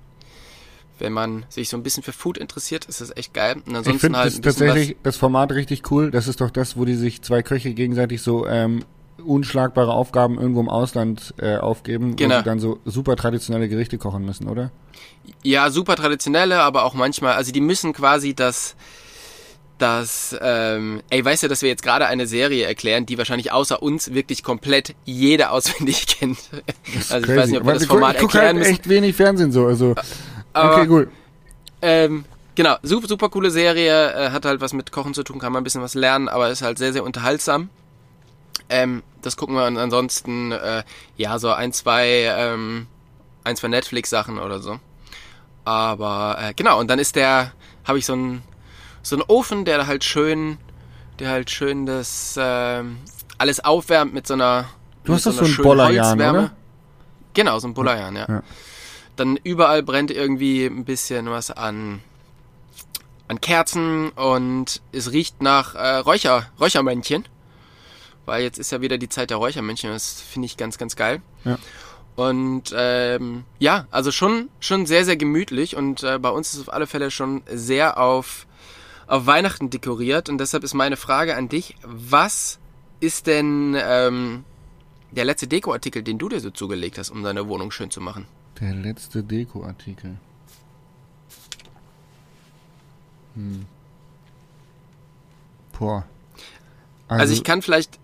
wenn 1.00 1.14
man 1.14 1.46
sich 1.50 1.70
so 1.70 1.78
ein 1.78 1.84
bisschen 1.84 2.04
für 2.04 2.12
Food 2.14 2.38
interessiert, 2.38 2.86
ist 2.86 3.02
das 3.02 3.16
echt 3.16 3.34
geil. 3.34 3.56
Und 3.56 3.64
Ich 3.72 3.76
ansonsten 3.76 4.00
finde 4.00 4.20
halt 4.20 4.34
das 4.46 4.56
tatsächlich 4.56 4.98
das 5.04 5.18
Format 5.18 5.52
richtig 5.52 5.90
cool. 5.92 6.12
Das 6.12 6.28
ist 6.28 6.42
doch 6.42 6.50
das, 6.52 6.78
wo 6.78 6.86
die 6.86 6.96
sich 6.96 7.22
zwei 7.22 7.42
Köche 7.44 7.74
gegenseitig 7.74 8.22
so 8.22 8.48
ähm, 8.48 8.84
unschlagbare 9.26 9.92
Aufgaben 9.92 10.38
irgendwo 10.40 10.60
im 10.62 10.70
Ausland 10.70 11.34
äh, 11.40 11.58
aufgeben, 11.58 12.12
wo 12.14 12.16
Genau. 12.16 12.38
sie 12.38 12.44
dann 12.44 12.60
so 12.60 12.80
super 12.86 13.16
traditionelle 13.16 13.68
Gerichte 13.70 13.98
kochen 13.98 14.24
müssen, 14.26 14.48
oder? 14.48 14.64
was, 14.64 15.34
ja, 15.44 15.70
super 15.72 15.96
traditionelle, 15.96 16.60
aber 16.62 16.84
auch 16.86 16.94
manchmal, 16.94 17.34
also 17.34 17.52
die 17.52 17.60
müssen 17.62 17.94
quasi 17.94 18.34
das, 18.34 18.76
das, 19.78 20.36
ähm, 20.42 21.02
ey, 21.10 21.24
weißt 21.24 21.44
du, 21.44 21.48
dass 21.48 21.62
wir 21.62 21.70
jetzt 21.70 21.84
gerade 21.84 22.08
eine 22.08 22.26
Serie 22.26 22.66
erklären, 22.66 23.06
die 23.06 23.18
wahrscheinlich 23.18 23.52
außer 23.52 23.82
uns 23.84 24.14
wirklich 24.14 24.42
komplett 24.44 24.96
jeder 25.06 25.52
auswendig 25.52 26.08
kennt. 26.20 26.40
Also 27.10 27.32
ich 27.32 27.38
weiß 27.38 27.50
nicht, 27.50 27.60
ob 27.60 27.66
wir 27.68 27.74
das 27.74 27.84
ich 27.84 27.88
guck- 27.90 28.00
Format 28.00 28.16
ich 28.16 28.22
guck 28.22 28.34
erklären 28.34 28.46
halt 28.48 28.58
müssen. 28.58 28.72
echt 28.72 28.90
wenig 28.90 29.16
Fernsehen 29.16 29.52
so, 29.52 29.68
also 29.68 29.94
Aber- 30.58 30.76
okay, 30.78 30.88
gut. 30.88 31.08
Ähm, 31.82 32.26
genau, 32.56 32.76
super, 32.84 33.08
super 33.08 33.30
coole 33.30 33.52
Serie, 33.52 34.14
äh, 34.14 34.30
hat 34.32 34.46
halt 34.46 34.62
was 34.62 34.74
mit 34.74 34.92
Kochen 34.92 35.14
zu 35.14 35.24
tun, 35.24 35.40
kann 35.40 35.52
man 35.54 35.62
ein 35.62 35.64
bisschen 35.64 35.82
was 35.82 35.94
lernen, 35.94 36.28
aber 36.28 36.50
ist 36.50 36.62
halt 36.62 36.78
sehr, 36.78 36.92
sehr 36.94 37.04
unterhaltsam. 37.04 37.70
Ähm, 38.70 39.04
das 39.22 39.38
gucken 39.38 39.56
wir 39.56 39.66
und 39.68 39.78
ansonsten, 39.78 40.52
äh, 40.52 40.84
ja, 41.16 41.38
so 41.40 41.52
ein, 41.52 41.72
zwei, 41.72 42.08
ähm, 42.38 42.88
ein, 43.44 43.56
zwei 43.56 43.68
Netflix-Sachen 43.70 44.40
oder 44.40 44.60
so. 44.60 44.80
Aber 45.64 46.38
äh, 46.42 46.54
genau, 46.54 46.80
und 46.80 46.90
dann 46.90 47.00
ist 47.00 47.16
der, 47.16 47.52
habe 47.86 48.00
ich 48.00 48.06
so 48.06 48.14
einen 48.14 48.42
so 49.04 49.16
einen 49.16 49.24
Ofen, 49.28 49.64
der 49.64 49.88
halt 49.88 50.04
schön, 50.04 50.58
der 51.20 51.30
halt 51.30 51.50
schön 51.50 51.86
das 51.86 52.38
ähm, 52.38 52.98
alles 53.38 53.64
aufwärmt 53.64 54.14
mit 54.14 54.28
so 54.28 54.34
einer 54.34 54.66
Du 55.06 55.14
hast 55.14 55.26
doch 55.26 55.32
einer 55.32 55.40
so 55.40 55.46
einen 55.46 55.54
Bollerjan, 55.64 56.18
oder? 56.32 56.52
Genau, 57.34 57.60
so 57.60 57.68
ein 57.68 57.74
Bollerjan, 57.74 58.16
ja. 58.16 58.26
Ja. 58.28 58.42
Dann 59.18 59.38
überall 59.44 59.84
brennt 59.84 60.12
irgendwie 60.12 60.66
ein 60.66 60.86
bisschen 60.86 61.30
was 61.30 61.52
an 61.52 62.02
an 63.28 63.42
Kerzen 63.42 64.10
und 64.10 64.82
es 64.92 65.12
riecht 65.12 65.42
nach 65.42 65.76
äh, 65.76 65.98
Räucher, 65.98 66.50
Räuchermännchen. 66.60 67.26
Weil 68.26 68.44
jetzt 68.44 68.58
ist 68.58 68.72
ja 68.72 68.82
wieder 68.82 68.98
die 68.98 69.10
Zeit 69.10 69.30
der 69.30 69.38
Räuchermännchen, 69.38 69.92
das 69.92 70.22
finde 70.22 70.48
ich 70.48 70.58
ganz, 70.58 70.78
ganz 70.78 70.96
geil. 70.96 71.22
Ja. 71.46 71.58
Und 72.16 72.74
ähm, 72.76 73.44
ja, 73.60 73.86
also 73.92 74.12
schon, 74.12 74.50
schon 74.60 74.86
sehr, 74.86 75.06
sehr 75.06 75.18
gemütlich 75.18 75.76
und 75.76 76.04
äh, 76.04 76.18
bei 76.18 76.30
uns 76.30 76.50
ist 76.50 76.56
es 76.56 76.62
auf 76.68 76.74
alle 76.74 76.88
Fälle 76.88 77.12
schon 77.12 77.44
sehr 77.48 78.00
auf, 78.00 78.48
auf 79.06 79.28
Weihnachten 79.28 79.70
dekoriert 79.70 80.28
und 80.28 80.40
deshalb 80.40 80.64
ist 80.64 80.74
meine 80.74 80.98
Frage 80.98 81.36
an 81.36 81.48
dich, 81.48 81.76
was 81.84 82.60
ist 83.00 83.28
denn 83.28 83.78
ähm, 83.80 84.46
der 85.12 85.26
letzte 85.26 85.48
Dekoartikel, 85.48 86.02
den 86.02 86.18
du 86.18 86.28
dir 86.28 86.40
so 86.40 86.50
zugelegt 86.50 86.98
hast, 86.98 87.12
um 87.12 87.24
deine 87.24 87.48
Wohnung 87.48 87.72
schön 87.72 87.92
zu 87.92 88.02
machen? 88.02 88.28
Der 88.60 88.74
letzte 88.74 89.24
Dekoartikel. 89.24 90.18
Hm. 93.36 93.66
Boah. 95.78 96.06
Also, 97.08 97.34
ich 97.34 97.44
kann 97.44 97.62
vielleicht, 97.62 98.00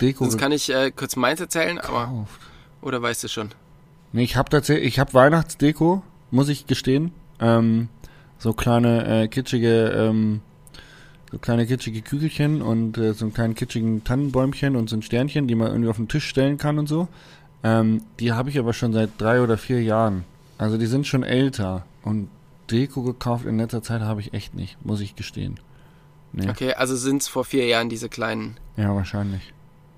Deko 0.00 0.24
sonst 0.24 0.38
kann 0.38 0.52
ich 0.52 0.72
äh, 0.72 0.90
kurz 0.90 1.16
meins 1.16 1.40
erzählen, 1.40 1.78
aber 1.78 2.06
gekauft. 2.06 2.40
oder 2.80 3.02
weißt 3.02 3.24
du 3.24 3.28
schon? 3.28 3.50
Nee, 4.12 4.22
ich 4.22 4.36
habe 4.36 4.48
tatsächlich, 4.48 4.86
ich 4.86 4.98
habe 4.98 5.12
Weihnachtsdeko, 5.12 6.02
muss 6.30 6.48
ich 6.48 6.66
gestehen. 6.66 7.12
Ähm, 7.40 7.88
so 8.38 8.52
kleine 8.52 9.24
äh, 9.24 9.28
kitschige, 9.28 9.92
ähm, 9.94 10.40
so 11.30 11.38
kleine 11.38 11.66
kitschige 11.66 12.00
Kügelchen 12.00 12.62
und 12.62 12.96
äh, 12.96 13.12
so 13.12 13.26
einen 13.26 13.34
kleinen 13.34 13.54
kitschigen 13.54 14.04
Tannenbäumchen 14.04 14.76
und 14.76 14.88
so 14.88 14.96
ein 14.96 15.02
Sternchen, 15.02 15.46
die 15.46 15.54
man 15.56 15.68
irgendwie 15.68 15.90
auf 15.90 15.96
den 15.96 16.08
Tisch 16.08 16.26
stellen 16.26 16.56
kann 16.56 16.78
und 16.78 16.86
so. 16.86 17.08
Ähm, 17.62 18.02
die 18.20 18.32
habe 18.32 18.50
ich 18.50 18.58
aber 18.58 18.72
schon 18.72 18.92
seit 18.92 19.10
drei 19.18 19.40
oder 19.42 19.58
vier 19.58 19.82
Jahren. 19.82 20.24
Also 20.58 20.78
die 20.78 20.86
sind 20.86 21.06
schon 21.06 21.22
älter 21.22 21.84
und 22.02 22.28
Deko 22.70 23.02
gekauft 23.02 23.46
in 23.46 23.58
letzter 23.58 23.82
Zeit 23.82 24.02
habe 24.02 24.20
ich 24.20 24.34
echt 24.34 24.54
nicht, 24.54 24.76
muss 24.84 25.00
ich 25.00 25.16
gestehen. 25.16 25.58
Nee, 26.32 26.50
Okay, 26.50 26.74
also 26.74 26.94
sind 26.96 27.22
es 27.22 27.28
vor 27.28 27.44
vier 27.44 27.66
Jahren 27.66 27.88
diese 27.88 28.08
kleinen, 28.08 28.56
ja 28.76 28.94
wahrscheinlich. 28.94 29.52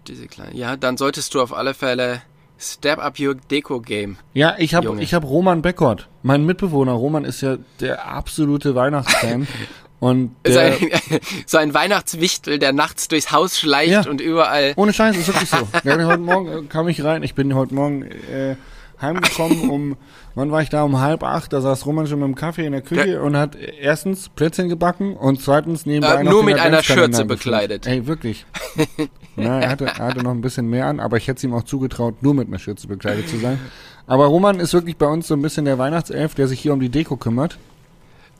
diese 0.07 0.27
kleinen. 0.29 0.57
Ja, 0.57 0.77
dann 0.77 0.97
solltest 0.97 1.35
du 1.35 1.41
auf 1.43 1.53
alle 1.53 1.75
Fälle 1.75 2.23
Step 2.59 2.99
Up 2.99 3.19
Your 3.19 3.35
Deko 3.35 3.81
Game. 3.81 4.17
Ja, 4.35 4.55
ich 4.59 4.75
habe 4.75 5.03
ich 5.03 5.15
hab 5.15 5.25
Roman 5.25 5.63
Beckert. 5.63 6.09
Mein 6.23 6.45
Mitbewohner 6.45 6.93
Roman 6.93 7.25
ist 7.25 7.41
ja 7.41 7.57
der 7.81 8.07
absolute 8.07 8.75
Weihnachtsfan. 8.75 9.49
und 10.01 10.35
So 10.47 10.53
der, 10.55 10.73
ein, 10.73 10.91
so 11.47 11.59
ein 11.59 11.73
Weihnachtswichtel, 11.75 12.59
der 12.59 12.73
nachts 12.73 13.07
durchs 13.09 13.31
Haus 13.31 13.59
schleicht 13.61 13.91
Ja. 14.07 14.11
und 14.11 14.21
überall. 14.21 14.73
ohne 14.77 14.93
Scheiß, 14.93 15.17
ist 15.17 15.29
wirklich 15.29 15.49
so. 15.51 15.69
Ja, 15.85 16.03
heute 16.05 16.19
Morgen 16.19 16.49
äh, 16.49 16.63
kam 16.69 16.89
ich 16.89 17.05
rein. 17.05 17.23
Ich 17.23 17.35
bin 17.35 17.55
heute 17.55 17.75
Morgen 17.75 18.03
äh, 18.03 18.57
heimgekommen 19.01 19.71
um, 19.71 19.97
wann 20.35 20.51
war 20.51 20.61
ich 20.63 20.69
da? 20.69 20.83
Um 20.83 21.01
halb 21.01 21.23
acht. 21.23 21.53
Da 21.53 21.61
saß 21.61 21.87
Roman 21.87 22.07
schon 22.07 22.19
mit 22.19 22.29
dem 22.29 22.35
Kaffee 22.35 22.67
in 22.67 22.73
der 22.73 22.83
Küche 22.83 23.23
und 23.23 23.37
hat 23.37 23.57
erstens 23.57 24.29
Plätzchen 24.29 24.69
gebacken 24.69 25.17
und 25.17 25.41
zweitens 25.43 25.87
nebenbei 25.87 26.17
Äh, 26.17 26.25
nur 26.25 26.45
mit 26.45 26.59
einer 26.59 26.83
Schürze 26.83 27.25
bekleidet. 27.25 27.87
Ey, 27.87 28.07
wirklich. 28.07 28.45
Na, 29.37 29.61
er 29.61 29.71
hatte, 29.71 29.87
er 29.87 29.99
hatte 29.99 30.23
noch 30.23 30.33
ein 30.33 30.41
bisschen 30.43 30.67
mehr 30.69 30.87
an, 30.87 31.01
aber 31.01 31.17
ich 31.17 31.29
hätte 31.29 31.39
es 31.39 31.45
ihm 31.45 31.55
auch 31.55 31.63
zugetraut, 31.63 32.23
nur 32.23 32.35
mit 32.35 32.49
einer 32.49 32.59
Schürze 32.59 32.89
bekleidet 32.89 33.29
zu 33.29 33.39
sein. 33.39 33.59
Aber 34.07 34.27
Roman 34.27 34.61
ist 34.61 34.73
wirklich 34.75 34.97
bei 34.97 35.07
uns 35.07 35.29
so 35.29 35.35
ein 35.35 35.41
bisschen 35.43 35.65
der 35.67 35.79
Weihnachtself, 35.79 36.35
der 36.35 36.49
sich 36.49 36.61
hier 36.61 36.73
um 36.73 36.81
die 36.81 36.89
Deko 36.89 37.17
kümmert. 37.17 37.59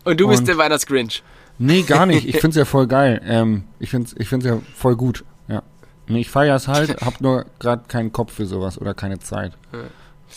Und 0.05 0.21
du 0.21 0.29
bist 0.29 0.41
Und- 0.41 0.49
der 0.49 0.59
Weihnachtsgrinch. 0.59 1.23
Nee, 1.63 1.83
gar 1.83 2.07
nicht. 2.07 2.27
Ich 2.27 2.37
find's 2.41 2.57
ja 2.57 2.65
voll 2.65 2.87
geil. 2.87 3.21
Ähm, 3.25 3.65
ich 3.79 3.91
find's, 3.91 4.15
ich 4.19 4.29
find's 4.29 4.47
ja 4.47 4.61
voll 4.75 4.97
gut. 4.97 5.25
Ja. 5.47 5.63
Nee, 6.09 6.23
ich 6.23 6.31
feier's 6.31 6.67
halt, 6.69 7.03
hab 7.03 7.21
nur 7.21 7.45
gerade 7.59 7.85
keinen 7.87 8.13
Kopf 8.13 8.33
für 8.33 8.47
sowas 8.47 8.81
oder 8.81 8.95
keine 8.95 9.19
Zeit. 9.19 9.53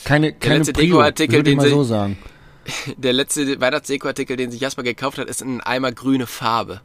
Keine, 0.04 0.34
keine 0.34 0.58
letzte 0.58 0.74
Prio, 0.74 0.98
Dekoartikel, 0.98 1.36
würde 1.38 1.50
ich 1.52 1.58
den 1.58 1.64
mal 1.66 1.70
so 1.70 1.84
sagen. 1.84 2.18
Der 2.98 3.14
letzte 3.14 3.60
Weihnachtsdekoartikel, 3.62 4.36
den 4.38 4.52
sich 4.52 4.60
Jasper 4.62 4.84
gekauft 4.84 5.18
hat, 5.18 5.28
ist 5.30 5.42
ein 5.42 5.62
Eimer 5.62 5.92
grüne 5.94 6.28
Farbe. 6.28 6.82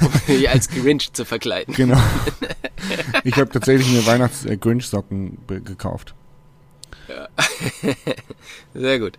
Um 0.00 0.10
sich 0.26 0.48
als 0.48 0.68
Grinch 0.68 1.12
zu 1.12 1.24
verkleiden. 1.24 1.74
Genau. 1.74 2.00
ich 3.22 3.36
habe 3.36 3.50
tatsächlich 3.50 3.90
mir 3.90 4.06
Weihnachts-Grinch-Socken 4.06 5.38
be- 5.46 5.60
gekauft. 5.60 6.14
Sehr 8.74 8.98
gut. 8.98 9.18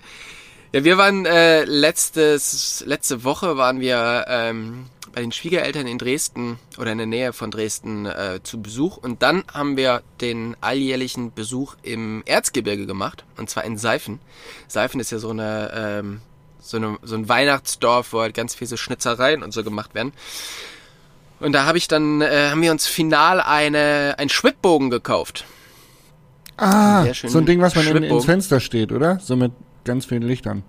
Ja, 0.76 0.84
wir 0.84 0.98
waren 0.98 1.26
äh, 1.26 1.64
letztes, 1.64 2.84
letzte 2.86 3.24
Woche 3.24 3.56
waren 3.56 3.80
wir 3.80 4.26
ähm, 4.28 4.88
bei 5.14 5.22
den 5.22 5.32
Schwiegereltern 5.32 5.88
in 5.88 5.98
Dresden 5.98 6.60
oder 6.78 6.92
in 6.92 6.98
der 6.98 7.08
Nähe 7.08 7.32
von 7.32 7.50
Dresden 7.50 8.06
äh, 8.06 8.42
zu 8.44 8.62
Besuch 8.62 8.98
und 8.98 9.24
dann 9.24 9.46
haben 9.54 9.78
wir 9.78 10.02
den 10.20 10.58
alljährlichen 10.60 11.34
Besuch 11.34 11.76
im 11.82 12.24
Erzgebirge 12.26 12.86
gemacht 12.88 13.24
und 13.38 13.50
zwar 13.50 13.64
in 13.64 13.78
Seifen. 13.78 14.20
Seifen 14.68 15.00
ist 15.00 15.14
ja 15.14 15.18
so 15.18 15.30
eine 15.30 15.72
ähm, 15.74 16.20
so, 16.60 16.76
eine, 16.76 16.98
so 17.04 17.16
ein 17.16 17.30
Weihnachtsdorf, 17.30 18.12
wo 18.12 18.20
halt 18.20 18.34
ganz 18.34 18.54
viele 18.54 18.68
so 18.68 18.76
Schnitzereien 18.76 19.44
und 19.44 19.54
so 19.54 19.64
gemacht 19.64 19.96
werden. 19.96 20.12
Und 21.40 21.54
da 21.54 21.64
habe 21.64 21.78
ich 21.78 21.88
dann, 21.88 22.20
äh, 22.20 22.50
haben 22.50 22.62
wir 22.62 22.72
uns 22.72 22.86
final 22.86 23.40
eine, 23.40 24.16
einen 24.18 24.30
Schwibbogen 24.30 24.90
gekauft. 24.90 25.46
Ah, 26.58 27.06
so 27.14 27.38
ein 27.38 27.46
Ding, 27.46 27.62
was 27.62 27.76
man 27.76 27.88
in, 27.88 28.04
ins. 28.04 28.26
Fenster 28.26 28.60
steht, 28.60 28.92
oder? 28.92 29.20
So 29.20 29.38
mit 29.38 29.54
ganz 29.86 30.06
vielen 30.06 30.24
Lichtern. 30.24 30.64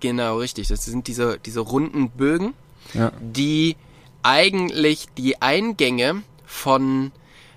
Genau, 0.00 0.38
richtig. 0.38 0.68
Das 0.68 0.84
sind 0.84 1.06
diese, 1.08 1.38
diese 1.44 1.60
runden 1.60 2.10
Bögen, 2.10 2.54
Ja. 2.94 3.12
die 3.20 3.76
eigentlich 4.22 5.06
die 5.16 5.42
Eingänge 5.42 6.22
von 6.46 7.12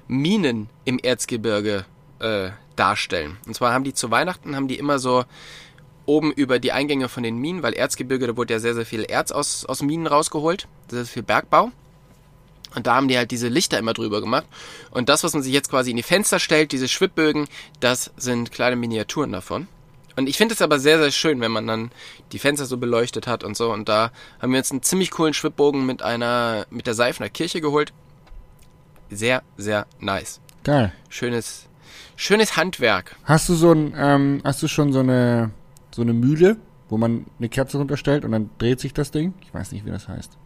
Minen 0.08 0.70
im 0.86 1.00
Erzgebirge 1.00 1.86
äh, 2.20 2.50
darstellen. 2.76 3.38
Und 3.48 3.54
zwar 3.56 3.74
haben 3.74 3.84
die 3.84 3.94
zu 3.94 4.12
Weihnachten, 4.12 4.56
haben 4.56 4.68
die 4.68 4.78
immer 4.78 5.00
so 5.00 5.24
oben 6.06 6.32
über 6.32 6.60
die 6.60 6.72
Eingänge 6.72 7.10
von 7.10 7.24
den 7.24 7.38
Minen, 7.38 7.64
weil 7.64 7.74
Erzgebirge, 7.74 8.28
da 8.28 8.38
wurde 8.38 8.54
ja 8.56 8.60
sehr, 8.60 8.74
sehr 8.74 8.86
viel 8.86 9.04
Erz 9.04 9.32
aus, 9.32 9.66
aus 9.66 9.82
Minen 9.82 10.08
rausgeholt, 10.08 10.68
sehr, 10.90 11.06
sehr 11.06 11.14
viel 11.14 11.24
Bergbau. 11.24 11.72
Und 12.74 12.88
da 12.88 12.96
haben 12.96 13.08
die 13.08 13.18
halt 13.18 13.32
diese 13.32 13.50
Lichter 13.50 13.78
immer 13.78 13.94
drüber 13.94 14.22
gemacht. 14.22 14.46
Und 14.92 15.10
das, 15.10 15.24
was 15.24 15.34
man 15.34 15.44
sich 15.44 15.54
jetzt 15.54 15.70
quasi 15.70 15.92
in 15.92 15.98
die 15.98 16.04
Fenster 16.04 16.40
stellt, 16.40 16.72
diese 16.72 16.88
Schwibbögen, 16.88 17.48
das 17.82 18.12
sind 18.18 18.52
kleine 18.52 18.78
Miniaturen 18.78 19.32
davon. 19.32 19.68
Und 20.22 20.28
ich 20.30 20.38
finde 20.38 20.54
es 20.54 20.62
aber 20.62 20.80
sehr, 20.80 21.00
sehr 21.00 21.12
schön, 21.12 21.42
wenn 21.42 21.52
man 21.52 21.66
dann 21.66 21.92
die 22.32 22.40
Fenster 22.40 22.66
so 22.66 22.78
beleuchtet 22.78 23.26
hat 23.28 23.44
und 23.44 23.58
so. 23.58 23.72
Und 23.74 23.90
da 23.90 24.12
haben 24.40 24.52
wir 24.52 24.60
uns 24.60 24.72
einen 24.72 24.84
ziemlich 24.84 25.10
coolen 25.12 25.34
Schwibbogen 25.34 25.86
mit 25.86 26.02
einer, 26.04 26.66
mit 26.70 26.86
der 26.88 26.94
Seifener 26.94 27.30
Kirche 27.30 27.60
geholt. 27.60 27.92
Sehr, 29.10 29.42
sehr 29.58 29.88
nice. 30.00 30.40
Geil. 30.64 30.94
Schönes, 31.10 31.68
schönes 32.16 32.56
Handwerk. 32.56 33.16
Hast 33.24 33.50
du 33.50 33.56
so 33.56 33.72
ein, 33.74 33.94
ähm, 33.98 34.42
hast 34.44 34.62
du 34.62 34.68
schon 34.68 34.94
so 34.94 35.00
eine, 35.00 35.52
so 35.90 36.02
eine 36.04 36.14
Mühle, 36.14 36.58
wo 36.88 36.98
man 36.98 37.26
eine 37.40 37.50
Kerze 37.50 37.78
runterstellt 37.78 38.24
und 38.24 38.32
dann 38.32 38.50
dreht 38.60 38.80
sich 38.80 38.94
das 38.94 39.12
Ding? 39.12 39.34
Ich 39.42 39.54
weiß 39.54 39.72
nicht, 39.72 39.86
wie 39.86 39.92
das 39.92 40.08
heißt. 40.08 40.38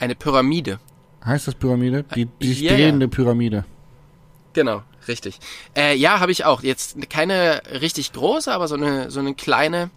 Eine 0.00 0.14
Pyramide. 0.16 0.80
Heißt 1.24 1.46
das 1.46 1.54
Pyramide? 1.54 2.04
Die, 2.14 2.26
die 2.26 2.48
sich 2.48 2.60
Ja, 2.62 2.72
ja. 2.72 2.76
drehende 2.78 3.08
Pyramide. 3.08 3.64
Genau, 4.56 4.82
richtig. 5.06 5.38
Äh, 5.76 5.94
ja, 5.96 6.18
habe 6.18 6.32
ich 6.32 6.46
auch. 6.46 6.62
Jetzt 6.62 7.10
keine 7.10 7.60
richtig 7.78 8.14
große, 8.14 8.50
aber 8.50 8.68
so 8.68 8.74
eine, 8.74 9.10
so 9.10 9.20
eine 9.20 9.34
kleine. 9.34 9.90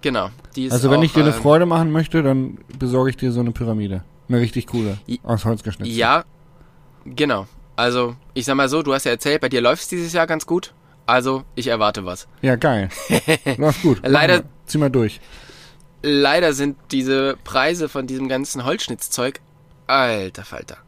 Genau. 0.00 0.30
Also 0.70 0.90
wenn 0.90 1.00
auch, 1.00 1.04
ich 1.04 1.12
dir 1.12 1.20
eine 1.20 1.34
ähm, 1.34 1.42
Freude 1.42 1.66
machen 1.66 1.92
möchte, 1.92 2.22
dann 2.22 2.56
besorge 2.78 3.10
ich 3.10 3.18
dir 3.18 3.32
so 3.32 3.40
eine 3.40 3.50
Pyramide. 3.50 4.02
Eine 4.30 4.40
richtig 4.40 4.66
coole. 4.68 4.96
Aus 5.24 5.44
Holz 5.44 5.62
geschnitzt. 5.62 5.92
Ja, 5.92 6.24
genau. 7.04 7.46
Also, 7.76 8.16
ich 8.32 8.46
sag 8.46 8.54
mal 8.54 8.70
so, 8.70 8.82
du 8.82 8.94
hast 8.94 9.04
ja 9.04 9.10
erzählt, 9.10 9.42
bei 9.42 9.50
dir 9.50 9.60
läuft 9.60 9.82
es 9.82 9.88
dieses 9.88 10.14
Jahr 10.14 10.26
ganz 10.26 10.46
gut. 10.46 10.72
Also, 11.04 11.44
ich 11.54 11.66
erwarte 11.66 12.06
was. 12.06 12.28
Ja, 12.40 12.56
geil. 12.56 12.88
Läuft 13.58 13.82
gut. 13.82 14.00
Leider- 14.02 14.38
wir. 14.38 14.44
Zieh 14.64 14.78
mal 14.78 14.88
durch. 14.88 15.20
Leider 16.00 16.54
sind 16.54 16.78
diese 16.92 17.36
Preise 17.44 17.90
von 17.90 18.06
diesem 18.06 18.28
ganzen 18.28 18.64
Holzschnitzzeug, 18.64 19.40
alter 19.86 20.44
Falter, 20.46 20.78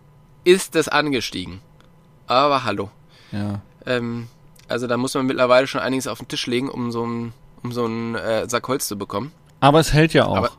ist 0.45 0.74
es 0.74 0.89
angestiegen. 0.89 1.61
Aber 2.29 2.64
hallo. 2.64 2.91
Ja. 3.33 3.61
Ähm, 3.87 4.29
also 4.68 4.87
da 4.87 4.97
muss 4.97 5.14
man 5.14 5.26
mittlerweile 5.26 5.66
schon 5.66 5.81
einiges 5.81 6.07
auf 6.07 6.18
den 6.18 6.29
Tisch 6.29 6.47
legen, 6.47 6.68
um 6.70 6.93
so 6.93 7.03
einen, 7.03 7.33
um 7.62 7.72
so 7.72 7.85
einen 7.87 8.14
äh, 8.14 8.49
Sack 8.49 8.68
Holz 8.68 8.87
zu 8.87 8.97
bekommen. 8.97 9.33
Aber 9.61 9.81
es 9.81 9.93
hält 9.93 10.12
ja 10.14 10.26
auch. 10.26 10.37
Aber- 10.37 10.51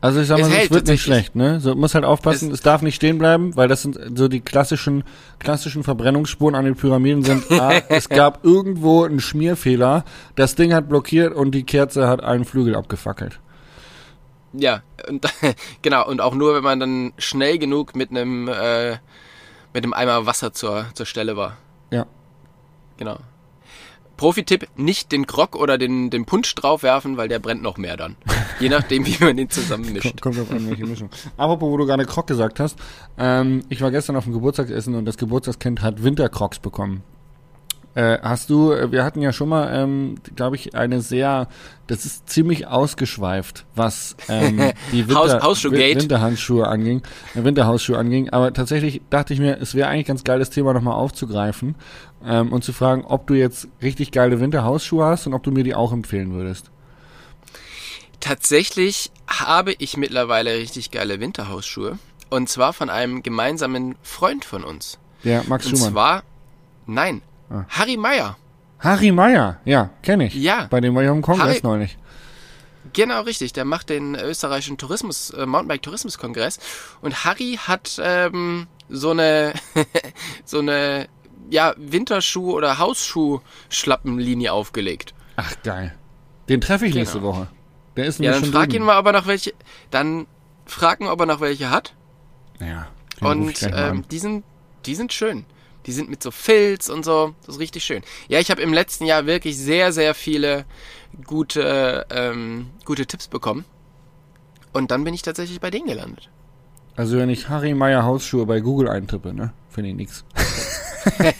also 0.00 0.20
ich 0.20 0.26
sag 0.28 0.38
mal, 0.38 0.48
Es 0.48 0.52
so, 0.52 0.60
es 0.64 0.70
wird 0.70 0.88
nicht 0.88 1.02
schlecht, 1.02 1.34
ne? 1.34 1.60
So 1.60 1.74
muss 1.74 1.94
halt 1.94 2.04
aufpassen, 2.04 2.48
es, 2.48 2.58
Es- 2.58 2.60
darf 2.62 2.82
nicht 2.82 2.96
stehen 2.96 3.16
bleiben, 3.16 3.56
weil 3.56 3.68
das 3.68 3.80
sind 3.80 3.98
so 4.18 4.28
die 4.28 4.42
klassischen 4.42 5.02
klassischen 5.38 5.82
Verbrennungsspuren 5.82 6.54
an 6.54 6.66
den 6.66 6.74
Pyramiden 6.76 7.22
sind. 7.24 7.44
Ah, 7.50 7.80
es 7.88 8.10
gab 8.10 8.44
irgendwo 8.44 9.04
einen 9.04 9.18
Schmierfehler, 9.20 10.04
das 10.36 10.56
Ding 10.56 10.74
hat 10.74 10.90
blockiert 10.90 11.32
und 11.34 11.52
die 11.52 11.62
Kerze 11.64 12.06
hat 12.06 12.22
einen 12.22 12.44
Flügel 12.44 12.76
abgefackelt. 12.76 13.40
Ja, 14.52 14.82
und, 15.08 15.26
genau, 15.82 16.06
und 16.06 16.20
auch 16.20 16.34
nur, 16.34 16.54
wenn 16.54 16.64
man 16.64 16.80
dann 16.80 17.12
schnell 17.16 17.58
genug 17.58 17.96
mit 17.96 18.10
einem, 18.10 18.48
äh, 18.48 18.96
mit 19.74 19.84
einem 19.84 19.92
Eimer 19.92 20.24
Wasser 20.24 20.52
zur, 20.52 20.86
zur 20.94 21.04
Stelle 21.04 21.36
war. 21.36 21.58
Ja. 21.90 22.06
Genau. 22.96 23.18
Profi-Tipp, 24.16 24.68
nicht 24.76 25.10
den 25.10 25.26
Grog 25.26 25.56
oder 25.56 25.76
den, 25.76 26.08
den 26.08 26.24
Punsch 26.24 26.54
draufwerfen, 26.54 27.16
weil 27.16 27.26
der 27.26 27.40
brennt 27.40 27.62
noch 27.62 27.76
mehr 27.76 27.96
dann. 27.96 28.14
Je 28.60 28.68
nachdem, 28.68 29.04
wie 29.04 29.16
man 29.18 29.36
den 29.36 29.50
zusammenmischt. 29.50 30.20
Kommt 30.20 30.38
auf 30.38 30.50
an, 30.52 30.70
welche 30.70 30.86
Mischung. 30.86 31.10
Apropos, 31.36 31.68
wo 31.68 31.76
du 31.76 31.84
gerade 31.84 32.06
Krog 32.06 32.28
gesagt 32.28 32.60
hast, 32.60 32.78
ähm, 33.18 33.64
ich 33.68 33.80
war 33.82 33.90
gestern 33.90 34.14
auf 34.14 34.24
dem 34.24 34.32
Geburtstagsessen 34.32 34.94
und 34.94 35.04
das 35.04 35.16
Geburtstagskind 35.16 35.82
hat 35.82 36.04
Winterkrogs 36.04 36.60
bekommen. 36.60 37.02
Äh, 37.96 38.18
hast 38.22 38.50
du, 38.50 38.72
äh, 38.72 38.90
wir 38.90 39.04
hatten 39.04 39.22
ja 39.22 39.32
schon 39.32 39.48
mal, 39.48 39.72
ähm, 39.72 40.16
glaube 40.34 40.56
ich, 40.56 40.74
eine 40.74 41.00
sehr, 41.00 41.46
das 41.86 42.04
ist 42.04 42.28
ziemlich 42.28 42.66
ausgeschweift, 42.66 43.66
was 43.76 44.16
ähm, 44.28 44.72
die 44.90 45.04
Haus- 45.14 45.32
Winter. 45.64 45.70
Win- 45.78 46.00
Winterhandschuhe 46.00 46.66
anging, 46.66 47.02
äh, 47.36 47.44
Winterhausschuhe 47.44 47.96
anging. 47.96 48.30
Aber 48.30 48.52
tatsächlich 48.52 49.00
dachte 49.10 49.32
ich 49.32 49.38
mir, 49.38 49.60
es 49.60 49.74
wäre 49.76 49.88
eigentlich 49.88 50.06
ganz 50.06 50.24
geil, 50.24 50.40
das 50.40 50.50
Thema 50.50 50.74
nochmal 50.74 50.94
aufzugreifen 50.94 51.76
ähm, 52.26 52.52
und 52.52 52.64
zu 52.64 52.72
fragen, 52.72 53.04
ob 53.04 53.28
du 53.28 53.34
jetzt 53.34 53.68
richtig 53.80 54.10
geile 54.10 54.40
Winterhausschuhe 54.40 55.04
hast 55.04 55.28
und 55.28 55.34
ob 55.34 55.44
du 55.44 55.52
mir 55.52 55.62
die 55.62 55.76
auch 55.76 55.92
empfehlen 55.92 56.32
würdest. 56.32 56.70
Tatsächlich 58.20 59.10
habe 59.28 59.74
ich 59.78 59.96
mittlerweile 59.96 60.54
richtig 60.54 60.90
geile 60.90 61.20
Winterhausschuhe. 61.20 61.98
Und 62.30 62.48
zwar 62.48 62.72
von 62.72 62.90
einem 62.90 63.22
gemeinsamen 63.22 63.96
Freund 64.02 64.44
von 64.44 64.64
uns. 64.64 64.98
Der 65.24 65.44
Max 65.46 65.66
Und 65.66 65.76
Schumann. 65.76 65.92
zwar, 65.92 66.22
nein, 66.86 67.22
Ah. 67.50 67.64
Harry 67.68 67.96
Meyer. 67.96 68.36
Harry 68.80 69.12
Meyer, 69.12 69.58
ja, 69.64 69.90
kenne 70.02 70.26
ich. 70.26 70.34
Ja. 70.34 70.66
Bei 70.70 70.80
dem 70.80 70.94
war 70.94 71.02
ich 71.02 71.08
dem 71.08 71.22
Kongress 71.22 71.48
Harry- 71.48 71.60
neulich. 71.62 71.96
Genau, 72.92 73.22
richtig. 73.22 73.52
Der 73.54 73.64
macht 73.64 73.88
den 73.88 74.14
österreichischen 74.14 74.76
Tourismus, 74.78 75.30
äh, 75.30 75.46
Mountainbike-Tourismus-Kongress. 75.46 76.58
Und 77.00 77.24
Harry 77.24 77.58
hat 77.66 77.98
ähm, 78.02 78.66
so 78.88 79.10
eine, 79.10 79.54
so 80.44 80.58
eine, 80.60 81.08
ja, 81.50 81.74
Winterschuh- 81.78 82.52
oder 82.52 82.78
Hausschuh-Schlappenlinie 82.78 84.52
aufgelegt. 84.52 85.14
Ach, 85.36 85.52
geil. 85.62 85.94
Den 86.48 86.60
treffe 86.60 86.84
ich 86.86 86.92
Genau. 86.92 87.00
nächste 87.02 87.22
Woche. 87.22 87.48
Der 87.96 88.06
ist 88.06 88.20
Ja, 88.20 88.32
dann 88.32 88.44
frag 88.44 88.64
drüben. 88.70 88.82
ihn 88.82 88.86
mal, 88.86 88.98
ob 88.98 89.06
er 89.06 89.12
noch 89.12 89.26
welche, 89.26 89.54
dann 89.90 90.26
frag 90.66 91.00
ihn, 91.00 91.06
ob 91.06 91.18
er 91.20 91.26
noch 91.26 91.40
welche 91.40 91.70
hat. 91.70 91.94
Ja, 92.60 92.86
Und 93.20 93.62
ähm, 93.72 94.04
die 94.10 94.18
sind, 94.18 94.44
die 94.86 94.94
sind 94.94 95.12
schön. 95.12 95.46
Die 95.86 95.92
sind 95.92 96.08
mit 96.08 96.22
so 96.22 96.30
Filz 96.30 96.88
und 96.88 97.04
so. 97.04 97.34
Das 97.44 97.56
ist 97.56 97.60
richtig 97.60 97.84
schön. 97.84 98.02
Ja, 98.28 98.38
ich 98.38 98.50
habe 98.50 98.62
im 98.62 98.72
letzten 98.72 99.04
Jahr 99.04 99.26
wirklich 99.26 99.58
sehr, 99.58 99.92
sehr 99.92 100.14
viele 100.14 100.64
gute, 101.24 102.06
ähm, 102.10 102.70
gute 102.84 103.06
Tipps 103.06 103.28
bekommen. 103.28 103.64
Und 104.72 104.90
dann 104.90 105.04
bin 105.04 105.14
ich 105.14 105.22
tatsächlich 105.22 105.60
bei 105.60 105.70
denen 105.70 105.86
gelandet. 105.86 106.30
Also 106.96 107.16
wenn 107.18 107.28
ich 107.28 107.48
Harry 107.48 107.74
Meyer 107.74 108.04
Hausschuhe 108.04 108.46
bei 108.46 108.60
Google 108.60 108.88
eintippe, 108.88 109.34
ne, 109.34 109.52
finde 109.68 109.90
ich 109.90 109.96
nix. 109.96 110.24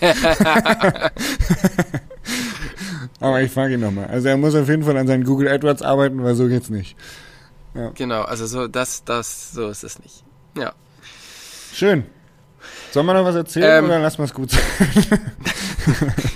Aber 3.21 3.41
ich 3.41 3.51
frage 3.51 3.75
ihn 3.75 3.81
nochmal. 3.81 4.07
Also 4.07 4.29
er 4.29 4.37
muss 4.37 4.55
auf 4.55 4.69
jeden 4.69 4.83
Fall 4.83 4.97
an 4.97 5.07
seinen 5.07 5.25
Google 5.25 5.49
AdWords 5.49 5.83
arbeiten, 5.83 6.23
weil 6.23 6.35
so 6.35 6.49
geht's 6.49 6.71
nicht. 6.71 6.97
Genau, 7.95 8.23
also 8.23 8.47
so, 8.47 8.69
das, 8.69 9.05
das, 9.05 9.53
so 9.53 9.69
ist 9.69 9.83
es 9.83 9.99
nicht. 9.99 10.23
Ja. 10.57 10.75
Schön. 11.73 12.05
Sollen 12.91 13.07
wir 13.07 13.15
noch 13.15 13.25
was 13.25 13.35
erzählen 13.35 13.79
Ähm, 13.79 13.85
oder 13.87 13.99
lassen 13.99 14.19
wir 14.19 14.25
es 14.25 14.35
gut 14.35 14.51
sein? 14.51 14.63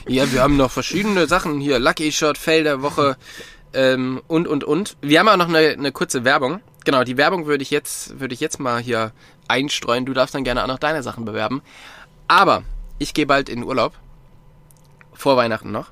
Ja, 0.09 0.31
wir 0.33 0.43
haben 0.43 0.57
noch 0.57 0.71
verschiedene 0.71 1.27
Sachen 1.27 1.61
hier. 1.61 1.79
Lucky 1.79 2.13
Shot, 2.13 2.39
Fail 2.39 2.65
der 2.65 2.81
Woche 2.81 3.17
ähm, 3.75 4.23
und, 4.27 4.49
und, 4.49 4.65
und. 4.65 4.97
Wir 5.03 5.21
haben 5.21 5.29
auch 5.29 5.37
noch 5.37 5.49
eine, 5.49 5.71
eine 5.71 5.93
kurze 5.93 6.25
Werbung. 6.25 6.61
Genau, 6.85 7.05
die 7.05 7.19
Werbung 7.19 7.47
würde 7.47 7.63
ich 7.63 7.71
jetzt, 7.71 8.19
würde 8.19 8.33
ich 8.33 8.41
jetzt 8.41 8.59
mal 8.59 8.81
hier 8.81 9.13
einstreuen. 9.49 10.07
Du 10.07 10.15
darfst 10.15 10.35
dann 10.35 10.45
gerne 10.45 10.63
auch 10.63 10.69
noch 10.69 10.79
deine 10.79 11.03
Sachen 11.03 11.27
bewerben. 11.27 11.61
Aber 12.27 12.63
ich 12.99 13.13
gehe 13.13 13.27
bald 13.27 13.51
in 13.51 13.63
Urlaub. 13.63 13.93
Vor 15.13 15.37
Weihnachten 15.37 15.73
noch. 15.73 15.91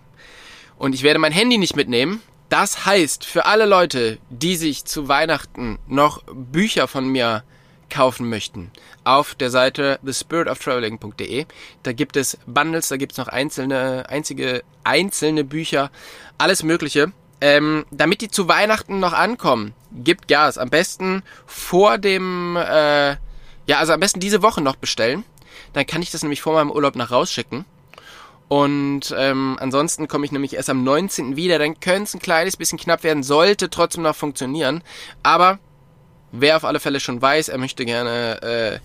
Und 0.78 0.94
ich 0.94 1.02
werde 1.02 1.18
mein 1.18 1.32
Handy 1.32 1.58
nicht 1.58 1.76
mitnehmen. 1.76 2.22
Das 2.48 2.86
heißt, 2.86 3.24
für 3.24 3.44
alle 3.44 3.66
Leute, 3.66 4.18
die 4.30 4.56
sich 4.56 4.84
zu 4.84 5.08
Weihnachten 5.08 5.78
noch 5.88 6.22
Bücher 6.32 6.88
von 6.88 7.06
mir 7.08 7.42
kaufen 7.90 8.28
möchten, 8.28 8.70
auf 9.04 9.34
der 9.34 9.50
Seite 9.50 9.98
thespiritoftraveling.de, 10.04 11.46
da 11.82 11.92
gibt 11.92 12.16
es 12.16 12.38
Bundles, 12.46 12.88
da 12.88 12.96
gibt 12.96 13.12
es 13.12 13.18
noch 13.18 13.28
einzelne, 13.28 14.06
einzige, 14.08 14.62
einzelne 14.84 15.44
Bücher, 15.44 15.90
alles 16.38 16.62
Mögliche. 16.62 17.12
Ähm, 17.38 17.84
damit 17.90 18.22
die 18.22 18.30
zu 18.30 18.48
Weihnachten 18.48 18.98
noch 18.98 19.12
ankommen, 19.12 19.74
gibt 19.92 20.26
Gas. 20.26 20.56
Am 20.56 20.70
besten 20.70 21.22
vor 21.44 21.98
dem, 21.98 22.56
äh, 22.56 23.10
ja, 23.66 23.78
also 23.78 23.92
am 23.92 24.00
besten 24.00 24.20
diese 24.20 24.42
Woche 24.42 24.62
noch 24.62 24.76
bestellen. 24.76 25.22
Dann 25.74 25.86
kann 25.86 26.00
ich 26.00 26.10
das 26.10 26.22
nämlich 26.22 26.40
vor 26.40 26.54
meinem 26.54 26.70
Urlaub 26.70 26.96
nach 26.96 27.10
rausschicken. 27.10 27.66
Und 28.48 29.14
ähm, 29.16 29.58
ansonsten 29.60 30.08
komme 30.08 30.24
ich 30.24 30.32
nämlich 30.32 30.54
erst 30.54 30.70
am 30.70 30.84
19. 30.84 31.36
wieder. 31.36 31.58
Dann 31.58 31.80
könnte 31.80 32.04
es 32.04 32.14
ein 32.14 32.20
kleines 32.20 32.56
bisschen 32.56 32.78
knapp 32.78 33.02
werden, 33.02 33.22
sollte 33.22 33.68
trotzdem 33.68 34.04
noch 34.04 34.16
funktionieren. 34.16 34.82
Aber 35.22 35.58
wer 36.40 36.56
auf 36.56 36.64
alle 36.64 36.80
Fälle 36.80 37.00
schon 37.00 37.20
weiß, 37.20 37.48
er 37.48 37.58
möchte 37.58 37.84
gerne 37.84 38.42
äh, 38.42 38.78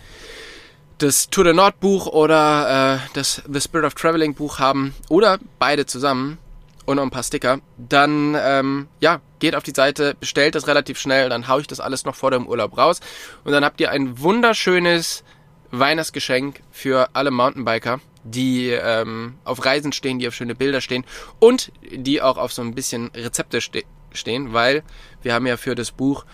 das 0.98 1.30
Tour 1.30 1.44
de 1.44 1.54
Nord 1.54 1.80
Buch 1.80 2.08
oder 2.08 2.96
äh, 2.96 3.10
das 3.14 3.42
The 3.52 3.60
Spirit 3.60 3.86
of 3.86 3.96
Traveling 3.96 4.36
Buch 4.36 4.60
haben 4.60 4.94
oder 5.10 5.40
beide 5.60 5.86
zusammen 5.86 6.38
und 6.86 6.98
noch 6.98 7.04
ein 7.04 7.12
paar 7.12 7.24
Sticker, 7.24 7.60
dann 7.78 8.36
ähm, 8.40 8.88
ja, 9.00 9.22
geht 9.40 9.56
auf 9.56 9.64
die 9.64 9.74
Seite, 9.76 10.16
bestellt 10.20 10.56
das 10.56 10.68
relativ 10.68 11.00
schnell, 11.00 11.30
dann 11.30 11.48
hau 11.48 11.60
ich 11.60 11.68
das 11.68 11.80
alles 11.80 12.06
noch 12.06 12.16
vor 12.16 12.32
dem 12.32 12.48
Urlaub 12.48 12.78
raus 12.78 13.00
und 13.44 13.52
dann 13.52 13.64
habt 13.64 13.80
ihr 13.82 13.92
ein 13.92 14.20
wunderschönes 14.20 15.24
Weihnachtsgeschenk 15.72 16.62
für 16.72 17.10
alle 17.14 17.32
Mountainbiker 17.32 18.00
die 18.24 18.70
ähm, 18.70 19.36
auf 19.44 19.66
Reisen 19.66 19.92
stehen, 19.92 20.20
die 20.20 20.28
auf 20.28 20.36
schöne 20.36 20.56
Bilder 20.56 20.82
stehen 20.82 21.06
und 21.40 21.72
die 21.92 22.22
auch 22.22 22.38
auf 22.38 22.54
so 22.54 22.62
ein 22.62 22.76
bisschen 22.76 23.12
Rezepte 23.16 23.62
ste 23.62 23.84
stehen, 24.14 24.54
weil 24.54 24.84
wir 25.24 25.34
haben 25.34 25.48
ja 25.48 25.56
für 25.58 25.74
das 25.74 25.92
Buch 25.92 26.26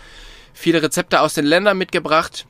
viele 0.58 0.82
Rezepte 0.82 1.20
aus 1.20 1.34
den 1.34 1.46
Ländern 1.46 1.78
mitgebracht 1.78 2.46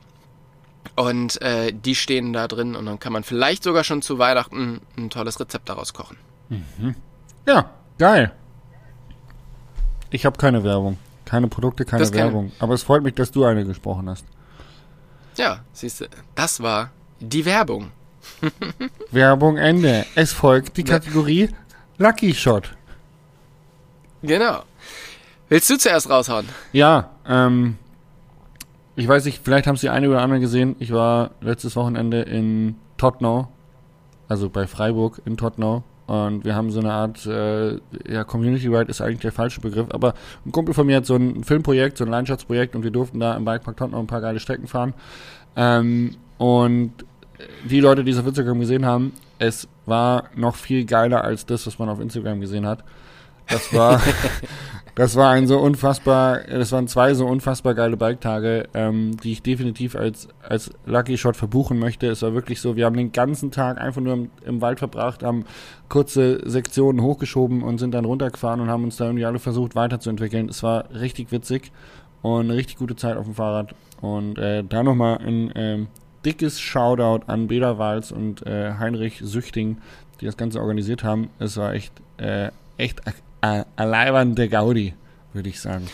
und 0.95 1.41
äh, 1.41 1.71
die 1.71 1.95
stehen 1.95 2.33
da 2.33 2.47
drin 2.47 2.75
und 2.75 2.85
dann 2.87 2.99
kann 2.99 3.13
man 3.13 3.23
vielleicht 3.23 3.63
sogar 3.63 3.83
schon 3.83 4.01
zu 4.01 4.17
Weihnachten 4.17 4.81
ein 4.97 5.09
tolles 5.09 5.39
Rezept 5.39 5.69
daraus 5.69 5.93
kochen. 5.93 6.17
Ja, 7.45 7.69
geil. 7.99 8.31
Ich 10.09 10.25
habe 10.25 10.37
keine 10.37 10.63
Werbung. 10.63 10.97
Keine 11.25 11.47
Produkte, 11.47 11.85
keine 11.85 12.01
Das 12.01 12.11
Werbung. 12.13 12.51
Aber 12.57 12.73
es 12.73 12.81
freut 12.81 13.03
mich, 13.03 13.13
dass 13.13 13.31
du 13.31 13.45
eine 13.45 13.63
gesprochen 13.63 14.09
hast. 14.09 14.25
Ja, 15.37 15.63
siehst 15.71 16.01
du, 16.01 16.05
das 16.33 16.61
war 16.61 16.89
die 17.19 17.45
Werbung. 17.45 17.91
Werbung 19.11 19.57
Ende. 19.57 20.05
Es 20.15 20.33
folgt 20.33 20.75
die 20.77 20.83
Kategorie 20.83 21.49
Lucky 21.99 22.33
Shot. 22.33 22.75
Genau. 24.23 24.63
Willst 25.47 25.69
du 25.69 25.77
zuerst 25.77 26.09
raushauen? 26.09 26.49
Ja, 26.73 27.11
ähm, 27.27 27.77
ich 28.99 29.07
weiß 29.07 29.23
nicht, 29.23 29.39
vielleicht 29.41 29.65
haben 29.65 29.75
es 29.75 29.81
die 29.81 29.89
eine 29.89 30.09
oder 30.09 30.21
andere 30.21 30.41
gesehen. 30.41 30.75
Ich 30.79 30.91
war 30.91 31.31
letztes 31.39 31.77
Wochenende 31.77 32.19
in 32.19 32.75
Tottenau, 32.97 33.47
also 34.27 34.49
bei 34.49 34.67
Freiburg 34.67 35.21
in 35.23 35.37
Tottenau. 35.37 35.83
Und 36.05 36.43
wir 36.43 36.53
haben 36.53 36.69
so 36.69 36.81
eine 36.81 36.91
Art, 36.91 37.25
äh, 37.25 37.77
ja, 38.11 38.25
Community 38.25 38.67
Ride 38.67 38.89
ist 38.89 38.99
eigentlich 38.99 39.21
der 39.21 39.31
falsche 39.31 39.61
Begriff, 39.61 39.87
aber 39.91 40.15
ein 40.45 40.51
Kumpel 40.51 40.73
von 40.73 40.85
mir 40.85 40.97
hat 40.97 41.05
so 41.05 41.15
ein 41.15 41.45
Filmprojekt, 41.45 41.97
so 41.97 42.03
ein 42.03 42.09
Landschaftsprojekt 42.09 42.75
und 42.75 42.83
wir 42.83 42.91
durften 42.91 43.21
da 43.21 43.37
im 43.37 43.45
Bikepark 43.45 43.77
Tottenau 43.77 43.99
ein 43.99 44.07
paar 44.07 44.19
geile 44.19 44.41
Strecken 44.41 44.67
fahren. 44.67 44.93
Ähm, 45.55 46.17
und 46.37 46.91
die 47.69 47.79
Leute, 47.79 48.03
die 48.03 48.11
es 48.11 48.19
auf 48.19 48.27
Instagram 48.27 48.59
gesehen 48.59 48.85
haben, 48.85 49.13
es 49.37 49.69
war 49.85 50.25
noch 50.35 50.55
viel 50.57 50.83
geiler 50.83 51.23
als 51.23 51.45
das, 51.45 51.65
was 51.65 51.79
man 51.79 51.87
auf 51.87 52.01
Instagram 52.01 52.41
gesehen 52.41 52.65
hat. 52.67 52.83
Das 53.49 53.73
war, 53.73 54.01
das 54.95 55.15
war 55.15 55.31
ein 55.31 55.47
so 55.47 55.59
unfassbar, 55.59 56.41
das 56.41 56.71
waren 56.71 56.87
zwei 56.87 57.13
so 57.13 57.25
unfassbar 57.25 57.73
geile 57.73 57.97
Bike-Tage, 57.97 58.69
ähm, 58.73 59.17
die 59.17 59.31
ich 59.31 59.41
definitiv 59.41 59.95
als, 59.95 60.27
als 60.47 60.71
Lucky 60.85 61.17
Shot 61.17 61.35
verbuchen 61.35 61.79
möchte. 61.79 62.07
Es 62.07 62.21
war 62.21 62.33
wirklich 62.33 62.61
so, 62.61 62.75
wir 62.75 62.85
haben 62.85 62.97
den 62.97 63.11
ganzen 63.11 63.51
Tag 63.51 63.79
einfach 63.79 64.01
nur 64.01 64.13
im, 64.13 64.29
im 64.45 64.61
Wald 64.61 64.79
verbracht, 64.79 65.23
haben 65.23 65.45
kurze 65.87 66.47
Sektionen 66.49 67.01
hochgeschoben 67.01 67.63
und 67.63 67.77
sind 67.77 67.93
dann 67.93 68.05
runtergefahren 68.05 68.61
und 68.61 68.69
haben 68.69 68.83
uns 68.83 68.97
da 68.97 69.05
irgendwie 69.05 69.25
alle 69.25 69.39
versucht 69.39 69.75
weiterzuentwickeln. 69.75 70.49
Es 70.49 70.63
war 70.63 70.89
richtig 70.91 71.31
witzig 71.31 71.71
und 72.21 72.45
eine 72.45 72.55
richtig 72.55 72.77
gute 72.77 72.95
Zeit 72.95 73.17
auf 73.17 73.25
dem 73.25 73.35
Fahrrad. 73.35 73.73
Und 74.01 74.37
äh, 74.37 74.63
da 74.63 74.83
nochmal 74.83 75.17
ein 75.17 75.51
ähm, 75.55 75.87
dickes 76.25 76.59
Shoutout 76.59 77.25
an 77.27 77.47
Beda 77.47 77.77
Walz 77.77 78.11
und 78.11 78.45
äh, 78.45 78.73
Heinrich 78.79 79.19
Süchting, 79.23 79.77
die 80.19 80.25
das 80.25 80.37
Ganze 80.37 80.59
organisiert 80.59 81.03
haben. 81.03 81.29
Es 81.39 81.57
war 81.57 81.73
echt, 81.73 81.93
äh, 82.17 82.49
echt 82.77 83.01
a- 83.41 83.65
leibernde 83.77 84.49
Gaudi, 84.49 84.93
würde 85.33 85.49
ich 85.49 85.59
sagen. 85.59 85.87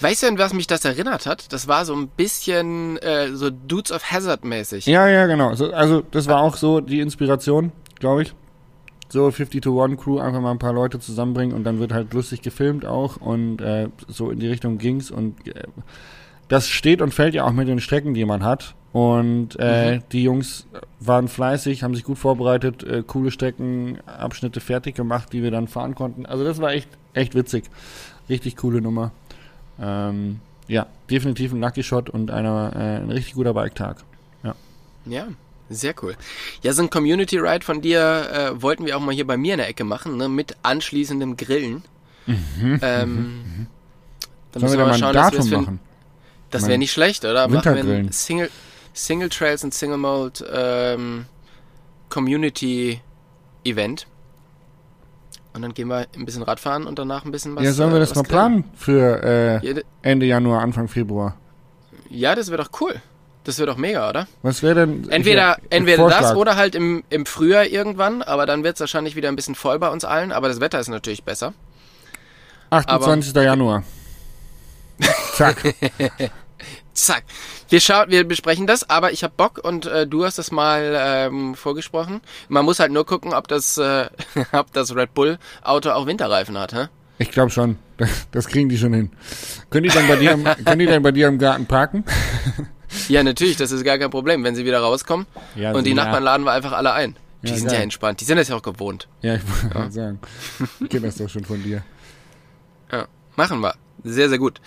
Weißt 0.00 0.22
du, 0.22 0.28
an 0.28 0.38
was 0.38 0.54
mich 0.54 0.66
das 0.66 0.84
erinnert 0.84 1.26
hat? 1.26 1.52
Das 1.52 1.68
war 1.68 1.84
so 1.84 1.94
ein 1.94 2.08
bisschen 2.08 2.96
äh, 2.98 3.28
so 3.34 3.50
Dudes 3.50 3.92
of 3.92 4.10
Hazard 4.10 4.44
mäßig. 4.44 4.86
Ja, 4.86 5.06
ja, 5.08 5.26
genau. 5.26 5.54
So, 5.54 5.72
also 5.72 6.00
das 6.10 6.26
war 6.26 6.40
auch 6.40 6.56
so 6.56 6.80
die 6.80 7.00
Inspiration, 7.00 7.72
glaube 7.98 8.22
ich. 8.22 8.34
So 9.10 9.30
50 9.30 9.60
to 9.60 9.82
1 9.82 10.00
Crew, 10.00 10.18
einfach 10.20 10.40
mal 10.40 10.52
ein 10.52 10.58
paar 10.58 10.72
Leute 10.72 11.00
zusammenbringen 11.00 11.54
und 11.54 11.64
dann 11.64 11.80
wird 11.80 11.92
halt 11.92 12.14
lustig 12.14 12.42
gefilmt 12.42 12.86
auch 12.86 13.16
und 13.16 13.60
äh, 13.60 13.88
so 14.08 14.30
in 14.30 14.38
die 14.38 14.46
Richtung 14.46 14.78
ging's 14.78 15.10
und 15.10 15.46
äh, 15.48 15.64
das 16.48 16.68
steht 16.68 17.02
und 17.02 17.12
fällt 17.12 17.34
ja 17.34 17.44
auch 17.44 17.52
mit 17.52 17.66
den 17.68 17.80
Strecken, 17.80 18.14
die 18.14 18.24
man 18.24 18.44
hat. 18.44 18.74
Und 18.92 19.56
äh, 19.60 20.00
die 20.10 20.24
Jungs 20.24 20.66
waren 20.98 21.28
fleißig, 21.28 21.84
haben 21.84 21.94
sich 21.94 22.02
gut 22.02 22.18
vorbereitet, 22.18 22.82
äh, 22.82 23.04
coole 23.06 23.30
Streckenabschnitte 23.30 24.60
fertig 24.60 24.96
gemacht, 24.96 25.32
die 25.32 25.42
wir 25.42 25.52
dann 25.52 25.68
fahren 25.68 25.94
konnten. 25.94 26.26
Also 26.26 26.42
das 26.44 26.60
war 26.60 26.72
echt, 26.72 26.88
echt 27.14 27.34
witzig. 27.36 27.64
Richtig 28.28 28.56
coole 28.56 28.80
Nummer. 28.80 29.12
Ähm, 29.80 30.40
ja, 30.66 30.86
definitiv 31.08 31.52
ein 31.52 31.60
Lucky 31.60 31.82
Shot 31.84 32.10
und 32.10 32.30
einer, 32.30 32.72
äh, 32.74 32.96
ein 33.02 33.10
richtig 33.10 33.34
guter 33.34 33.54
Bike-Tag. 33.54 34.04
Ja, 35.06 35.28
sehr 35.70 35.94
cool. 36.02 36.14
Ja, 36.62 36.74
so 36.74 36.82
ein 36.82 36.90
Community 36.90 37.38
Ride 37.38 37.64
von 37.64 37.80
dir 37.80 38.28
äh, 38.32 38.62
wollten 38.62 38.84
wir 38.84 38.96
auch 38.96 39.00
mal 39.00 39.14
hier 39.14 39.26
bei 39.26 39.38
mir 39.38 39.54
in 39.54 39.58
der 39.58 39.68
Ecke 39.68 39.82
machen, 39.82 40.18
ne, 40.18 40.28
mit 40.28 40.56
anschließendem 40.62 41.38
Grillen. 41.38 41.84
ähm, 42.26 42.80
Dann 42.82 42.82
Mhm, 42.82 43.66
Sollen 44.52 44.64
müssen 44.64 44.78
wir 44.78 44.84
mal 44.84 44.92
ein 44.92 45.14
dass 45.14 45.32
wir 45.32 45.38
das 45.38 45.50
machen? 45.50 45.80
Das 46.50 46.68
wäre 46.68 46.78
nicht 46.78 46.92
schlecht, 46.92 47.24
oder? 47.24 47.48
Machen 47.48 47.76
wir 47.76 47.94
ein 47.94 48.12
Single, 48.12 48.50
Single 49.06 49.28
Trails 49.28 49.64
und 49.64 49.72
Single 49.74 49.98
Mode 49.98 50.44
ähm, 50.52 51.26
Community 52.08 53.00
Event. 53.64 54.06
Und 55.52 55.62
dann 55.62 55.74
gehen 55.74 55.88
wir 55.88 56.06
ein 56.14 56.24
bisschen 56.26 56.42
Radfahren 56.42 56.86
und 56.86 56.98
danach 56.98 57.24
ein 57.24 57.32
bisschen 57.32 57.56
was. 57.56 57.64
ja, 57.64 57.72
sollen 57.72 57.90
wir 57.90 57.96
äh, 57.96 58.00
das 58.00 58.14
mal 58.14 58.22
planen 58.22 58.64
für 58.76 59.22
äh, 59.62 59.66
Ja, 59.66 59.80
Ende 60.02 60.26
Januar, 60.26 60.60
Anfang 60.62 60.86
Februar? 60.88 61.36
ja, 62.08 62.34
das 62.34 62.50
wäre 62.50 62.62
doch 62.62 62.70
cool. 62.80 63.00
Das 63.44 63.58
wäre 63.58 63.66
doch 63.70 63.76
mega, 63.78 64.08
oder? 64.08 64.26
Was 64.42 64.62
wäre 64.62 64.74
denn 64.86 65.08
Entweder, 65.10 65.56
ich- 65.62 65.72
entweder 65.72 66.08
das 66.08 66.36
oder 66.36 66.56
halt 66.56 66.74
im, 66.74 67.02
im 67.08 67.24
Frühjahr 67.24 67.64
irgendwann, 67.66 68.20
aber 68.22 68.44
dann 68.46 68.64
wird 68.64 68.74
es 68.76 68.80
wahrscheinlich 68.80 69.16
wieder 69.16 69.28
ein 69.28 69.36
bisschen 69.36 69.54
voll 69.54 69.78
bei 69.78 69.88
uns 69.88 70.04
allen, 70.04 70.30
aber 70.30 70.48
das 70.48 70.60
Wetter 70.60 70.78
ist 70.78 70.88
natürlich 70.88 71.24
besser. 71.24 71.54
28. 72.70 73.34
Januar. 73.34 73.82
Zack. 75.34 75.74
Zack. 76.92 77.24
Wir 77.70 77.80
schauen, 77.80 78.10
wir 78.10 78.24
besprechen 78.24 78.66
das, 78.66 78.90
aber 78.90 79.12
ich 79.12 79.22
hab 79.22 79.36
Bock 79.36 79.60
und 79.62 79.86
äh, 79.86 80.04
du 80.06 80.24
hast 80.24 80.38
das 80.38 80.50
mal 80.50 80.96
ähm, 80.98 81.54
vorgesprochen. 81.54 82.20
Man 82.48 82.64
muss 82.64 82.80
halt 82.80 82.90
nur 82.90 83.06
gucken, 83.06 83.32
ob 83.32 83.46
das, 83.46 83.78
äh, 83.78 84.08
ob 84.52 84.72
das 84.72 84.94
Red 84.94 85.14
Bull 85.14 85.38
Auto 85.62 85.90
auch 85.90 86.06
Winterreifen 86.06 86.58
hat, 86.58 86.74
hä? 86.74 86.88
Ich 87.18 87.30
glaube 87.30 87.50
schon. 87.50 87.78
Das, 88.32 88.48
kriegen 88.48 88.68
die 88.68 88.78
schon 88.78 88.92
hin. 88.92 89.10
Können 89.68 89.84
die 89.84 89.90
dann 89.90 90.08
bei 90.08 90.16
dir, 90.16 90.32
im, 90.32 90.44
können 90.64 90.78
die 90.80 90.86
dann 90.86 91.02
bei 91.02 91.12
dir 91.12 91.28
im 91.28 91.38
Garten 91.38 91.66
parken? 91.66 92.04
Ja, 93.08 93.22
natürlich, 93.22 93.56
das 93.56 93.70
ist 93.70 93.84
gar 93.84 93.98
kein 93.98 94.10
Problem, 94.10 94.42
wenn 94.42 94.56
sie 94.56 94.64
wieder 94.64 94.80
rauskommen. 94.80 95.26
Ja, 95.54 95.72
und 95.72 95.84
die 95.84 95.90
ja. 95.90 95.96
Nachbarn 95.96 96.24
laden 96.24 96.44
wir 96.44 96.52
einfach 96.52 96.72
alle 96.72 96.92
ein. 96.92 97.14
Die 97.42 97.50
Ja, 97.50 97.54
sind 97.56 97.66
ja 97.66 97.72
geil. 97.74 97.82
entspannt. 97.82 98.20
Die 98.20 98.24
sind 98.24 98.36
das 98.36 98.48
ja 98.48 98.56
auch 98.56 98.62
gewohnt. 98.62 99.06
Ja, 99.22 99.36
ich 99.36 99.42
wollte 99.48 99.68
gerade 99.68 99.92
sagen. 99.92 100.20
Ich 100.80 100.88
kenne 100.88 101.06
das 101.06 101.16
doch 101.16 101.28
schon 101.28 101.44
von 101.44 101.62
dir. 101.62 101.82
Ja, 102.90 103.06
machen 103.36 103.60
wir. 103.60 103.74
Sehr, 104.02 104.28
sehr 104.28 104.38
gut. 104.38 104.60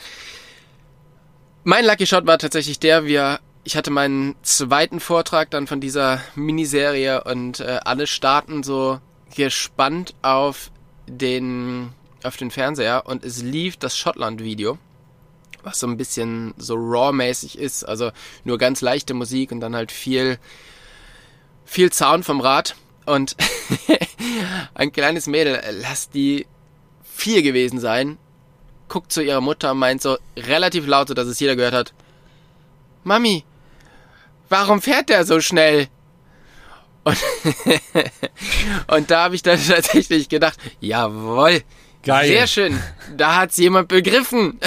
Mein 1.65 1.85
Lucky 1.85 2.05
Shot 2.05 2.27
war 2.27 2.37
tatsächlich 2.37 2.77
der, 2.79 3.05
wir, 3.05 3.39
ich 3.63 3.77
hatte 3.77 3.89
meinen 3.89 4.35
zweiten 4.41 4.99
Vortrag 4.99 5.49
dann 5.49 5.65
von 5.65 5.79
dieser 5.79 6.21
Miniserie 6.35 7.23
und 7.23 7.61
äh, 7.61 7.79
alle 7.85 8.05
starten 8.05 8.63
so 8.63 8.99
gespannt 9.33 10.13
auf 10.21 10.71
den, 11.07 11.93
auf 12.21 12.35
den 12.35 12.51
Fernseher 12.51 13.03
und 13.05 13.23
es 13.23 13.41
lief 13.41 13.77
das 13.77 13.97
Schottland-Video, 13.97 14.77
was 15.63 15.79
so 15.79 15.87
ein 15.87 15.95
bisschen 15.95 16.53
so 16.57 16.75
raw-mäßig 16.75 17.57
ist, 17.57 17.85
also 17.85 18.11
nur 18.43 18.57
ganz 18.57 18.81
leichte 18.81 19.13
Musik 19.13 19.53
und 19.53 19.61
dann 19.61 19.73
halt 19.73 19.93
viel, 19.93 20.39
viel 21.63 21.93
Sound 21.93 22.25
vom 22.25 22.41
Rad 22.41 22.75
und 23.05 23.37
ein 24.73 24.91
kleines 24.91 25.27
Mädel, 25.27 25.55
äh, 25.55 25.71
lass 25.71 26.09
die 26.09 26.45
vier 27.03 27.41
gewesen 27.41 27.79
sein, 27.79 28.17
guckt 28.93 29.11
zu 29.11 29.23
ihrer 29.23 29.41
Mutter 29.41 29.71
und 29.71 29.79
meint 29.79 30.03
so 30.03 30.17
relativ 30.37 30.85
laut, 30.85 31.07
so 31.07 31.15
dass 31.15 31.25
es 31.25 31.39
jeder 31.39 31.55
gehört 31.55 31.73
hat. 31.73 31.93
Mami, 33.03 33.43
warum 34.49 34.83
fährt 34.83 35.09
der 35.09 35.25
so 35.25 35.41
schnell? 35.41 35.87
Und, 37.03 37.17
und 38.87 39.09
da 39.09 39.23
habe 39.23 39.33
ich 39.33 39.41
dann 39.41 39.59
tatsächlich 39.67 40.29
gedacht, 40.29 40.59
jawohl, 40.79 41.63
Geil. 42.03 42.27
sehr 42.27 42.45
schön, 42.45 42.79
da 43.17 43.37
hat's 43.37 43.57
jemand 43.57 43.87
begriffen. 43.87 44.59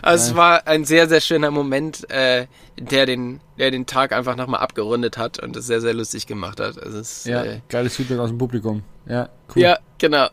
also 0.00 0.26
es 0.30 0.36
war 0.36 0.68
ein 0.68 0.84
sehr, 0.84 1.08
sehr 1.08 1.20
schöner 1.20 1.50
Moment, 1.50 2.08
äh, 2.10 2.46
der 2.78 3.06
den, 3.06 3.40
der 3.58 3.72
den 3.72 3.86
Tag 3.86 4.12
einfach 4.12 4.36
nochmal 4.36 4.60
abgerundet 4.60 5.18
hat 5.18 5.40
und 5.40 5.56
es 5.56 5.66
sehr, 5.66 5.80
sehr 5.80 5.94
lustig 5.94 6.28
gemacht 6.28 6.60
hat. 6.60 6.80
Also 6.80 6.98
es, 6.98 7.24
Ja, 7.24 7.42
äh, 7.42 7.60
geiles 7.68 7.96
Feedback 7.96 8.20
aus 8.20 8.28
dem 8.28 8.38
Publikum. 8.38 8.84
Ja, 9.06 9.30
cool. 9.56 9.62
ja, 9.62 9.78
genau. 9.98 10.28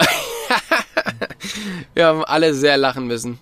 Wir 1.93 2.07
haben 2.07 2.23
alle 2.23 2.53
sehr 2.53 2.77
lachen 2.77 3.07
müssen. 3.07 3.39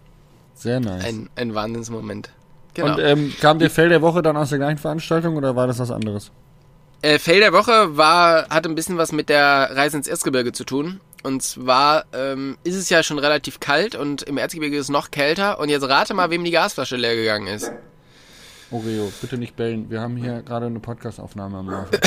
Sehr 0.56 0.80
nice. 0.80 1.06
Ein, 1.06 1.30
ein 1.36 1.56
Wahnsinnsmoment. 1.56 2.30
Genau. 2.74 2.94
Und 2.94 3.00
ähm, 3.00 3.34
kam 3.40 3.60
der 3.60 3.70
Fail 3.70 3.90
der 3.90 4.02
Woche 4.02 4.22
dann 4.22 4.38
aus 4.38 4.50
der 4.50 4.60
gleichen 4.60 4.78
Veranstaltung 4.78 5.38
oder 5.38 5.56
war 5.56 5.68
das 5.68 5.80
was 5.80 5.92
anderes? 5.92 6.32
äh, 7.02 7.20
Fail 7.20 7.40
der 7.40 7.54
Woche 7.54 7.98
war, 7.98 8.50
hatte 8.50 8.70
ein 8.70 8.76
bisschen 8.76 8.98
was 8.98 9.12
mit 9.12 9.30
der 9.30 9.76
Reise 9.76 9.98
ins 9.98 10.08
Erzgebirge 10.08 10.52
zu 10.52 10.64
tun. 10.64 11.00
Und 11.24 11.44
zwar 11.44 12.06
ähm, 12.14 12.58
ist 12.64 12.76
es 12.76 12.90
ja 12.90 13.04
schon 13.04 13.20
relativ 13.20 13.60
kalt 13.60 13.96
und 13.96 14.24
im 14.24 14.38
Erzgebirge 14.38 14.78
ist 14.78 14.84
es 14.84 14.90
noch 14.90 15.12
kälter. 15.12 15.60
Und 15.60 15.70
jetzt 15.70 15.88
rate 15.88 16.14
mal, 16.14 16.30
wem 16.30 16.44
die 16.44 16.52
Gasflasche 16.52 16.96
leer 16.96 17.16
gegangen 17.16 17.48
ist. 17.48 17.72
Oreo, 18.72 19.12
bitte 19.20 19.38
nicht 19.38 19.56
bellen. 19.56 19.90
Wir 19.90 20.00
haben 20.00 20.16
hier 20.16 20.42
gerade 20.44 20.68
eine 20.68 20.80
Podcastaufnahme 20.80 21.58
am 21.58 21.70
Laufen. 21.70 21.98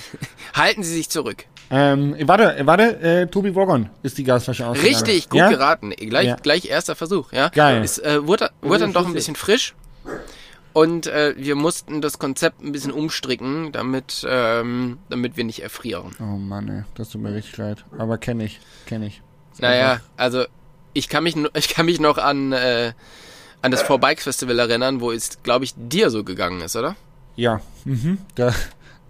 Halten 0.54 0.82
Sie 0.82 0.94
sich 0.94 1.08
zurück. 1.08 1.44
Ähm, 1.70 2.16
warte, 2.22 2.56
warte, 2.64 3.00
äh, 3.00 3.26
Tobi 3.26 3.54
Woggon 3.54 3.90
ist 4.02 4.16
die 4.18 4.24
Gasflasche 4.24 4.66
ausgegangen. 4.66 4.94
Richtig, 4.94 5.28
gut 5.28 5.40
ja? 5.40 5.48
geraten. 5.48 5.90
Gleich, 5.90 6.26
Ja. 6.26 6.36
gleich 6.36 6.66
erster 6.66 6.96
Versuch, 6.96 7.32
ja. 7.32 7.48
Geil. 7.48 7.82
Es 7.82 7.98
äh, 7.98 8.26
wurde, 8.26 8.50
wurde 8.62 8.80
dann 8.80 8.92
doch 8.92 9.06
ein 9.06 9.12
bisschen 9.12 9.36
frisch. 9.36 9.74
Und 10.72 11.06
äh, 11.06 11.34
wir 11.36 11.56
mussten 11.56 12.00
das 12.00 12.18
Konzept 12.18 12.62
ein 12.62 12.72
bisschen 12.72 12.92
umstricken, 12.92 13.72
damit, 13.72 14.24
ähm, 14.28 14.98
damit 15.08 15.36
wir 15.36 15.44
nicht 15.44 15.62
erfrieren. 15.62 16.12
Oh 16.20 16.36
Mann, 16.36 16.68
ey, 16.68 16.84
das 16.94 17.10
tut 17.10 17.20
mir 17.20 17.34
richtig 17.34 17.56
leid. 17.56 17.84
Aber 17.98 18.16
kenne 18.18 18.44
ich, 18.44 18.60
kenne 18.86 19.06
ich. 19.06 19.20
Ist 19.52 19.60
Naja, 19.60 20.00
also 20.16 20.44
ich 20.92 21.08
kann 21.08 21.24
mich, 21.24 21.36
ich 21.54 21.68
kann 21.68 21.86
mich 21.86 22.00
noch 22.00 22.18
an, 22.18 22.52
äh, 22.52 22.92
an 23.60 23.70
das 23.70 23.82
Four 23.82 23.98
Bikes 23.98 24.24
Festival 24.24 24.58
erinnern, 24.58 25.00
wo 25.00 25.10
es, 25.10 25.42
glaube 25.42 25.64
ich, 25.64 25.74
dir 25.76 26.10
so 26.10 26.22
gegangen 26.22 26.60
ist, 26.60 26.76
oder? 26.76 26.96
Ja, 27.34 27.60
mhm. 27.84 28.18
da, 28.34 28.52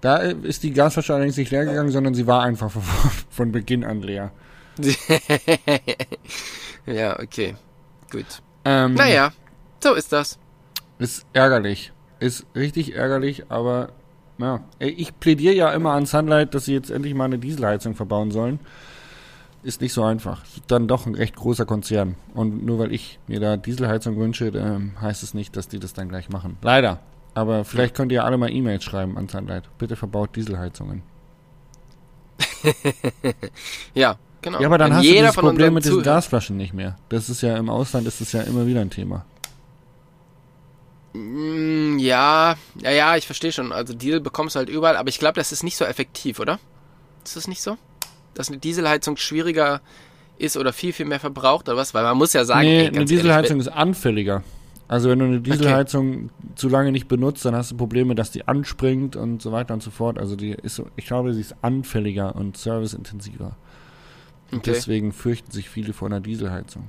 da 0.00 0.16
ist 0.16 0.62
die 0.62 0.72
Gasflasche 0.72 1.14
allerdings 1.14 1.36
nicht 1.36 1.50
leer 1.50 1.64
gegangen, 1.64 1.90
sondern 1.90 2.14
sie 2.14 2.26
war 2.26 2.42
einfach 2.42 2.70
von, 2.70 2.82
von 3.30 3.52
Beginn 3.52 3.84
an 3.84 4.02
leer. 4.02 4.30
ja, 6.86 7.18
okay. 7.18 7.56
Gut. 8.10 8.42
Ähm, 8.64 8.94
Naja, 8.94 9.32
so 9.82 9.94
ist 9.94 10.12
das. 10.12 10.38
Ist 10.98 11.26
ärgerlich. 11.32 11.92
Ist 12.20 12.46
richtig 12.54 12.94
ärgerlich, 12.94 13.50
aber 13.50 13.90
ja. 14.38 14.60
Ich 14.78 15.18
plädiere 15.18 15.54
ja 15.54 15.70
immer 15.72 15.92
an 15.92 16.06
Sunlight, 16.06 16.54
dass 16.54 16.64
sie 16.64 16.74
jetzt 16.74 16.90
endlich 16.90 17.14
mal 17.14 17.24
eine 17.24 17.38
Dieselheizung 17.38 17.94
verbauen 17.94 18.30
sollen. 18.30 18.60
Ist 19.64 19.80
nicht 19.80 19.92
so 19.92 20.04
einfach. 20.04 20.44
Ist 20.44 20.62
Dann 20.68 20.86
doch 20.86 21.06
ein 21.06 21.14
recht 21.14 21.34
großer 21.34 21.66
Konzern. 21.66 22.14
Und 22.34 22.64
nur 22.64 22.78
weil 22.78 22.92
ich 22.92 23.18
mir 23.26 23.40
da 23.40 23.56
Dieselheizung 23.56 24.16
wünsche, 24.16 24.52
heißt 25.00 25.22
es 25.24 25.34
nicht, 25.34 25.56
dass 25.56 25.66
die 25.68 25.80
das 25.80 25.92
dann 25.92 26.08
gleich 26.08 26.28
machen. 26.28 26.56
Leider. 26.62 27.00
Aber 27.38 27.64
vielleicht 27.64 27.94
könnt 27.94 28.10
ihr 28.10 28.24
alle 28.24 28.36
mal 28.36 28.50
E-Mails 28.50 28.82
schreiben 28.82 29.16
an 29.16 29.28
Sunlight. 29.28 29.64
Bitte 29.78 29.94
verbaut 29.94 30.34
Dieselheizungen. 30.34 31.02
Ja, 33.94 34.16
genau. 34.42 34.60
Ja, 34.60 34.66
aber 34.66 34.78
dann 34.78 34.90
Wenn 34.90 34.96
hast 34.96 35.06
du 35.08 35.32
von 35.32 35.44
Problem 35.50 35.74
mit 35.74 35.84
diesen 35.84 35.98
Zuhörern- 35.98 36.04
Gasflaschen 36.04 36.56
nicht 36.56 36.74
mehr. 36.74 36.96
Das 37.08 37.28
ist 37.28 37.42
ja 37.42 37.56
im 37.56 37.68
Ausland 37.70 38.06
ist 38.08 38.20
das 38.20 38.32
ja 38.32 38.42
immer 38.42 38.66
wieder 38.66 38.80
ein 38.80 38.90
Thema. 38.90 39.24
Mm, 41.14 41.98
Ja, 41.98 42.56
ja, 42.76 42.90
ja, 42.90 43.16
ich 43.16 43.26
verstehe 43.26 43.52
schon. 43.52 43.72
Also 43.72 43.94
Diesel 43.94 44.20
bekommst 44.20 44.54
du 44.56 44.58
halt 44.58 44.68
überall, 44.68 44.96
aber 44.96 45.08
ich 45.08 45.18
glaube, 45.18 45.34
das 45.34 45.52
ist 45.52 45.62
nicht 45.62 45.76
so 45.76 45.84
effektiv, 45.84 46.40
oder? 46.40 46.58
Ist 47.24 47.36
das 47.36 47.46
nicht 47.48 47.62
so? 47.62 47.76
Dass 48.34 48.48
eine 48.48 48.58
Dieselheizung 48.58 49.16
schwieriger 49.16 49.80
ist 50.38 50.56
oder 50.56 50.72
viel, 50.72 50.92
viel 50.92 51.06
mehr 51.06 51.20
verbraucht 51.20 51.68
oder 51.68 51.76
was? 51.76 51.94
Weil 51.94 52.04
man 52.04 52.16
muss 52.16 52.32
ja 52.32 52.44
sagen, 52.44 52.62
nee, 52.68 52.80
ey, 52.80 52.86
eine 52.88 52.98
ganz 52.98 53.08
Dieselheizung 53.10 53.58
ehrlich, 53.58 53.66
ist 53.68 53.72
anfälliger. 53.72 54.42
Also 54.88 55.10
wenn 55.10 55.18
du 55.18 55.26
eine 55.26 55.40
Dieselheizung 55.40 56.30
zu 56.54 56.68
lange 56.70 56.92
nicht 56.92 57.08
benutzt, 57.08 57.44
dann 57.44 57.54
hast 57.54 57.70
du 57.70 57.76
Probleme, 57.76 58.14
dass 58.14 58.30
die 58.30 58.48
anspringt 58.48 59.16
und 59.16 59.42
so 59.42 59.52
weiter 59.52 59.74
und 59.74 59.82
so 59.82 59.90
fort. 59.90 60.18
Also 60.18 60.34
die 60.34 60.52
ist, 60.52 60.76
so- 60.76 60.86
ich 60.96 61.06
glaube, 61.06 61.34
sie 61.34 61.42
ist 61.42 61.54
anfälliger 61.60 62.34
und 62.34 62.56
serviceintensiver. 62.56 63.54
Und 64.50 64.58
okay. 64.60 64.72
deswegen 64.72 65.12
fürchten 65.12 65.50
sich 65.52 65.68
viele 65.68 65.92
vor 65.92 66.08
einer 66.08 66.20
Dieselheizung. 66.20 66.88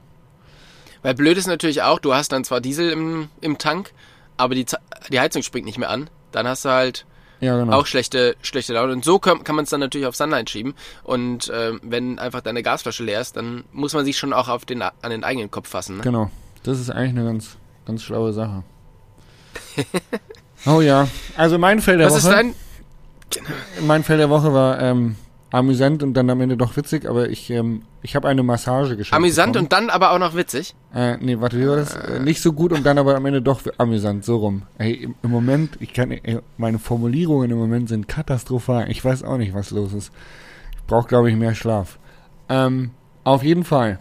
Weil 1.02 1.14
blöd 1.14 1.38
ist 1.38 1.48
natürlich 1.48 1.82
auch, 1.82 2.00
du 2.00 2.14
hast 2.14 2.32
dann 2.32 2.46
zwar 2.46 2.62
Diesel 2.62 2.90
im, 2.90 3.28
im 3.42 3.58
Tank, 3.58 3.92
aber 4.38 4.56
die, 4.56 4.66
die 5.12 5.20
Heizung 5.20 5.44
springt 5.44 5.66
nicht 5.66 5.78
mehr 5.78 5.90
an. 5.90 6.10
Dann 6.32 6.48
hast 6.48 6.64
du 6.64 6.70
halt 6.70 7.06
Ja, 7.42 7.58
genau. 7.60 7.78
auch 7.78 7.86
schlechte, 7.86 8.38
schlechte 8.42 8.74
Laune. 8.74 8.94
Und 8.94 9.04
so 9.04 9.20
kann, 9.20 9.44
kann 9.44 9.56
man 9.58 9.64
es 9.64 9.72
dann 9.72 9.82
natürlich 9.82 10.08
auf 10.08 10.16
Sunlight 10.16 10.50
schieben. 10.50 10.74
Und 11.04 11.52
ähm, 11.54 11.82
wenn 11.84 12.18
einfach 12.18 12.40
deine 12.40 12.64
Gasflasche 12.64 13.04
leer 13.04 13.20
ist, 13.20 13.36
dann 13.36 13.66
muss 13.74 13.94
man 13.94 14.06
sich 14.06 14.18
schon 14.18 14.32
auch 14.32 14.48
auf 14.48 14.64
den, 14.64 14.82
an 14.82 14.94
den 15.10 15.26
eigenen 15.26 15.52
Kopf 15.52 15.68
fassen. 15.68 15.98
Ne? 15.98 16.04
Genau. 16.04 16.32
Das 16.64 16.80
ist 16.80 16.90
eigentlich 16.90 17.18
eine 17.18 17.26
ganz, 17.26 17.58
ganz 17.90 18.04
schlaue 18.04 18.34
Sache. 18.34 18.64
oh 20.68 20.80
ja. 20.80 21.08
Also 21.36 21.58
mein 21.58 21.82
Feld 21.82 22.00
der 22.00 22.08
Was 22.08 22.24
Woche. 22.24 22.30
ist 22.30 22.38
dein... 22.38 22.54
Mein 23.88 24.04
Feld 24.04 24.20
der 24.20 24.30
Woche 24.30 24.54
war 24.54 24.80
ähm, 24.80 25.16
amüsant 25.50 26.04
und 26.04 26.14
dann 26.14 26.30
am 26.30 26.40
Ende 26.42 26.56
doch 26.56 26.78
witzig, 26.78 27.10
aber 27.10 27.30
ich, 27.30 27.50
ähm, 27.50 27.82
ich 28.04 28.16
habe 28.16 28.28
eine 28.28 28.44
Massage 28.44 28.96
geschenkt. 28.96 29.16
Amüsant 29.16 29.54
bekommen. 29.54 29.66
und 29.66 29.74
dann 29.74 29.90
aber 29.90 30.12
auch 30.12 30.20
noch 30.20 30.36
witzig. 30.36 30.76
Äh, 30.94 31.18
nee, 31.18 31.40
warte, 31.40 31.60
wie 31.60 31.68
war 31.68 31.78
das? 31.78 31.96
Äh, 31.96 32.20
nicht 32.20 32.42
so 32.42 32.54
gut 32.54 32.74
und 32.74 32.86
dann 32.86 33.00
aber 33.00 33.16
am 33.16 33.26
Ende 33.26 33.42
doch 33.42 33.62
amüsant, 33.80 34.24
so 34.24 34.38
rum. 34.38 34.64
Ey, 34.78 34.94
im, 34.94 35.16
im 35.24 35.32
Moment, 35.32 35.78
ich 35.80 35.94
kann, 35.94 36.12
ey, 36.12 36.40
meine 36.58 36.78
Formulierungen 36.78 37.50
im 37.50 37.58
Moment 37.58 37.90
sind 37.90 38.08
katastrophal. 38.08 38.90
Ich 38.92 39.04
weiß 39.04 39.24
auch 39.24 39.38
nicht, 39.38 39.56
was 39.56 39.72
los 39.72 39.94
ist. 39.94 40.12
Ich 40.76 40.84
brauche, 40.86 41.08
glaube 41.08 41.32
ich, 41.32 41.36
mehr 41.36 41.56
Schlaf. 41.56 41.98
Ähm, 42.50 42.92
auf 43.24 43.44
jeden 43.44 43.64
Fall. 43.64 44.00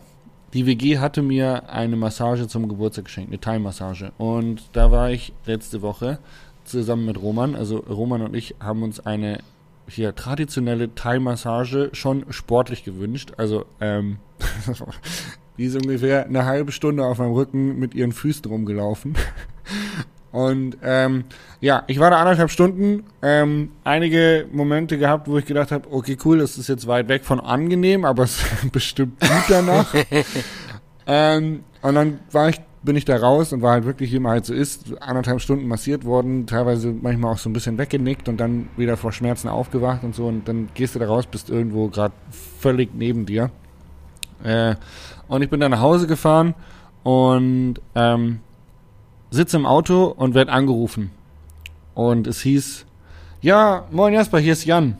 Die 0.54 0.64
WG 0.64 0.98
hatte 0.98 1.20
mir 1.20 1.68
eine 1.68 1.96
Massage 1.96 2.48
zum 2.48 2.68
Geburtstag 2.68 3.04
geschenkt, 3.04 3.30
eine 3.30 3.40
Thai-Massage. 3.40 4.12
Und 4.16 4.62
da 4.72 4.90
war 4.90 5.10
ich 5.10 5.34
letzte 5.44 5.82
Woche 5.82 6.18
zusammen 6.64 7.04
mit 7.04 7.20
Roman. 7.20 7.54
Also 7.54 7.78
Roman 7.78 8.22
und 8.22 8.34
ich 8.34 8.54
haben 8.58 8.82
uns 8.82 8.98
eine 9.00 9.40
hier 9.88 10.14
traditionelle 10.14 10.94
Thai-Massage 10.94 11.90
schon 11.92 12.24
sportlich 12.30 12.84
gewünscht. 12.84 13.32
Also 13.36 13.66
ähm, 13.80 14.18
die 15.58 15.64
ist 15.64 15.76
ungefähr 15.76 16.24
eine 16.24 16.46
halbe 16.46 16.72
Stunde 16.72 17.04
auf 17.04 17.18
meinem 17.18 17.32
Rücken 17.32 17.78
mit 17.78 17.94
ihren 17.94 18.12
Füßen 18.12 18.44
rumgelaufen. 18.46 19.16
Und 20.30 20.76
ähm, 20.82 21.24
ja, 21.60 21.84
ich 21.86 21.98
war 21.98 22.10
da 22.10 22.18
anderthalb 22.18 22.50
Stunden. 22.50 23.04
Ähm, 23.22 23.70
einige 23.84 24.46
Momente 24.52 24.98
gehabt, 24.98 25.26
wo 25.28 25.38
ich 25.38 25.46
gedacht 25.46 25.72
habe, 25.72 25.90
okay, 25.90 26.16
cool, 26.24 26.38
das 26.38 26.58
ist 26.58 26.68
jetzt 26.68 26.86
weit 26.86 27.08
weg 27.08 27.24
von 27.24 27.40
angenehm, 27.40 28.04
aber 28.04 28.24
es 28.24 28.42
ist 28.42 28.72
bestimmt 28.72 29.20
gut 29.20 29.44
danach. 29.48 29.94
ähm, 31.06 31.64
und 31.80 31.94
dann 31.94 32.20
war 32.30 32.50
ich, 32.50 32.60
bin 32.82 32.94
ich 32.96 33.06
da 33.06 33.16
raus 33.16 33.52
und 33.52 33.62
war 33.62 33.72
halt 33.72 33.84
wirklich, 33.86 34.12
wie 34.12 34.18
man 34.18 34.32
halt 34.32 34.44
so 34.44 34.52
ist, 34.52 35.00
anderthalb 35.00 35.40
Stunden 35.40 35.66
massiert 35.66 36.04
worden, 36.04 36.46
teilweise 36.46 36.92
manchmal 36.92 37.32
auch 37.32 37.38
so 37.38 37.48
ein 37.48 37.54
bisschen 37.54 37.78
weggenickt 37.78 38.28
und 38.28 38.38
dann 38.38 38.68
wieder 38.76 38.96
vor 38.96 39.12
Schmerzen 39.12 39.48
aufgewacht 39.48 40.04
und 40.04 40.14
so. 40.14 40.26
Und 40.26 40.46
dann 40.46 40.68
gehst 40.74 40.94
du 40.94 40.98
da 40.98 41.06
raus, 41.06 41.26
bist 41.26 41.48
irgendwo 41.48 41.88
gerade 41.88 42.14
völlig 42.60 42.94
neben 42.94 43.24
dir. 43.24 43.50
Äh, 44.44 44.74
und 45.26 45.42
ich 45.42 45.48
bin 45.48 45.60
dann 45.60 45.70
nach 45.70 45.80
Hause 45.80 46.06
gefahren 46.06 46.54
und 47.02 47.80
ähm, 47.94 48.40
sitze 49.30 49.56
im 49.56 49.66
Auto 49.66 50.04
und 50.06 50.34
werde 50.34 50.52
angerufen. 50.52 51.10
Und 51.94 52.26
es 52.26 52.40
hieß, 52.40 52.86
ja, 53.40 53.86
moin 53.90 54.14
Jasper, 54.14 54.38
hier 54.38 54.52
ist 54.52 54.64
Jan. 54.64 54.98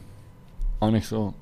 Auch 0.81 0.91
nicht 0.91 1.07
so. 1.07 1.35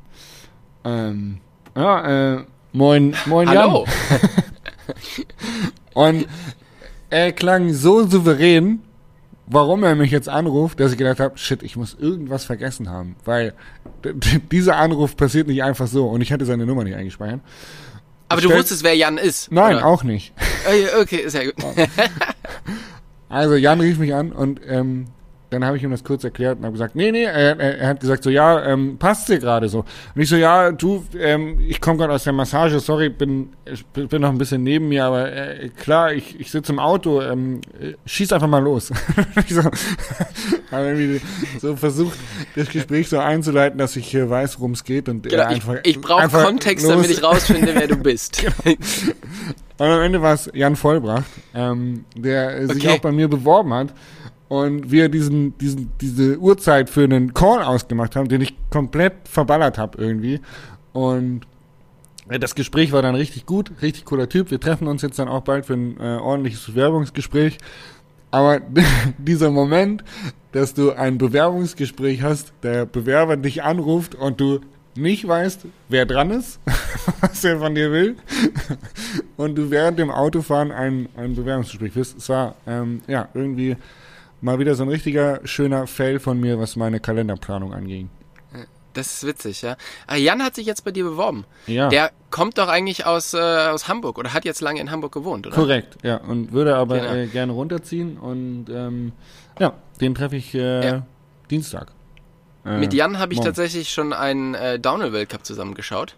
Ähm, 0.85 1.39
ja, 1.75 2.37
äh, 2.37 2.45
moin, 2.73 3.15
moin 3.27 3.49
Hallo. 3.49 3.85
Jan. 3.87 4.21
Und 5.95 6.27
er 7.11 7.33
klang 7.33 7.73
so 7.73 8.07
souverän, 8.07 8.81
warum 9.47 9.83
er 9.83 9.95
mich 9.95 10.11
jetzt 10.11 10.29
anruft, 10.29 10.79
dass 10.81 10.93
ich 10.93 10.99
gedacht 10.99 11.21
habe, 11.21 11.39
shit, 11.39 11.63
ich 11.63 11.77
muss 11.77 11.95
irgendwas 11.95 12.45
vergessen 12.45 12.91
haben. 12.91 13.17
Weil 13.25 13.55
dieser 14.53 14.77
Anruf 14.77 15.17
passiert 15.17 15.49
nicht 15.49 15.63
einfach 15.63 15.87
so. 15.87 16.07
Und 16.07 16.21
ich 16.21 16.33
hatte 16.33 16.45
seine 16.45 16.67
Nummer 16.67 16.85
nicht 16.85 16.97
eingespeichert. 16.97 17.41
Aber 18.29 18.41
du 18.41 18.51
wusstest, 18.51 18.83
wer 18.83 18.95
Jan 18.95 19.19
ist. 19.19 19.53
Nein, 19.53 19.77
oder? 19.77 19.87
auch 19.87 20.03
nicht. 20.03 20.33
Okay, 21.01 21.27
ja 21.29 21.45
gut. 21.45 21.55
Also 23.29 23.55
Jan 23.57 23.81
rief 23.81 23.99
mich 23.99 24.15
an 24.15 24.33
und 24.33 24.61
ähm, 24.67 25.07
dann 25.57 25.65
habe 25.65 25.79
ich 25.79 25.83
ihm 25.83 25.91
das 25.91 26.05
kurz 26.05 26.23
erklärt 26.23 26.59
und 26.59 26.65
habe 26.65 26.73
gesagt, 26.73 26.97
nee, 26.97 27.11
nee, 27.11 27.25
er, 27.25 27.59
er, 27.59 27.89
hat 27.89 28.01
gesagt 28.01 28.23
so, 28.23 28.31
ja, 28.31 28.63
ähm, 28.65 28.99
passt 28.99 29.29
dir 29.29 29.39
gerade 29.39 29.69
so. 29.69 29.81
Und 30.15 30.21
ich 30.21 30.29
so, 30.29 30.37
ja, 30.37 30.71
du, 30.71 31.05
ähm, 31.19 31.59
ich 31.61 31.81
komme 31.81 31.97
gerade 31.99 32.13
aus 32.13 32.25
der 32.25 32.35
Massage, 32.35 32.79
sorry, 32.81 33.09
bin, 33.09 33.51
ich 33.65 33.85
bin 33.87 34.21
noch 34.21 34.29
ein 34.29 34.39
bisschen 34.39 34.63
neben 34.63 34.89
mir, 34.89 35.07
aber 35.07 35.33
äh, 35.33 35.71
klar, 35.71 36.13
ich, 36.13 36.39
ich 36.39 36.51
sitze 36.51 36.73
im 36.73 36.79
Auto, 36.79 37.23
ähm, 37.23 37.63
äh, 37.81 37.95
schieß 38.05 38.33
einfach 38.33 38.49
mal 38.49 38.63
los. 38.63 38.91
ich 39.47 39.55
so, 39.55 39.63
habe 40.71 40.85
irgendwie 40.87 41.21
so 41.59 41.75
versucht, 41.75 42.19
das 42.55 42.69
Gespräch 42.69 43.09
so 43.09 43.19
einzuleiten, 43.19 43.79
dass 43.79 43.97
ich 43.97 44.07
hier 44.07 44.29
weiß, 44.29 44.59
worum 44.59 44.73
es 44.73 44.85
geht 44.85 45.09
und 45.09 45.23
Genau, 45.23 45.43
er 45.43 45.51
ich 45.51 45.57
einfach, 45.57 45.77
ich 45.83 46.01
brauche 46.01 46.23
einfach 46.23 46.45
Kontext, 46.45 46.85
los. 46.85 46.95
damit 46.95 47.11
ich 47.11 47.23
rausfinde, 47.23 47.75
wer 47.75 47.89
du 47.89 47.97
bist. 47.97 48.45
Und 49.79 49.87
am 49.87 50.01
Ende 50.01 50.23
war 50.23 50.35
es 50.35 50.51
Jan 50.55 50.75
Vollbracht, 50.75 51.27
ähm, 51.55 52.05
der 52.15 52.61
äh, 52.61 52.67
sich 52.67 52.87
Okay. 52.87 52.97
auch 52.97 53.01
bei 53.01 53.13
mir 53.13 53.29
beworben 53.29 53.75
hat. 53.75 53.93
Und 54.49 54.91
wir 54.91 55.09
diesen, 55.09 55.59
diesen, 55.59 55.91
diese 56.01 56.39
Uhrzeit 56.39 56.89
für 56.89 57.05
einen 57.05 57.35
Call 57.35 57.63
ausgemacht 57.63 58.15
haben, 58.15 58.29
den 58.29 58.41
ich 58.41 58.55
komplett 58.71 59.15
verballert 59.25 59.77
habe 59.77 59.99
irgendwie. 59.99 60.41
Und 60.93 61.47
äh, 62.29 62.39
das 62.39 62.55
Gespräch 62.55 62.93
war 62.93 63.03
dann 63.03 63.15
richtig 63.15 63.47
gut, 63.47 63.73
richtig 63.83 64.05
cooler 64.05 64.29
Typ. 64.29 64.51
Wir 64.51 64.61
treffen 64.61 64.87
uns 64.87 65.03
jetzt 65.03 65.19
dann 65.19 65.29
auch 65.29 65.43
bald 65.43 65.67
für 65.67 65.75
ein 65.75 66.01
äh, 66.01 66.19
ordentliches 66.19 66.65
Bewerbungsgespräch. 66.67 67.59
Aber 68.31 68.61
dieser 69.19 69.51
Moment, 69.51 70.05
dass 70.53 70.75
du 70.75 70.93
ein 70.93 71.19
Bewerbungsgespräch 71.19 72.23
hast, 72.23 72.53
der 72.63 72.87
Bewerber 72.87 73.37
dich 73.37 73.63
anruft 73.63 74.15
und 74.15 74.41
du 74.41 74.61
nicht 74.95 75.29
weißt, 75.29 75.67
wer 75.89 76.07
dran 76.07 76.31
ist, 76.31 76.61
was 77.21 77.45
er 77.45 77.59
von 77.59 77.75
dir 77.75 77.93
will, 77.93 78.17
und 79.37 79.57
du 79.57 79.71
während 79.71 79.99
dem 79.99 80.11
Autofahren 80.11 80.73
ein, 80.73 81.09
ein 81.17 81.35
Bewerbungsgespräch 81.35 81.95
wirst. 81.97 82.17
Es 82.17 82.29
war 82.29 82.55
ähm, 82.67 83.03
ja 83.07 83.29
irgendwie 83.35 83.77
mal 84.41 84.59
wieder 84.59 84.75
so 84.75 84.83
ein 84.85 84.89
richtiger 84.89 85.41
schöner 85.45 85.87
Fail 85.87 86.19
von 86.19 86.39
mir, 86.41 86.59
was 86.59 86.77
meine 86.77 87.01
Kalenderplanung 87.01 87.73
anging. 87.73 88.11
Das 88.95 89.13
ist 89.13 89.27
witzig, 89.27 89.61
ja. 89.61 89.77
Ah, 90.07 90.17
Jan 90.17 90.43
hat 90.43 90.55
sich 90.55 90.65
jetzt 90.67 90.83
bei 90.83 90.91
dir 90.91 91.05
beworben. 91.05 91.45
Ja, 91.67 91.91
Der 91.91 92.13
kommt 92.31 92.57
doch 92.57 92.69
eigentlich 92.69 93.05
aus, 93.05 93.35
äh, 93.35 93.39
aus 93.39 93.89
Hamburg 93.89 94.17
oder 94.19 94.33
hat 94.33 94.47
jetzt 94.47 94.63
lange 94.63 94.81
in 94.81 94.91
Hamburg 94.91 95.13
gewohnt, 95.13 95.47
oder? 95.47 95.55
korrekt, 95.55 95.99
ja. 96.03 96.17
Und 96.17 96.53
würde 96.53 96.77
aber 96.77 97.01
Genau. 97.01 97.13
äh, 97.15 97.27
gerne 97.27 97.53
runterziehen 97.53 98.17
und 98.17 98.67
ähm, 98.71 99.13
ja, 99.59 99.75
den 100.01 100.15
treffe 100.15 100.37
ich 100.37 100.55
äh, 100.55 100.87
Ja. 100.87 101.07
Dienstag. 101.51 101.89
Äh, 102.65 102.79
Mit 102.79 102.95
Jan 102.95 103.19
habe 103.19 103.35
ich 103.35 103.39
morgen. 103.39 103.49
tatsächlich 103.49 103.91
schon 103.91 104.15
einen 104.15 104.55
äh, 104.55 104.79
Downhill-Weltcup 104.79 105.45
zusammengeschaut. 105.45 106.17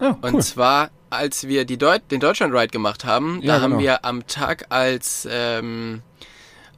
Ja, 0.00 0.16
Und 0.22 0.34
cool. 0.34 0.42
zwar, 0.42 0.90
als 1.10 1.48
wir 1.48 1.64
die 1.64 1.76
Deut 1.76 2.02
den 2.12 2.20
Deutschland 2.20 2.54
Ride 2.54 2.68
gemacht 2.68 3.04
haben, 3.04 3.40
Ja, 3.42 3.56
da 3.56 3.62
haben 3.62 3.70
genau. 3.72 3.82
wir 3.82 4.04
am 4.04 4.28
Tag, 4.28 4.66
als, 4.68 5.26
ähm, 5.28 6.02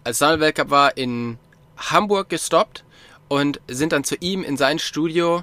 als 0.05 0.18
Damenweltcup 0.18 0.70
war, 0.70 0.96
in 0.96 1.38
Hamburg 1.76 2.28
gestoppt 2.28 2.84
und 3.28 3.61
sind 3.68 3.92
dann 3.92 4.05
zu 4.05 4.16
ihm 4.20 4.42
in 4.44 4.57
sein 4.57 4.78
Studio 4.78 5.42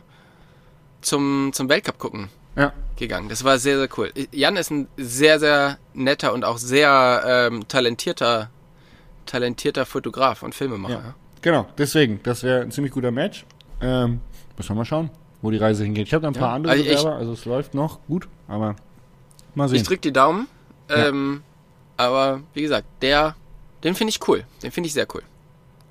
zum, 1.01 1.51
zum 1.53 1.68
Weltcup 1.70 1.97
gucken 1.97 2.30
Ja. 2.55 2.74
gegangen. 2.95 3.28
Das 3.30 3.43
war 3.43 3.57
sehr, 3.57 3.78
sehr 3.78 3.89
cool. 3.97 4.12
Jan 4.32 4.55
ist 4.55 4.70
ein 4.72 4.88
sehr, 4.97 5.39
sehr 5.39 5.78
netter 5.93 6.34
und 6.34 6.45
auch 6.45 6.57
sehr 6.57 7.24
ähm, 7.26 7.68
talentierter, 7.68 8.49
talentierter 9.26 9.86
Fotograf 9.86 10.43
und 10.43 10.53
Filmemacher. 10.55 10.93
Ja. 10.93 11.16
Genau, 11.41 11.68
deswegen, 11.78 12.22
das 12.24 12.43
wäre 12.43 12.62
ein 12.62 12.72
ziemlich 12.72 12.93
guter 12.93 13.09
Match. 13.12 13.45
Ähm, 13.82 14.22
müssen 14.57 14.70
wir 14.70 14.76
mal 14.76 14.86
schauen, 14.86 15.09
wo 15.41 15.49
die 15.49 15.57
Reise 15.57 15.84
hingeht. 15.84 16.07
Ich 16.07 16.14
habe 16.14 16.22
da 16.22 16.28
ein 16.28 16.34
paar 16.36 16.49
Ja, 16.49 16.55
andere 16.55 16.74
also 16.74 16.84
ich- 16.84 16.89
Bewerber, 16.97 17.16
also 17.16 17.34
es 17.34 17.45
läuft 17.45 17.74
noch 17.74 17.99
gut, 18.07 18.28
aber 18.47 18.76
mal 19.55 19.66
Ich 19.66 19.72
sehen. 19.72 19.84
drück 19.84 20.01
die 20.03 20.14
Daumen. 20.14 20.47
Ähm, 20.88 21.41
aber 21.97 22.41
wie 22.53 22.62
gesagt, 22.62 22.86
der, 23.01 23.36
den 23.84 23.96
finde 23.96 24.10
ich 24.10 24.28
cool. 24.28 24.44
Den 24.64 24.72
finde 24.72 24.88
ich 24.88 24.94
sehr 24.94 25.08
cool. 25.14 25.24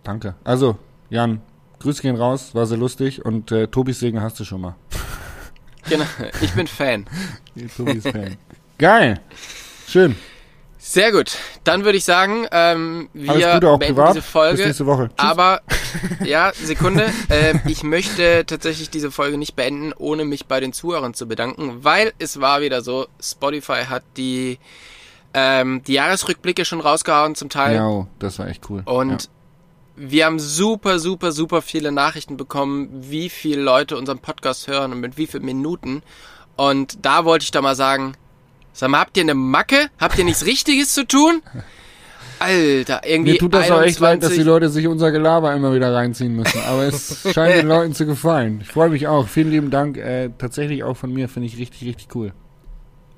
Danke. 0.03 0.35
Also, 0.45 0.77
Jan, 1.11 1.41
Grüße 1.81 2.03
gehen 2.03 2.17
raus, 2.17 2.55
war 2.55 2.67
sehr 2.67 2.79
lustig 2.79 3.25
und 3.25 3.51
äh, 3.53 3.67
Tobis 3.69 4.01
Segen 4.01 4.21
hast 4.23 4.39
du 4.41 4.45
schon 4.45 4.61
mal. 4.61 4.75
Genau. 5.89 6.05
Ich 6.43 6.53
bin 6.53 6.67
Fan. 6.67 7.07
Tobis 7.77 8.03
Fan. 8.03 8.37
Geil. 8.79 9.19
Schön. 9.89 10.15
Sehr 10.79 11.11
gut. 11.11 11.37
Dann 11.65 11.85
würde 11.85 11.97
ich 11.97 12.05
sagen, 12.05 12.47
ähm, 12.53 13.09
wir 13.15 13.31
Alles 13.31 13.55
Gute 13.55 13.69
auch 13.71 13.79
beenden 13.79 13.97
privat. 13.97 14.15
diese 14.17 14.23
Folge. 14.23 14.57
Bis 14.59 14.67
nächste 14.67 14.87
Woche. 14.87 15.09
Tschüss. 15.09 15.29
Aber, 15.31 15.63
ja, 16.25 16.53
Sekunde. 16.55 17.11
ähm, 17.31 17.61
ich 17.67 17.83
möchte 17.83 18.45
tatsächlich 18.47 18.91
diese 18.91 19.11
Folge 19.11 19.39
nicht 19.39 19.57
beenden, 19.57 19.93
ohne 19.97 20.25
mich 20.27 20.47
bei 20.47 20.61
den 20.61 20.75
Zuhörern 20.75 21.15
zu 21.15 21.27
bedanken, 21.27 21.83
weil 21.83 22.13
es 22.19 22.41
war 22.41 22.61
wieder 22.61 22.83
so, 22.83 23.07
Spotify 23.23 23.85
hat 23.89 24.03
die, 24.19 24.59
ähm, 25.35 25.83
die 25.87 25.95
Jahresrückblicke 25.95 26.65
schon 26.65 26.81
rausgehauen 26.81 27.35
zum 27.35 27.49
Teil. 27.49 27.77
ja, 27.77 27.89
oh, 27.89 28.07
das 28.19 28.39
war 28.39 28.49
echt 28.49 28.69
cool. 28.71 28.83
Und 28.85 29.29
wir 29.97 30.25
haben 30.25 30.39
super, 30.39 30.99
super, 30.99 31.31
super 31.31 31.63
viele 31.63 31.93
Nachrichten 31.93 32.37
bekommen, 32.37 32.89
wie 32.93 33.29
viele 33.29 33.63
Leute 33.63 33.97
unseren 33.97 34.19
Podcast 34.19 34.67
hören 34.67 34.93
und 34.93 35.01
mit 35.01 35.19
wie 35.19 35.27
vielen 35.27 35.45
Minuten. 35.45 36.03
Und 36.57 37.05
da 37.05 37.25
wollte 37.25 37.45
ich 37.45 37.51
doch 37.51 37.63
mal 37.63 37.75
sagen, 37.75 38.15
sag 38.73 38.91
mal, 38.91 39.01
habt 39.01 39.17
ihr 39.17 39.23
eine 39.23 39.35
Macke? 39.35 39.89
Habt 39.99 40.19
ihr 40.19 40.25
nichts 40.25 40.47
Richtiges 40.47 40.95
zu 40.95 41.07
tun? 41.07 41.43
Alter, 42.39 43.03
ja. 43.05 43.11
irgendwie 43.11 43.33
Mir 43.33 43.39
tut 43.39 43.53
das 43.53 43.71
auch 43.71 43.83
echt 43.83 44.01
leid, 44.01 44.23
dass 44.23 44.31
die 44.31 44.41
21 44.41 44.45
Leute 44.47 44.69
sich 44.71 44.89
unser 44.89 45.13
Gelaber 45.13 45.55
immer 45.55 45.75
wieder 45.75 45.93
reinziehen 45.93 46.35
müssen. 46.35 46.61
Aber 46.67 46.85
es 46.85 47.27
scheint 47.35 47.57
den 47.57 47.69
Leuten 47.69 47.93
zu 47.93 48.07
gefallen. 48.07 48.61
Ich 48.63 48.69
freue 48.69 48.89
mich 48.89 49.07
auch. 49.07 49.29
Vielen 49.29 49.51
lieben 49.51 49.71
Dank. 49.71 49.99
Äh, 49.99 50.31
tatsächlich 50.39 50.83
auch 50.83 50.97
von 50.97 51.13
mir 51.13 51.29
finde 51.29 51.49
ich 51.49 51.59
richtig, 51.59 51.87
richtig 51.87 52.09
cool. 52.15 52.33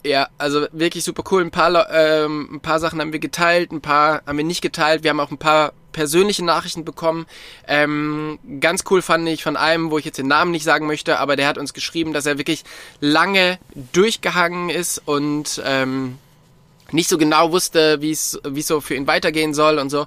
Ja, 0.05 0.29
also 0.37 0.67
wirklich 0.73 1.05
super 1.05 1.23
cool. 1.31 1.43
Ein 1.43 1.51
paar, 1.53 1.89
ähm, 1.91 2.49
ein 2.55 2.61
paar 2.61 2.81
Sachen 2.81 3.01
haben 3.01 3.13
wir 3.13 3.21
geteilt, 3.21 3.71
ein 3.71 3.81
paar 3.81 4.23
haben 4.27 4.37
wir 4.37 4.45
nicht 4.45 4.61
geteilt. 4.61 5.05
Wir 5.05 5.11
haben 5.11 5.21
auch 5.21 5.31
ein 5.31 5.39
paar 5.39 5.73
persönliche 5.93 6.45
Nachrichten 6.45 6.85
bekommen. 6.85 7.27
Ähm, 7.69 8.39
ganz 8.61 8.83
cool 8.91 9.03
fand 9.03 9.29
ich 9.29 9.43
von 9.43 9.57
einem, 9.57 9.91
wo 9.91 9.99
ich 9.99 10.05
jetzt 10.05 10.19
den 10.19 10.27
Namen 10.27 10.51
nicht 10.51 10.65
sagen 10.65 10.87
möchte, 10.87 11.19
aber 11.19 11.37
der 11.37 11.47
hat 11.47 11.59
uns 11.59 11.73
geschrieben, 11.73 12.13
dass 12.13 12.27
er 12.27 12.39
wirklich 12.39 12.65
lange 13.01 13.59
durchgehangen 13.93 14.71
ist 14.71 15.03
und 15.05 15.63
ähm, 15.65 16.19
nicht 16.91 17.09
so 17.09 17.19
genau 17.19 17.53
wusste, 17.53 18.01
wie 18.01 18.11
es 18.11 18.41
so 18.67 18.81
für 18.81 18.95
ihn 18.95 19.07
weitergehen 19.07 19.55
soll 19.55 19.79
und 19.79 19.91
so. 19.91 20.07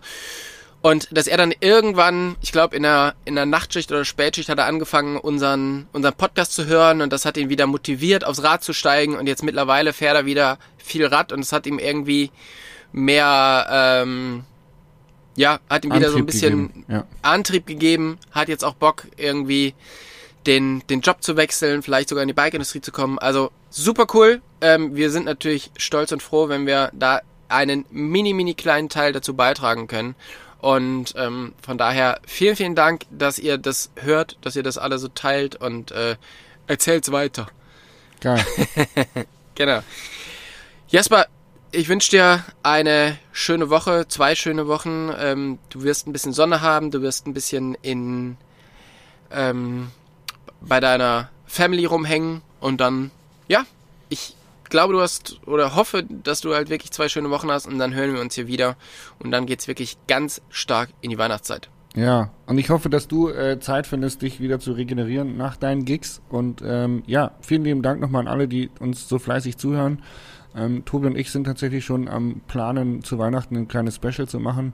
Und 0.86 1.08
dass 1.10 1.26
er 1.26 1.38
dann 1.38 1.52
irgendwann, 1.62 2.36
ich 2.42 2.52
glaube 2.52 2.76
in 2.76 2.84
der, 2.84 3.16
in 3.26 3.34
der 3.34 3.48
Nachtschicht 3.48 3.92
oder 3.92 4.06
Spätschicht 4.06 4.50
hat 4.50 4.60
er 4.60 4.68
angefangen, 4.68 5.18
unseren, 5.18 5.88
unseren 5.94 6.14
Podcast 6.14 6.54
zu 6.54 6.68
hören 6.68 7.02
und 7.02 7.12
das 7.12 7.26
hat 7.26 7.38
ihn 7.38 7.50
wieder 7.50 7.66
motiviert, 7.66 8.24
aufs 8.24 8.44
Rad 8.44 8.64
zu 8.64 8.72
steigen 8.72 9.16
und 9.16 9.26
jetzt 9.26 9.42
mittlerweile 9.42 9.94
fährt 9.94 10.16
er 10.16 10.28
wieder 10.28 10.60
viel 10.78 11.08
Rad 11.08 11.32
und 11.32 11.40
es 11.40 11.52
hat 11.52 11.66
ihm 11.66 11.80
irgendwie 11.80 12.30
mehr, 12.92 13.66
ähm, 13.72 14.44
ja, 15.36 15.60
hat 15.72 15.86
ihm 15.86 15.92
wieder 15.92 16.12
so 16.12 16.18
ein 16.18 16.22
Antrieb 16.22 16.26
bisschen 16.28 16.68
gegeben. 16.68 16.86
Ja. 16.88 17.08
Antrieb 17.24 17.66
gegeben, 17.66 18.20
hat 18.30 18.48
jetzt 18.48 18.64
auch 18.64 18.76
Bock 18.76 19.08
irgendwie 19.18 19.74
den, 20.46 20.84
den 20.88 21.02
Job 21.02 21.24
zu 21.24 21.36
wechseln, 21.36 21.82
vielleicht 21.82 22.10
sogar 22.10 22.22
in 22.22 22.28
die 22.28 22.36
Bike-Industrie 22.36 22.82
zu 22.82 22.92
kommen. 22.92 23.18
Also 23.18 23.50
super 23.72 24.06
cool. 24.14 24.40
Ähm, 24.62 24.96
wir 24.96 25.10
sind 25.10 25.26
natürlich 25.26 25.72
stolz 25.78 26.12
und 26.12 26.22
froh, 26.22 26.48
wenn 26.48 26.68
wir 26.68 26.92
da 26.94 27.22
einen 27.50 27.86
mini, 27.90 28.34
mini 28.34 28.54
kleinen 28.54 28.90
Teil 28.90 29.14
dazu 29.14 29.36
beitragen 29.36 29.88
können. 29.88 30.14
Und 30.66 31.14
ähm, 31.16 31.54
von 31.62 31.78
daher 31.78 32.20
vielen, 32.26 32.56
vielen 32.56 32.74
Dank, 32.74 33.04
dass 33.12 33.38
ihr 33.38 33.60
das 33.60 33.92
hört, 33.98 34.40
dass 34.42 34.56
ihr 34.56 34.64
das 34.64 34.80
alle 34.80 34.98
so 34.98 35.08
teilt 35.10 35.56
und 35.56 35.92
äh, 35.92 36.16
erzählt's 36.66 37.12
weiter. 37.12 37.48
Geil. 38.20 38.44
Genau. 39.54 39.84
Jasper, 40.90 41.28
ich 41.72 41.88
wünsche 41.88 42.10
dir 42.10 42.44
eine 42.62 43.18
schöne 43.32 43.70
Woche, 43.70 44.08
zwei 44.10 44.36
schöne 44.36 44.68
Wochen. 44.68 45.12
Ähm, 45.18 45.60
du 45.70 45.84
wirst 45.84 46.08
ein 46.08 46.12
bisschen 46.12 46.34
Sonne 46.34 46.60
haben, 46.60 46.92
du 46.92 47.02
wirst 47.02 47.26
ein 47.26 47.34
bisschen 47.34 47.76
in 47.82 48.36
ähm, 49.32 49.92
bei 50.60 50.82
deiner 50.82 51.30
Family 51.46 51.86
rumhängen 51.86 52.42
und 52.60 52.82
dann, 52.82 53.12
ja, 53.48 53.66
ich 54.10 54.36
glaube, 54.76 54.92
du 54.92 55.00
hast 55.00 55.40
oder 55.48 55.74
hoffe, 55.74 56.04
dass 56.04 56.42
du 56.42 56.54
halt 56.54 56.70
wirklich 56.70 56.92
zwei 56.92 57.08
schöne 57.08 57.30
Wochen 57.30 57.50
hast 57.50 57.66
und 57.66 57.80
dann 57.80 57.94
hören 57.94 58.14
wir 58.14 58.20
uns 58.20 58.36
hier 58.36 58.48
wieder 58.48 58.76
und 59.20 59.32
dann 59.32 59.46
geht's 59.46 59.70
wirklich 59.70 59.98
ganz 60.06 60.42
stark 60.50 60.90
in 61.00 61.12
die 61.12 61.18
Weihnachtszeit. 61.18 61.70
Ja, 61.96 62.32
und 62.46 62.58
ich 62.58 62.70
hoffe, 62.70 62.90
dass 62.90 63.08
du 63.08 63.30
äh, 63.30 63.58
Zeit 63.62 63.88
findest, 63.88 64.22
dich 64.22 64.42
wieder 64.42 64.60
zu 64.60 64.74
regenerieren 64.74 65.38
nach 65.38 65.56
deinen 65.56 65.86
Gigs. 65.86 66.22
Und 66.28 66.62
ähm, 66.62 67.04
ja, 67.08 67.32
vielen 67.40 67.64
lieben 67.64 67.84
Dank 67.84 68.02
nochmal 68.02 68.24
an 68.24 68.28
alle, 68.28 68.50
die 68.50 68.70
uns 68.82 69.08
so 69.08 69.18
fleißig 69.18 69.56
zuhören. 69.56 70.04
Ähm, 70.58 70.84
Tobi 70.84 71.08
und 71.08 71.18
ich 71.18 71.32
sind 71.32 71.46
tatsächlich 71.46 71.86
schon 71.86 72.10
am 72.10 72.42
Planen, 72.50 73.02
zu 73.02 73.18
Weihnachten 73.18 73.56
ein 73.56 73.70
kleines 73.70 73.96
Special 73.96 74.28
zu 74.28 74.42
machen. 74.42 74.74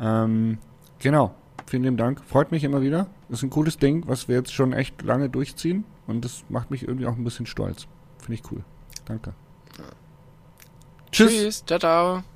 Ähm, 0.00 0.58
genau, 0.98 1.36
vielen 1.66 1.84
lieben 1.84 1.96
Dank. 1.96 2.20
Freut 2.24 2.50
mich 2.50 2.64
immer 2.64 2.82
wieder. 2.82 3.06
Ist 3.28 3.44
ein 3.44 3.50
cooles 3.50 3.78
Ding, 3.78 4.02
was 4.08 4.26
wir 4.26 4.34
jetzt 4.34 4.52
schon 4.52 4.72
echt 4.72 5.02
lange 5.02 5.28
durchziehen. 5.28 5.84
Und 6.08 6.24
das 6.24 6.44
macht 6.48 6.72
mich 6.72 6.82
irgendwie 6.82 7.06
auch 7.06 7.16
ein 7.16 7.22
bisschen 7.22 7.46
stolz. 7.46 7.86
Finde 8.18 8.40
ich 8.40 8.50
cool. 8.50 8.64
Danke. 9.06 9.32
Tschüss. 11.10 11.30
Tschüss, 11.30 11.64
ciao, 11.64 11.78
ciao. 11.78 12.35